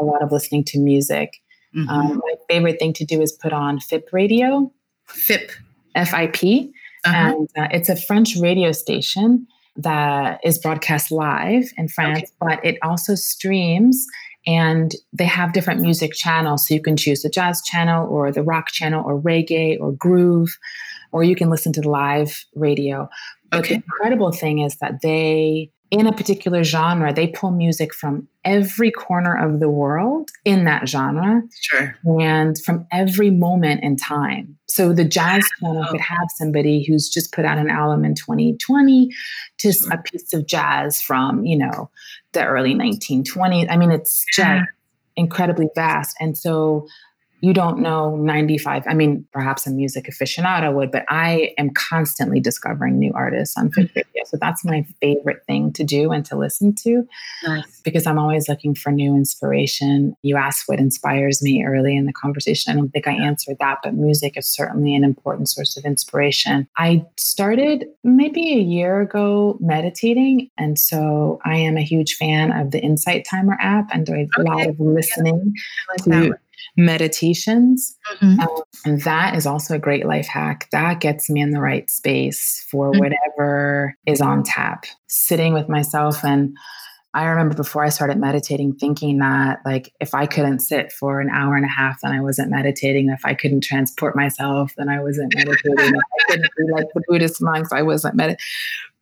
a 0.00 0.04
lot 0.04 0.22
of 0.22 0.30
listening 0.30 0.62
to 0.64 0.78
music. 0.78 1.40
Mm-hmm. 1.76 1.88
Um, 1.88 2.16
my 2.18 2.34
favorite 2.48 2.78
thing 2.78 2.92
to 2.94 3.04
do 3.04 3.20
is 3.20 3.32
put 3.32 3.52
on 3.52 3.80
FIP 3.80 4.10
radio. 4.12 4.72
FIP. 5.06 5.50
FIP. 5.96 6.70
Uh-huh. 7.04 7.16
And 7.16 7.48
uh, 7.58 7.68
it's 7.72 7.88
a 7.88 7.96
French 7.96 8.36
radio 8.36 8.70
station 8.70 9.48
that 9.76 10.40
is 10.44 10.58
broadcast 10.58 11.10
live 11.10 11.64
in 11.76 11.88
France, 11.88 12.18
okay. 12.18 12.32
but 12.40 12.64
it 12.64 12.78
also 12.82 13.14
streams 13.14 14.06
and 14.46 14.94
they 15.12 15.24
have 15.24 15.52
different 15.52 15.80
music 15.80 16.12
channels. 16.14 16.66
So 16.66 16.74
you 16.74 16.82
can 16.82 16.96
choose 16.96 17.22
the 17.22 17.30
jazz 17.30 17.62
channel 17.62 18.08
or 18.08 18.32
the 18.32 18.42
rock 18.42 18.68
channel 18.68 19.04
or 19.04 19.20
reggae 19.20 19.78
or 19.80 19.92
groove, 19.92 20.56
or 21.12 21.22
you 21.22 21.36
can 21.36 21.48
listen 21.48 21.72
to 21.74 21.80
the 21.80 21.88
live 21.88 22.44
radio. 22.54 23.08
But 23.50 23.60
okay. 23.60 23.68
the 23.68 23.74
incredible 23.76 24.32
thing 24.32 24.58
is 24.60 24.76
that 24.76 25.00
they 25.02 25.70
in 25.92 26.06
a 26.06 26.12
particular 26.12 26.64
genre, 26.64 27.12
they 27.12 27.26
pull 27.26 27.50
music 27.50 27.92
from 27.92 28.26
every 28.46 28.90
corner 28.90 29.36
of 29.36 29.60
the 29.60 29.68
world 29.68 30.30
in 30.42 30.64
that 30.64 30.88
genre. 30.88 31.42
Sure. 31.60 31.94
And 32.18 32.58
from 32.64 32.86
every 32.90 33.28
moment 33.28 33.84
in 33.84 33.96
time. 33.96 34.56
So 34.68 34.94
the 34.94 35.04
jazz 35.04 35.46
channel 35.60 35.84
could 35.90 36.00
have 36.00 36.28
somebody 36.36 36.82
who's 36.82 37.10
just 37.10 37.30
put 37.34 37.44
out 37.44 37.58
an 37.58 37.68
album 37.68 38.06
in 38.06 38.14
2020 38.14 39.10
to 39.58 39.72
sure. 39.72 39.92
a 39.92 39.98
piece 39.98 40.32
of 40.32 40.46
jazz 40.46 41.02
from, 41.02 41.44
you 41.44 41.58
know, 41.58 41.90
the 42.32 42.46
early 42.46 42.74
1920s. 42.74 43.66
I 43.70 43.76
mean, 43.76 43.90
it's 43.90 44.24
just 44.32 44.64
incredibly 45.14 45.68
vast. 45.74 46.16
And 46.20 46.38
so 46.38 46.88
you 47.42 47.52
don't 47.52 47.80
know 47.80 48.16
95 48.16 48.84
i 48.86 48.94
mean 48.94 49.26
perhaps 49.32 49.66
a 49.66 49.70
music 49.70 50.06
aficionado 50.06 50.72
would 50.72 50.90
but 50.90 51.04
i 51.08 51.52
am 51.58 51.68
constantly 51.70 52.40
discovering 52.40 52.98
new 52.98 53.12
artists 53.14 53.56
on 53.58 53.70
FIP 53.70 53.90
radio 53.94 54.22
so 54.24 54.38
that's 54.40 54.64
my 54.64 54.86
favorite 55.00 55.44
thing 55.46 55.72
to 55.72 55.84
do 55.84 56.12
and 56.12 56.24
to 56.24 56.36
listen 56.36 56.74
to 56.74 57.06
nice. 57.44 57.80
because 57.82 58.06
i'm 58.06 58.18
always 58.18 58.48
looking 58.48 58.74
for 58.74 58.90
new 58.90 59.14
inspiration. 59.14 60.14
You 60.22 60.36
asked 60.36 60.68
what 60.68 60.78
inspires 60.78 61.42
me 61.42 61.64
early 61.64 61.96
in 61.96 62.06
the 62.06 62.12
conversation. 62.12 62.72
I 62.72 62.76
don't 62.76 62.90
think 62.90 63.06
i 63.06 63.12
answered 63.12 63.56
that 63.60 63.78
but 63.82 63.94
music 63.94 64.36
is 64.36 64.48
certainly 64.48 64.94
an 64.94 65.04
important 65.04 65.48
source 65.48 65.76
of 65.76 65.84
inspiration. 65.84 66.68
I 66.78 67.04
started 67.16 67.86
maybe 68.04 68.52
a 68.52 68.60
year 68.60 69.00
ago 69.00 69.58
meditating 69.60 70.48
and 70.56 70.78
so 70.78 71.40
i 71.44 71.56
am 71.56 71.76
a 71.76 71.82
huge 71.82 72.14
fan 72.14 72.52
of 72.52 72.70
the 72.70 72.80
insight 72.80 73.26
timer 73.28 73.58
app 73.60 73.88
and 73.92 74.06
do 74.06 74.14
a 74.14 74.28
okay. 74.38 74.48
lot 74.48 74.66
of 74.66 74.78
listening 74.78 75.52
yeah. 76.06 76.22
like 76.22 76.30
to 76.30 76.38
meditations. 76.76 77.96
Mm-hmm. 78.20 78.40
Um, 78.40 78.62
and 78.84 79.02
that 79.02 79.36
is 79.36 79.46
also 79.46 79.74
a 79.74 79.78
great 79.78 80.06
life 80.06 80.26
hack. 80.26 80.68
That 80.72 81.00
gets 81.00 81.28
me 81.30 81.40
in 81.40 81.50
the 81.50 81.60
right 81.60 81.88
space 81.90 82.66
for 82.70 82.90
mm-hmm. 82.90 83.00
whatever 83.00 83.94
is 84.06 84.20
on 84.20 84.42
tap. 84.42 84.84
Sitting 85.08 85.54
with 85.54 85.68
myself 85.68 86.24
and 86.24 86.56
I 87.14 87.26
remember 87.26 87.54
before 87.54 87.84
I 87.84 87.90
started 87.90 88.16
meditating 88.16 88.76
thinking 88.76 89.18
that 89.18 89.60
like 89.66 89.92
if 90.00 90.14
I 90.14 90.24
couldn't 90.24 90.60
sit 90.60 90.90
for 90.92 91.20
an 91.20 91.28
hour 91.28 91.56
and 91.56 91.64
a 91.64 91.68
half 91.68 92.00
then 92.02 92.12
I 92.12 92.22
wasn't 92.22 92.50
meditating. 92.50 93.10
If 93.10 93.24
I 93.24 93.34
couldn't 93.34 93.62
transport 93.62 94.16
myself 94.16 94.72
then 94.78 94.88
I 94.88 95.02
wasn't 95.02 95.34
meditating. 95.36 95.78
if 95.78 95.94
I 95.94 96.32
couldn't 96.32 96.50
be 96.56 96.72
like 96.72 96.86
the 96.94 97.02
Buddhist 97.08 97.42
monks, 97.42 97.70
I 97.72 97.82
wasn't 97.82 98.14
meditating. 98.14 98.38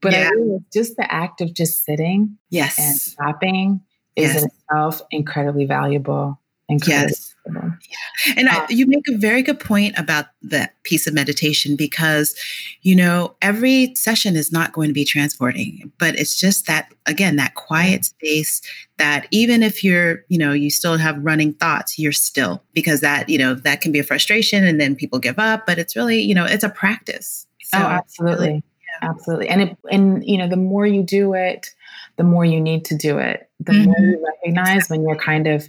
But 0.01 0.13
yeah. 0.13 0.31
Just 0.73 0.97
the 0.97 1.13
act 1.13 1.41
of 1.41 1.55
just 1.55 1.85
sitting 1.85 2.37
yes. 2.49 2.79
and 2.79 2.97
stopping 2.97 3.81
is 4.17 4.35
yes. 4.35 4.43
in 4.43 4.49
itself 4.49 5.03
incredibly 5.11 5.67
valuable. 5.67 6.41
Incredibly 6.69 7.11
yes. 7.11 7.35
Yeah. 7.47 8.35
And 8.37 8.49
I, 8.49 8.67
you 8.69 8.87
make 8.87 9.09
a 9.09 9.17
very 9.17 9.43
good 9.43 9.59
point 9.59 9.99
about 9.99 10.27
that 10.43 10.81
piece 10.83 11.07
of 11.07 11.15
meditation 11.15 11.75
because, 11.75 12.35
you 12.83 12.95
know, 12.95 13.35
every 13.43 13.95
session 13.95 14.37
is 14.37 14.53
not 14.53 14.73
going 14.73 14.89
to 14.89 14.95
be 14.95 15.05
transporting, 15.05 15.91
but 15.99 16.17
it's 16.17 16.39
just 16.39 16.67
that, 16.67 16.93
again, 17.07 17.37
that 17.37 17.55
quiet 17.55 18.05
space 18.05 18.61
that 18.99 19.27
even 19.31 19.63
if 19.63 19.83
you're, 19.83 20.25
you 20.29 20.39
know, 20.39 20.53
you 20.53 20.71
still 20.71 20.97
have 20.97 21.17
running 21.25 21.55
thoughts, 21.55 21.99
you're 21.99 22.13
still, 22.13 22.63
because 22.75 23.01
that, 23.01 23.29
you 23.29 23.39
know, 23.39 23.55
that 23.55 23.81
can 23.81 23.91
be 23.91 23.99
a 23.99 24.05
frustration 24.05 24.65
and 24.65 24.81
then 24.81 24.95
people 24.95 25.19
give 25.19 25.39
up, 25.39 25.67
but 25.67 25.79
it's 25.79 25.97
really, 25.97 26.21
you 26.21 26.35
know, 26.35 26.45
it's 26.45 26.65
a 26.65 26.69
practice. 26.71 27.47
So 27.63 27.79
oh, 27.79 27.83
absolutely. 27.83 28.55
Yeah. 28.55 29.09
Absolutely. 29.11 29.49
And 29.49 29.63
it, 29.63 29.79
and, 29.91 30.25
you 30.27 30.37
know, 30.37 30.47
the 30.47 30.57
more 30.57 30.87
you 30.87 31.03
do 31.03 31.33
it, 31.33 31.75
the 32.17 32.25
more 32.25 32.45
you 32.45 32.61
need 32.61 32.85
to 32.87 32.97
do 32.97 33.19
it, 33.19 33.49
the 33.61 33.73
mm-hmm. 33.73 33.85
more 33.85 33.99
you 33.99 34.27
recognize 34.27 34.91
when 34.91 35.03
you're 35.03 35.17
kind 35.17 35.47
of, 35.47 35.69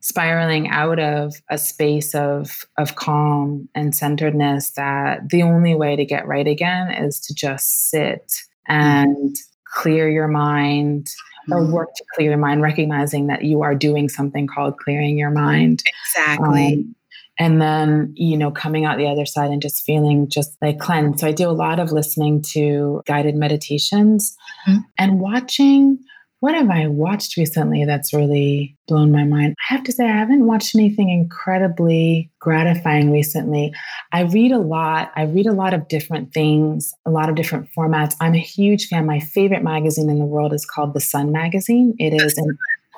spiraling 0.00 0.68
out 0.68 0.98
of 0.98 1.34
a 1.50 1.58
space 1.58 2.14
of 2.14 2.64
of 2.76 2.96
calm 2.96 3.68
and 3.74 3.94
centeredness 3.94 4.70
that 4.72 5.28
the 5.28 5.42
only 5.42 5.74
way 5.74 5.96
to 5.96 6.04
get 6.04 6.26
right 6.26 6.46
again 6.46 6.90
is 6.90 7.20
to 7.20 7.34
just 7.34 7.90
sit 7.90 8.32
and 8.66 9.36
clear 9.64 10.08
your 10.08 10.28
mind 10.28 11.08
or 11.50 11.60
mm-hmm. 11.60 11.72
work 11.72 11.88
to 11.96 12.04
clear 12.14 12.30
your 12.30 12.38
mind 12.38 12.62
recognizing 12.62 13.26
that 13.26 13.44
you 13.44 13.62
are 13.62 13.74
doing 13.74 14.08
something 14.08 14.46
called 14.46 14.76
clearing 14.78 15.18
your 15.18 15.30
mind 15.30 15.82
exactly 16.04 16.74
um, 16.74 16.94
and 17.38 17.60
then 17.62 18.12
you 18.16 18.36
know 18.36 18.50
coming 18.50 18.84
out 18.84 18.98
the 18.98 19.06
other 19.06 19.26
side 19.26 19.50
and 19.50 19.62
just 19.62 19.82
feeling 19.82 20.28
just 20.28 20.56
like 20.62 20.78
cleansed 20.78 21.20
so 21.20 21.26
i 21.26 21.32
do 21.32 21.48
a 21.48 21.52
lot 21.52 21.78
of 21.78 21.92
listening 21.92 22.42
to 22.42 23.02
guided 23.06 23.34
meditations 23.34 24.36
mm-hmm. 24.68 24.80
and 24.98 25.20
watching 25.20 25.98
what 26.40 26.54
have 26.54 26.70
I 26.70 26.86
watched 26.86 27.36
recently 27.36 27.84
that's 27.84 28.12
really 28.12 28.76
blown 28.86 29.10
my 29.10 29.24
mind? 29.24 29.54
I 29.68 29.74
have 29.74 29.82
to 29.84 29.92
say, 29.92 30.04
I 30.04 30.16
haven't 30.16 30.46
watched 30.46 30.74
anything 30.74 31.10
incredibly 31.10 32.30
gratifying 32.38 33.10
recently. 33.10 33.72
I 34.12 34.22
read 34.22 34.52
a 34.52 34.58
lot. 34.58 35.10
I 35.16 35.24
read 35.24 35.46
a 35.46 35.52
lot 35.52 35.74
of 35.74 35.88
different 35.88 36.32
things, 36.32 36.92
a 37.04 37.10
lot 37.10 37.28
of 37.28 37.34
different 37.34 37.68
formats. 37.76 38.14
I'm 38.20 38.34
a 38.34 38.38
huge 38.38 38.86
fan. 38.86 39.06
My 39.06 39.20
favorite 39.20 39.64
magazine 39.64 40.10
in 40.10 40.18
the 40.18 40.24
world 40.24 40.52
is 40.52 40.64
called 40.64 40.94
The 40.94 41.00
Sun 41.00 41.32
Magazine. 41.32 41.94
It 41.98 42.14
is 42.14 42.38
an 42.38 42.56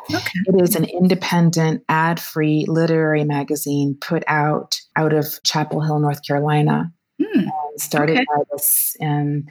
Okay. 0.08 0.38
It 0.46 0.62
is 0.62 0.76
an 0.76 0.84
independent, 0.84 1.84
ad-free 1.88 2.64
literary 2.66 3.22
magazine 3.22 3.96
put 4.00 4.24
out 4.26 4.80
out 4.96 5.12
of 5.12 5.40
Chapel 5.44 5.82
Hill, 5.82 6.00
North 6.00 6.26
Carolina. 6.26 6.92
Hmm. 7.22 7.48
Started 7.76 8.16
okay. 8.16 8.24
by 8.34 8.42
this 8.50 8.96
um, 9.02 9.44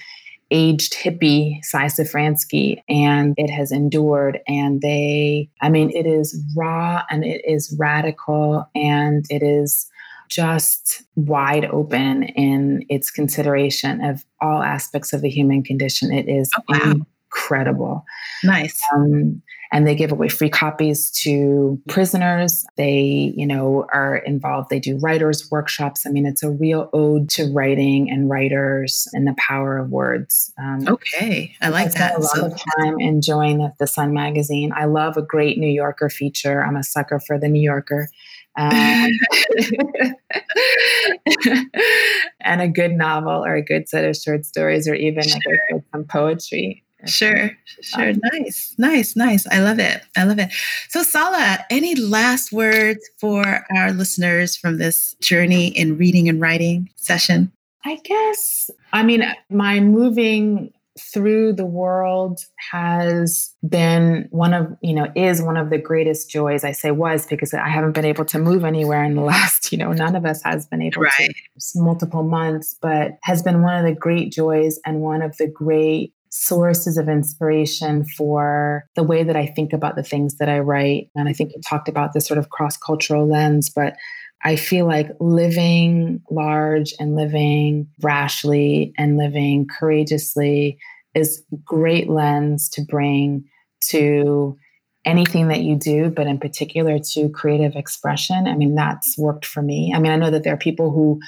aged 0.52 0.94
hippie, 0.94 1.64
Sy 1.64 1.86
Safransky, 1.86 2.82
and 2.88 3.34
it 3.38 3.50
has 3.50 3.72
endured. 3.72 4.40
And 4.48 4.82
they, 4.82 5.50
I 5.62 5.70
mean, 5.70 5.92
it 5.92 6.06
is 6.06 6.42
raw 6.56 7.04
and 7.10 7.24
it 7.24 7.42
is 7.46 7.76
radical 7.80 8.66
and 8.76 9.26
it 9.30 9.44
is 9.44 9.88
just 10.30 11.04
wide 11.16 11.66
open 11.66 12.24
in 12.24 12.86
its 12.88 13.10
consideration 13.10 14.04
of 14.04 14.24
all 14.42 14.62
aspects 14.62 15.12
of 15.12 15.22
the 15.22 15.30
human 15.30 15.64
condition. 15.64 16.12
It 16.12 16.30
is 16.30 16.52
oh, 16.58 16.62
wow. 16.70 16.94
Incredible. 17.32 18.06
Nice. 18.44 18.82
Um, 18.94 19.42
and 19.72 19.88
they 19.88 19.94
give 19.94 20.12
away 20.12 20.30
free 20.30 20.50
copies 20.50 21.12
to 21.12 21.80
prisoners. 21.88 22.66
They, 22.76 23.34
you 23.38 23.46
know, 23.46 23.86
are 23.94 24.18
involved. 24.18 24.70
They 24.70 24.80
do 24.80 24.98
writers' 24.98 25.50
workshops. 25.52 26.08
I 26.08 26.10
mean, 26.10 26.26
it's 26.26 26.42
a 26.42 26.50
real 26.50 26.90
ode 26.92 27.30
to 27.32 27.54
writing 27.54 28.10
and 28.10 28.30
writers 28.30 29.08
and 29.14 29.28
the 29.28 29.36
power 29.38 29.78
of 29.78 29.92
words. 29.92 30.52
Um, 30.58 30.88
okay, 30.88 31.56
I 31.62 31.70
like 31.70 31.88
I 31.88 32.00
that. 32.00 32.18
A 32.18 32.22
lot 32.22 32.36
so- 32.36 32.46
of 32.48 32.60
time 32.80 33.00
enjoying 33.00 33.60
the, 33.60 33.74
the 33.78 33.88
Sun 33.88 34.12
magazine. 34.14 34.72
I 34.76 34.86
love 34.86 35.18
a 35.18 35.22
great 35.22 35.60
New 35.60 35.70
Yorker 35.70 36.10
feature. 36.10 36.64
I'm 36.64 36.76
a 36.76 36.84
sucker 36.84 37.20
for 37.20 37.38
the 37.38 37.48
New 37.48 37.62
Yorker. 37.62 38.10
Um, 38.58 39.08
and 42.42 42.62
a 42.62 42.68
good 42.68 42.92
novel 42.92 43.46
or 43.46 43.56
a 43.56 43.64
good 43.64 43.88
set 43.88 44.04
of 44.04 44.18
short 44.18 44.44
stories 44.44 44.86
or 44.86 44.96
even 44.96 45.24
sure. 45.24 45.40
like 45.72 45.84
some 45.94 46.04
poetry 46.04 46.84
Sure, 47.06 47.52
sure. 47.82 48.14
Nice, 48.34 48.76
nice, 48.78 49.16
nice. 49.16 49.48
I 49.48 49.60
love 49.62 49.80
it. 49.80 50.02
I 50.18 50.26
love 50.26 50.40
it. 50.40 50.52
So, 50.90 51.02
Sala, 51.02 51.60
any 51.70 51.96
last 51.96 52.52
words 52.52 53.00
for 53.20 53.66
our 53.76 53.94
listeners 53.94 54.58
from 54.58 54.78
this 54.78 55.16
journey 55.22 55.68
in 55.68 55.98
reading 55.98 56.28
and 56.28 56.42
writing 56.42 56.90
session? 56.96 57.52
I 57.86 58.00
guess, 58.04 58.70
I 58.92 59.04
mean, 59.04 59.24
my 59.50 59.80
moving 59.80 60.74
through 61.00 61.54
the 61.54 61.66
world 61.66 62.42
has 62.72 63.54
been 63.68 64.28
one 64.32 64.54
of, 64.54 64.76
you 64.82 64.94
know, 64.94 65.08
is 65.16 65.42
one 65.42 65.56
of 65.56 65.70
the 65.70 65.78
greatest 65.78 66.30
joys. 66.30 66.64
I 66.64 66.72
say 66.72 66.92
was 66.92 67.26
because 67.26 67.54
I 67.54 67.70
haven't 67.70 67.94
been 67.94 68.06
able 68.06 68.26
to 68.26 68.40
move 68.40 68.64
anywhere 68.66 69.04
in 69.04 69.16
the 69.16 69.22
last, 69.34 69.72
you 69.72 69.78
know, 69.78 69.92
none 69.94 70.16
of 70.16 70.26
us 70.26 70.44
has 70.44 70.68
been 70.68 70.82
able 70.82 71.04
right. 71.04 71.12
to 71.18 71.60
multiple 71.76 72.24
months, 72.24 72.76
but 72.82 73.18
has 73.24 73.42
been 73.42 73.62
one 73.62 73.78
of 73.78 73.86
the 73.86 73.98
great 73.98 74.32
joys 74.32 74.80
and 74.86 75.00
one 75.00 75.22
of 75.22 75.38
the 75.38 75.48
great 75.48 76.14
sources 76.30 76.98
of 76.98 77.10
inspiration 77.10 78.06
for 78.06 78.86
the 78.96 79.04
way 79.04 79.24
that 79.24 79.36
I 79.36 79.48
think 79.48 79.74
about 79.74 79.96
the 79.96 80.04
things 80.04 80.38
that 80.38 80.50
I 80.50 80.60
write. 80.60 81.10
And 81.16 81.28
I 81.28 81.34
think 81.34 81.54
you 81.54 81.62
talked 81.68 81.90
about 81.90 82.14
this 82.14 82.28
sort 82.28 82.38
of 82.38 82.50
cross 82.50 82.78
cultural 82.78 83.28
lens, 83.28 83.70
but 83.70 83.96
I 84.44 84.56
feel 84.56 84.86
like 84.86 85.10
living 85.20 86.22
large 86.30 86.94
and 87.00 87.16
living 87.16 87.88
rashly 88.02 88.94
and 88.98 89.18
living 89.18 89.68
courageously 89.80 90.78
is 91.14 91.44
great 91.66 92.10
lens 92.10 92.70
to 92.70 92.82
bring 92.84 93.44
to 93.82 94.58
anything 95.06 95.48
that 95.48 95.62
you 95.62 95.76
do, 95.76 96.10
but 96.10 96.28
in 96.28 96.40
particular 96.40 97.00
to 97.00 97.30
creative 97.30 97.76
expression. 97.76 98.48
I 98.48 98.56
mean, 98.56 98.76
that's 98.76 99.18
worked 99.18 99.46
for 99.46 99.62
me. 99.62 99.94
I 99.96 100.00
mean, 100.00 100.12
I 100.12 100.18
know 100.18 100.30
that 100.30 100.44
there 100.44 100.54
are 100.54 100.58
people 100.58 100.92
who 100.92 101.20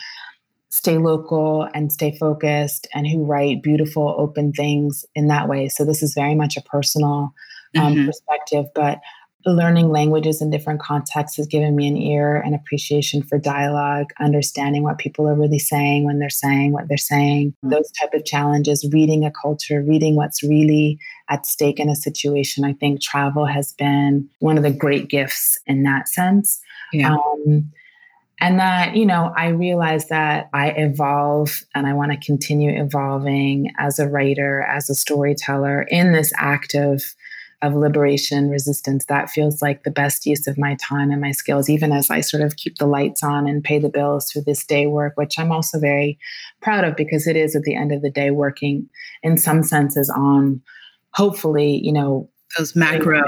stay 0.71 0.97
local 0.97 1.67
and 1.73 1.91
stay 1.91 2.17
focused 2.17 2.87
and 2.93 3.05
who 3.05 3.25
write 3.25 3.61
beautiful 3.61 4.15
open 4.17 4.53
things 4.53 5.05
in 5.15 5.27
that 5.27 5.47
way 5.47 5.67
so 5.67 5.85
this 5.85 6.01
is 6.01 6.13
very 6.13 6.33
much 6.33 6.57
a 6.57 6.61
personal 6.61 7.33
um, 7.77 7.93
mm-hmm. 7.93 8.05
perspective 8.05 8.65
but 8.73 8.99
learning 9.45 9.89
languages 9.89 10.39
in 10.39 10.51
different 10.51 10.79
contexts 10.79 11.35
has 11.35 11.47
given 11.47 11.75
me 11.75 11.87
an 11.87 11.97
ear 11.97 12.37
and 12.37 12.53
appreciation 12.53 13.23
for 13.23 13.37
dialogue 13.37 14.07
understanding 14.19 14.83
what 14.83 14.97
people 14.97 15.27
are 15.27 15.35
really 15.35 15.59
saying 15.59 16.05
when 16.05 16.19
they're 16.19 16.29
saying 16.29 16.71
what 16.71 16.87
they're 16.87 16.97
saying 16.97 17.51
mm-hmm. 17.51 17.69
those 17.69 17.91
type 17.99 18.13
of 18.13 18.23
challenges 18.23 18.87
reading 18.93 19.25
a 19.25 19.31
culture 19.31 19.81
reading 19.81 20.15
what's 20.15 20.43
really 20.43 20.97
at 21.29 21.45
stake 21.45 21.79
in 21.79 21.89
a 21.89 21.95
situation 21.95 22.63
i 22.63 22.73
think 22.73 23.01
travel 23.01 23.45
has 23.45 23.73
been 23.73 24.29
one 24.39 24.57
of 24.57 24.63
the 24.63 24.71
great 24.71 25.09
gifts 25.09 25.59
in 25.65 25.83
that 25.83 26.07
sense 26.07 26.61
yeah. 26.93 27.15
Um, 27.15 27.71
and 28.41 28.59
that 28.59 28.95
you 28.95 29.05
know 29.05 29.31
i 29.37 29.47
realize 29.47 30.07
that 30.09 30.49
i 30.53 30.69
evolve 30.71 31.61
and 31.73 31.87
i 31.87 31.93
want 31.93 32.11
to 32.11 32.25
continue 32.25 32.81
evolving 32.81 33.71
as 33.77 33.99
a 33.99 34.09
writer 34.09 34.61
as 34.63 34.89
a 34.89 34.95
storyteller 34.95 35.83
in 35.83 36.11
this 36.11 36.33
act 36.37 36.73
of 36.75 37.03
of 37.61 37.75
liberation 37.75 38.49
resistance 38.49 39.05
that 39.05 39.29
feels 39.29 39.61
like 39.61 39.83
the 39.83 39.91
best 39.91 40.25
use 40.25 40.47
of 40.47 40.57
my 40.57 40.75
time 40.75 41.11
and 41.11 41.21
my 41.21 41.31
skills 41.31 41.69
even 41.69 41.91
as 41.93 42.09
i 42.09 42.19
sort 42.19 42.41
of 42.43 42.57
keep 42.57 42.77
the 42.77 42.87
lights 42.87 43.23
on 43.23 43.47
and 43.47 43.63
pay 43.63 43.77
the 43.77 43.89
bills 43.89 44.29
through 44.29 44.41
this 44.41 44.65
day 44.65 44.87
work 44.87 45.13
which 45.15 45.37
i'm 45.37 45.51
also 45.51 45.79
very 45.79 46.17
proud 46.61 46.83
of 46.83 46.95
because 46.95 47.27
it 47.27 47.35
is 47.35 47.55
at 47.55 47.61
the 47.61 47.75
end 47.75 47.91
of 47.91 48.01
the 48.01 48.11
day 48.11 48.31
working 48.31 48.89
in 49.21 49.37
some 49.37 49.61
senses 49.61 50.09
on 50.09 50.61
hopefully 51.13 51.79
you 51.83 51.93
know 51.93 52.27
those 52.57 52.75
macro 52.75 53.21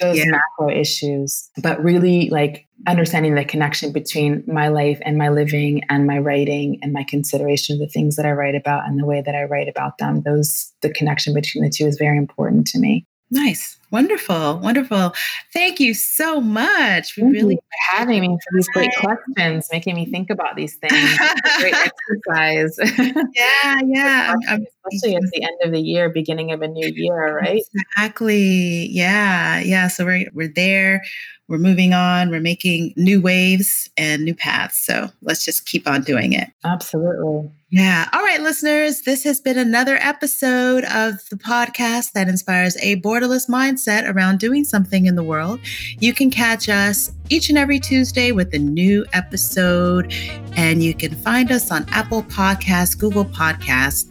those 0.00 0.18
yeah. 0.18 0.26
macro 0.26 0.70
issues, 0.70 1.50
but 1.62 1.82
really 1.82 2.28
like 2.30 2.66
understanding 2.86 3.34
the 3.34 3.44
connection 3.44 3.92
between 3.92 4.44
my 4.46 4.68
life 4.68 4.98
and 5.02 5.16
my 5.16 5.28
living 5.28 5.82
and 5.88 6.06
my 6.06 6.18
writing 6.18 6.78
and 6.82 6.92
my 6.92 7.04
consideration 7.04 7.74
of 7.74 7.80
the 7.80 7.88
things 7.88 8.16
that 8.16 8.26
I 8.26 8.32
write 8.32 8.54
about 8.54 8.86
and 8.86 8.98
the 8.98 9.06
way 9.06 9.22
that 9.22 9.34
I 9.34 9.44
write 9.44 9.68
about 9.68 9.98
them. 9.98 10.22
Those 10.22 10.72
the 10.82 10.90
connection 10.90 11.32
between 11.34 11.64
the 11.64 11.70
two 11.70 11.86
is 11.86 11.96
very 11.98 12.18
important 12.18 12.66
to 12.68 12.78
me. 12.78 13.06
Nice. 13.30 13.76
Wonderful. 13.96 14.58
Wonderful. 14.58 15.14
Thank 15.54 15.80
you 15.80 15.94
so 15.94 16.38
much. 16.38 17.16
We 17.16 17.22
Thank 17.22 17.32
really 17.34 17.54
for 17.56 17.96
having 17.96 18.20
me 18.20 18.28
for 18.28 18.54
these 18.54 18.68
great 18.68 18.90
questions, 19.00 19.66
making 19.72 19.94
me 19.94 20.04
think 20.04 20.28
about 20.28 20.54
these 20.54 20.74
things. 20.82 21.18
great 21.60 21.74
exercise. 21.74 22.78
Yeah, 23.34 23.80
yeah. 23.86 24.34
Especially 24.44 25.16
at 25.16 25.22
the 25.32 25.42
end 25.42 25.56
of 25.62 25.72
the 25.72 25.80
year, 25.80 26.10
beginning 26.10 26.52
of 26.52 26.60
a 26.60 26.68
new 26.68 26.90
year, 26.94 27.38
right? 27.38 27.62
Exactly. 27.74 28.88
Yeah. 28.90 29.60
Yeah. 29.60 29.88
So 29.88 30.04
we're 30.04 30.28
we're 30.34 30.52
there. 30.54 31.02
We're 31.48 31.58
moving 31.58 31.94
on. 31.94 32.30
We're 32.30 32.40
making 32.40 32.92
new 32.96 33.20
waves 33.20 33.88
and 33.96 34.24
new 34.24 34.34
paths. 34.34 34.78
So 34.84 35.08
let's 35.22 35.44
just 35.44 35.64
keep 35.66 35.88
on 35.88 36.02
doing 36.02 36.32
it. 36.32 36.48
Absolutely. 36.64 37.50
Yeah. 37.70 38.08
All 38.12 38.22
right, 38.22 38.40
listeners. 38.40 39.02
This 39.02 39.22
has 39.24 39.40
been 39.40 39.58
another 39.58 39.96
episode 40.00 40.84
of 40.84 41.20
the 41.30 41.36
podcast 41.36 42.12
that 42.12 42.28
inspires 42.28 42.76
a 42.80 43.00
borderless 43.00 43.48
mindset 43.86 44.12
around 44.12 44.38
doing 44.38 44.64
something 44.64 45.06
in 45.06 45.14
the 45.16 45.22
world. 45.22 45.58
You 45.98 46.12
can 46.12 46.30
catch 46.30 46.68
us 46.68 47.10
each 47.28 47.48
and 47.48 47.56
every 47.58 47.80
Tuesday 47.80 48.30
with 48.32 48.52
a 48.54 48.58
new 48.58 49.06
episode, 49.12 50.12
and 50.56 50.82
you 50.82 50.92
can 50.94 51.14
find 51.16 51.52
us 51.52 51.70
on 51.70 51.86
Apple 51.90 52.22
Podcasts, 52.24 52.98
Google 52.98 53.24
Podcasts, 53.24 54.06